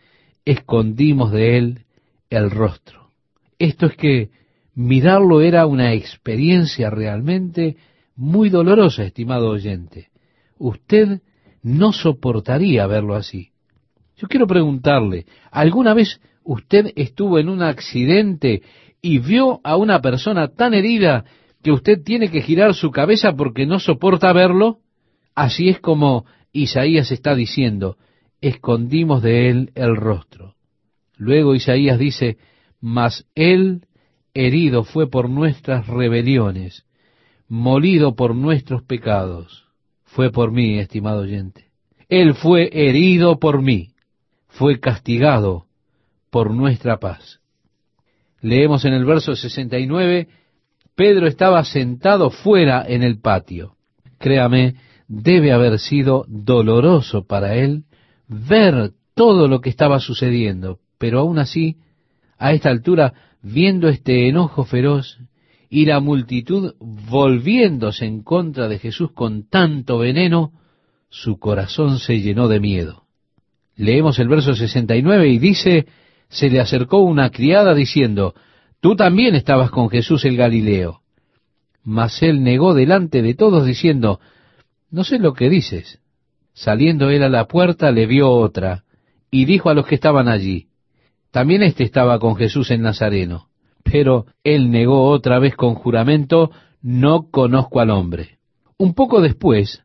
escondimos 0.45 1.31
de 1.31 1.57
él 1.57 1.85
el 2.29 2.49
rostro. 2.49 3.11
Esto 3.59 3.87
es 3.87 3.95
que 3.95 4.29
mirarlo 4.75 5.41
era 5.41 5.65
una 5.65 5.93
experiencia 5.93 6.89
realmente 6.89 7.77
muy 8.15 8.49
dolorosa, 8.49 9.03
estimado 9.03 9.49
oyente. 9.49 10.09
Usted 10.57 11.21
no 11.63 11.93
soportaría 11.93 12.85
verlo 12.85 13.15
así. 13.15 13.49
Yo 14.17 14.27
quiero 14.27 14.45
preguntarle, 14.45 15.25
¿alguna 15.49 15.93
vez 15.93 16.21
usted 16.43 16.91
estuvo 16.95 17.39
en 17.39 17.49
un 17.49 17.63
accidente 17.63 18.61
y 19.01 19.19
vio 19.19 19.61
a 19.63 19.77
una 19.77 20.01
persona 20.01 20.49
tan 20.49 20.73
herida 20.73 21.25
que 21.63 21.71
usted 21.71 22.03
tiene 22.03 22.29
que 22.29 22.41
girar 22.41 22.73
su 22.73 22.91
cabeza 22.91 23.33
porque 23.33 23.65
no 23.65 23.79
soporta 23.79 24.31
verlo? 24.33 24.79
Así 25.33 25.69
es 25.69 25.79
como 25.79 26.25
Isaías 26.51 27.11
está 27.11 27.33
diciendo, 27.33 27.97
escondimos 28.41 29.23
de 29.23 29.49
él 29.49 29.71
el 29.73 29.95
rostro. 29.95 30.55
Luego 31.15 31.55
Isaías 31.55 31.97
dice, 31.97 32.37
mas 32.81 33.25
él 33.33 33.85
herido 34.33 34.83
fue 34.83 35.09
por 35.09 35.29
nuestras 35.29 35.87
rebeliones, 35.87 36.85
molido 37.47 38.15
por 38.15 38.35
nuestros 38.35 38.83
pecados 38.83 39.62
fue 40.13 40.31
por 40.31 40.51
mí, 40.51 40.77
estimado 40.77 41.21
oyente. 41.21 41.65
Él 42.07 42.35
fue 42.35 42.69
herido 42.71 43.39
por 43.39 43.61
mí, 43.61 43.89
fue 44.47 44.79
castigado 44.79 45.65
por 46.29 46.51
nuestra 46.51 46.99
paz. 46.99 47.39
Leemos 48.39 48.85
en 48.85 48.93
el 48.93 49.05
verso 49.05 49.35
69, 49.35 50.27
Pedro 50.95 51.25
estaba 51.27 51.63
sentado 51.63 52.29
fuera 52.29 52.85
en 52.87 53.01
el 53.01 53.19
patio. 53.19 53.75
Créame, 54.19 54.75
debe 55.07 55.51
haber 55.51 55.79
sido 55.79 56.25
doloroso 56.27 57.25
para 57.25 57.55
él 57.55 57.85
ver 58.27 58.91
todo 59.15 59.47
lo 59.47 59.61
que 59.61 59.71
estaba 59.71 59.99
sucediendo, 59.99 60.77
pero 60.99 61.19
aún 61.19 61.39
así, 61.39 61.77
a 62.37 62.53
esta 62.53 62.69
altura, 62.69 63.13
viendo 63.41 63.89
este 63.89 64.27
enojo 64.27 64.63
feroz 64.63 65.17
y 65.73 65.87
la 65.87 65.99
multitud 65.99 66.75
volviéndose 66.79 68.05
en 68.05 68.21
contra 68.21 68.67
de 68.67 68.77
Jesús 68.77 69.11
con 69.11 69.49
tanto 69.49 69.97
veneno, 69.97 70.51
su 71.09 71.39
corazón 71.39 71.97
se 71.97 72.21
llenó 72.21 72.47
de 72.47 72.59
miedo. 72.59 73.05
Leemos 73.75 74.19
el 74.19 74.27
verso 74.27 74.53
69 74.53 75.29
y 75.29 75.39
dice, 75.39 75.87
se 76.29 76.51
le 76.51 76.59
acercó 76.59 76.99
una 76.99 77.31
criada 77.31 77.73
diciendo, 77.73 78.35
tú 78.81 78.95
también 78.95 79.33
estabas 79.33 79.71
con 79.71 79.89
Jesús 79.89 80.25
el 80.25 80.37
Galileo. 80.37 81.01
Mas 81.83 82.21
él 82.21 82.43
negó 82.43 82.75
delante 82.75 83.23
de 83.23 83.33
todos 83.33 83.65
diciendo, 83.65 84.19
no 84.91 85.03
sé 85.03 85.17
lo 85.17 85.33
que 85.33 85.49
dices. 85.49 86.01
Saliendo 86.53 87.09
él 87.09 87.23
a 87.23 87.29
la 87.29 87.47
puerta 87.47 87.89
le 87.89 88.05
vio 88.05 88.29
otra, 88.29 88.83
y 89.31 89.45
dijo 89.45 89.71
a 89.71 89.73
los 89.73 89.87
que 89.87 89.95
estaban 89.95 90.27
allí, 90.27 90.67
también 91.31 91.63
éste 91.63 91.83
estaba 91.83 92.19
con 92.19 92.35
Jesús 92.35 92.69
el 92.69 92.83
Nazareno. 92.83 93.47
Pero 93.83 94.25
él 94.43 94.71
negó 94.71 95.09
otra 95.09 95.39
vez 95.39 95.55
con 95.55 95.75
juramento, 95.75 96.51
no 96.81 97.29
conozco 97.29 97.79
al 97.79 97.89
hombre. 97.89 98.39
Un 98.77 98.93
poco 98.93 99.21
después, 99.21 99.83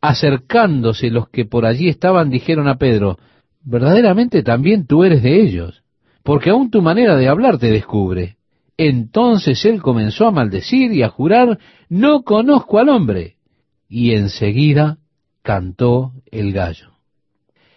acercándose 0.00 1.10
los 1.10 1.28
que 1.28 1.44
por 1.44 1.66
allí 1.66 1.88
estaban, 1.88 2.30
dijeron 2.30 2.68
a 2.68 2.76
Pedro, 2.76 3.18
verdaderamente 3.64 4.42
también 4.42 4.86
tú 4.86 5.04
eres 5.04 5.22
de 5.22 5.42
ellos, 5.42 5.82
porque 6.22 6.50
aún 6.50 6.70
tu 6.70 6.82
manera 6.82 7.16
de 7.16 7.28
hablar 7.28 7.58
te 7.58 7.70
descubre. 7.70 8.36
Entonces 8.76 9.64
él 9.64 9.82
comenzó 9.82 10.26
a 10.26 10.32
maldecir 10.32 10.92
y 10.92 11.02
a 11.02 11.08
jurar, 11.08 11.58
no 11.88 12.22
conozco 12.22 12.78
al 12.78 12.88
hombre. 12.88 13.36
Y 13.88 14.12
enseguida 14.12 14.98
cantó 15.42 16.12
el 16.30 16.52
gallo. 16.52 16.92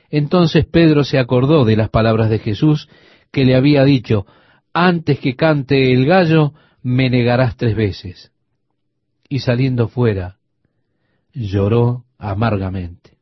Entonces 0.10 0.66
Pedro 0.66 1.04
se 1.04 1.20
acordó 1.20 1.66
de 1.66 1.76
las 1.76 1.90
palabras 1.90 2.30
de 2.30 2.40
Jesús 2.40 2.88
que 3.32 3.44
le 3.44 3.56
había 3.56 3.84
dicho, 3.84 4.26
antes 4.76 5.20
que 5.20 5.38
cante 5.38 5.94
el 5.94 6.06
gallo, 6.06 6.54
me 6.84 7.10
negarás 7.10 7.56
tres 7.56 7.76
veces. 7.76 8.32
Y 9.30 9.40
saliendo 9.40 9.88
fuera, 9.88 10.36
lloró 11.34 12.04
amargamente. 12.20 13.18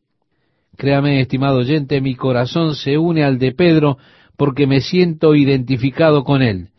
Créame, 0.76 1.22
estimado 1.22 1.60
oyente, 1.60 2.02
mi 2.02 2.16
corazón 2.16 2.74
se 2.74 2.98
une 2.98 3.24
al 3.24 3.38
de 3.38 3.52
Pedro 3.52 4.00
porque 4.36 4.66
me 4.66 4.82
siento 4.82 5.36
identificado 5.36 6.24
con 6.24 6.42
él. 6.42 6.70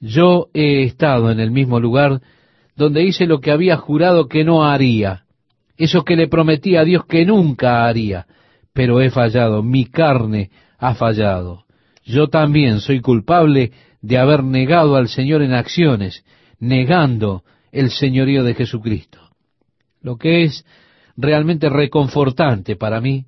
Yo 0.00 0.50
he 0.54 0.84
estado 0.84 1.32
en 1.32 1.40
el 1.40 1.50
mismo 1.50 1.80
lugar 1.80 2.20
donde 2.76 3.02
hice 3.02 3.26
lo 3.26 3.40
que 3.40 3.50
había 3.50 3.76
jurado 3.76 4.28
que 4.28 4.44
no 4.44 4.64
haría, 4.64 5.24
eso 5.76 6.04
que 6.04 6.14
le 6.14 6.28
prometí 6.28 6.76
a 6.76 6.84
Dios 6.84 7.04
que 7.06 7.26
nunca 7.26 7.86
haría, 7.86 8.26
pero 8.72 9.00
he 9.00 9.10
fallado, 9.10 9.64
mi 9.64 9.86
carne 9.86 10.50
ha 10.78 10.94
fallado. 10.94 11.64
Yo 12.04 12.28
también 12.28 12.78
soy 12.78 13.00
culpable 13.00 13.72
de 14.06 14.18
haber 14.18 14.44
negado 14.44 14.94
al 14.94 15.08
Señor 15.08 15.42
en 15.42 15.52
acciones, 15.52 16.24
negando 16.60 17.42
el 17.72 17.90
señorío 17.90 18.44
de 18.44 18.54
Jesucristo. 18.54 19.18
Lo 20.00 20.16
que 20.16 20.44
es 20.44 20.64
realmente 21.16 21.68
reconfortante 21.68 22.76
para 22.76 23.00
mí 23.00 23.26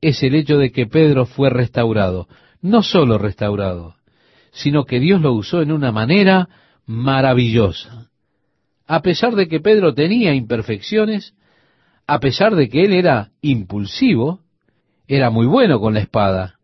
es 0.00 0.20
el 0.24 0.34
hecho 0.34 0.58
de 0.58 0.72
que 0.72 0.86
Pedro 0.86 1.24
fue 1.24 1.50
restaurado, 1.50 2.26
no 2.60 2.82
solo 2.82 3.16
restaurado, 3.16 3.94
sino 4.50 4.86
que 4.86 4.98
Dios 4.98 5.20
lo 5.20 5.34
usó 5.34 5.62
en 5.62 5.70
una 5.70 5.92
manera 5.92 6.48
maravillosa. 6.84 8.10
A 8.88 9.02
pesar 9.02 9.36
de 9.36 9.46
que 9.46 9.60
Pedro 9.60 9.94
tenía 9.94 10.34
imperfecciones, 10.34 11.36
a 12.08 12.18
pesar 12.18 12.56
de 12.56 12.68
que 12.68 12.82
él 12.86 12.92
era 12.92 13.30
impulsivo, 13.40 14.40
era 15.06 15.30
muy 15.30 15.46
bueno 15.46 15.78
con 15.78 15.94
la 15.94 16.00
espada, 16.00 16.56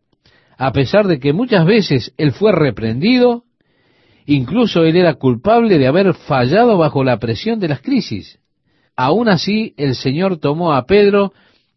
a 0.59 0.73
pesar 0.73 1.07
de 1.07 1.19
que 1.19 1.31
muchas 1.31 1.65
veces 1.65 2.13
él 2.17 2.33
fue 2.33 2.51
reprendido, 2.51 3.45
incluso 4.25 4.83
él 4.83 4.97
era 4.97 5.13
culpable 5.13 5.77
de 5.77 5.87
haber 5.87 6.13
fallado 6.13 6.77
bajo 6.77 7.05
la 7.05 7.17
presión 7.17 7.61
de 7.61 7.69
las 7.69 7.81
crisis. 7.81 8.39
Aún 8.97 9.29
así, 9.29 9.73
el 9.77 9.95
Señor 9.95 10.37
tomó 10.37 10.73
a 10.73 10.85
Pedro 10.85 11.31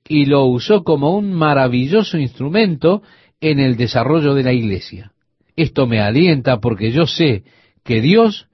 y 0.08 0.26
lo 0.26 0.46
usó 0.46 0.82
como 0.82 1.16
un 1.16 1.32
maravilloso 1.32 2.18
instrumento 2.18 3.02
en 3.40 3.60
el 3.60 3.76
desarrollo 3.76 4.34
de 4.34 4.42
la 4.42 4.52
iglesia. 4.52 5.12
Esto 5.54 5.86
me 5.86 6.00
alienta 6.00 6.58
porque 6.58 6.90
yo 6.90 7.06
sé 7.06 7.44
que 7.84 8.00
Dios 8.00 8.48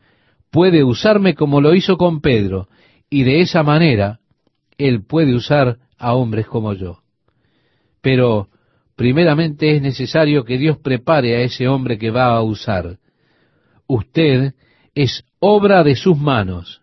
puede 0.50 0.84
usarme 0.84 1.34
como 1.34 1.62
lo 1.62 1.74
hizo 1.74 1.96
con 1.96 2.20
Pedro, 2.20 2.68
y 3.08 3.22
de 3.22 3.40
esa 3.40 3.62
manera 3.62 4.20
Él 4.76 5.02
puede 5.02 5.34
usar 5.34 5.78
a 5.96 6.12
hombres 6.12 6.46
como 6.46 6.74
yo. 6.74 6.98
Pero 8.02 8.48
primeramente 8.98 9.76
es 9.76 9.80
necesario 9.80 10.44
que 10.44 10.58
Dios 10.58 10.76
prepare 10.76 11.36
a 11.36 11.42
ese 11.42 11.68
hombre 11.68 11.98
que 11.98 12.10
va 12.10 12.34
a 12.34 12.42
usar. 12.42 12.98
Usted 13.86 14.54
es 14.92 15.24
obra 15.38 15.84
de 15.84 15.94
sus 15.94 16.18
manos, 16.18 16.82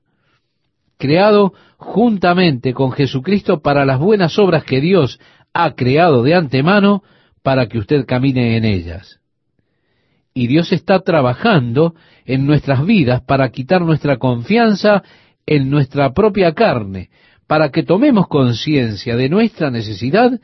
creado 0.97 1.53
juntamente 1.76 2.74
con 2.74 2.93
Jesucristo 2.93 3.61
para 3.61 3.84
las 3.84 3.99
buenas 3.99 4.39
obras 4.39 4.63
que 4.63 4.80
Dios 4.80 5.20
ha 5.53 5.76
creado 5.76 6.24
de 6.24 6.36
antemano 6.36 7.03
para 7.43 7.68
que 7.68 7.80
usted 7.80 8.05
camine 8.05 8.55
en 8.55 8.63
ellas. 8.63 9.20
Y 10.34 10.47
Dios 10.47 10.72
está 10.72 11.01
trabajando 11.01 11.95
en 12.26 12.45
nuestras 12.45 12.86
vidas 12.86 13.24
para 13.28 13.49
quitar 13.49 13.82
nuestra 13.82 14.16
confianza 14.20 15.03
en 15.45 15.70
nuestra 15.70 16.13
propia 16.13 16.53
carne, 16.53 17.09
para 17.45 17.72
que 17.72 17.84
tomemos 17.84 18.30
conciencia 18.30 19.18
de 19.18 19.28
nuestra 19.28 19.70
necesidad 19.70 20.39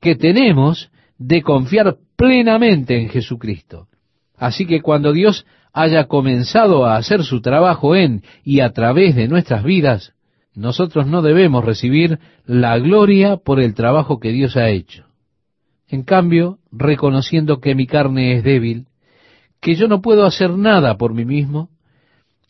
que 0.00 0.14
tenemos 0.14 0.89
de 1.20 1.42
confiar 1.42 1.98
plenamente 2.16 2.98
en 2.98 3.10
Jesucristo. 3.10 3.88
Así 4.36 4.66
que 4.66 4.80
cuando 4.80 5.12
Dios 5.12 5.46
haya 5.72 6.06
comenzado 6.06 6.86
a 6.86 6.96
hacer 6.96 7.24
su 7.24 7.42
trabajo 7.42 7.94
en 7.94 8.22
y 8.42 8.60
a 8.60 8.72
través 8.72 9.14
de 9.14 9.28
nuestras 9.28 9.62
vidas, 9.62 10.14
nosotros 10.54 11.06
no 11.06 11.20
debemos 11.20 11.64
recibir 11.64 12.18
la 12.46 12.78
gloria 12.78 13.36
por 13.36 13.60
el 13.60 13.74
trabajo 13.74 14.18
que 14.18 14.32
Dios 14.32 14.56
ha 14.56 14.70
hecho. 14.70 15.04
En 15.88 16.04
cambio, 16.04 16.58
reconociendo 16.72 17.60
que 17.60 17.74
mi 17.74 17.86
carne 17.86 18.36
es 18.36 18.42
débil, 18.42 18.86
que 19.60 19.74
yo 19.74 19.88
no 19.88 20.00
puedo 20.00 20.24
hacer 20.24 20.50
nada 20.50 20.96
por 20.96 21.12
mí 21.12 21.26
mismo, 21.26 21.68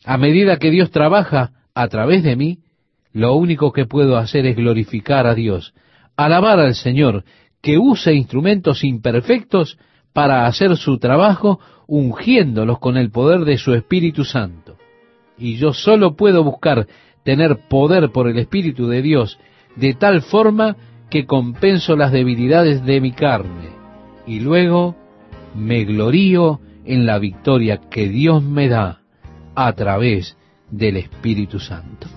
a 0.05 0.17
medida 0.17 0.57
que 0.57 0.71
Dios 0.71 0.91
trabaja 0.91 1.51
a 1.75 1.87
través 1.89 2.23
de 2.23 2.37
mí, 2.37 2.59
lo 3.11 3.35
único 3.35 3.73
que 3.73 3.85
puedo 3.85 4.15
hacer 4.15 4.45
es 4.45 4.55
glorificar 4.55 5.27
a 5.27 5.35
Dios, 5.35 5.73
alabar 6.15 6.59
al 6.59 6.75
Señor, 6.75 7.25
que 7.61 7.77
usa 7.77 8.11
instrumentos 8.11 8.83
imperfectos 8.83 9.77
para 10.13 10.45
hacer 10.45 10.75
su 10.77 10.97
trabajo, 10.97 11.59
ungiéndolos 11.87 12.79
con 12.79 12.97
el 12.97 13.11
poder 13.11 13.41
de 13.41 13.57
su 13.57 13.73
Espíritu 13.73 14.25
Santo. 14.25 14.77
Y 15.37 15.55
yo 15.55 15.73
solo 15.73 16.15
puedo 16.15 16.43
buscar 16.43 16.87
tener 17.23 17.67
poder 17.69 18.11
por 18.11 18.27
el 18.27 18.37
Espíritu 18.37 18.87
de 18.87 19.01
Dios 19.01 19.39
de 19.75 19.93
tal 19.93 20.21
forma 20.21 20.75
que 21.09 21.25
compenso 21.25 21.95
las 21.95 22.11
debilidades 22.11 22.83
de 22.85 23.01
mi 23.01 23.11
carne 23.11 23.69
y 24.25 24.39
luego 24.39 24.95
me 25.55 25.83
glorío 25.83 26.59
en 26.85 27.05
la 27.05 27.19
victoria 27.19 27.81
que 27.89 28.07
Dios 28.07 28.43
me 28.43 28.69
da 28.69 29.01
a 29.55 29.73
través 29.73 30.37
del 30.69 30.97
Espíritu 30.97 31.59
Santo. 31.59 32.07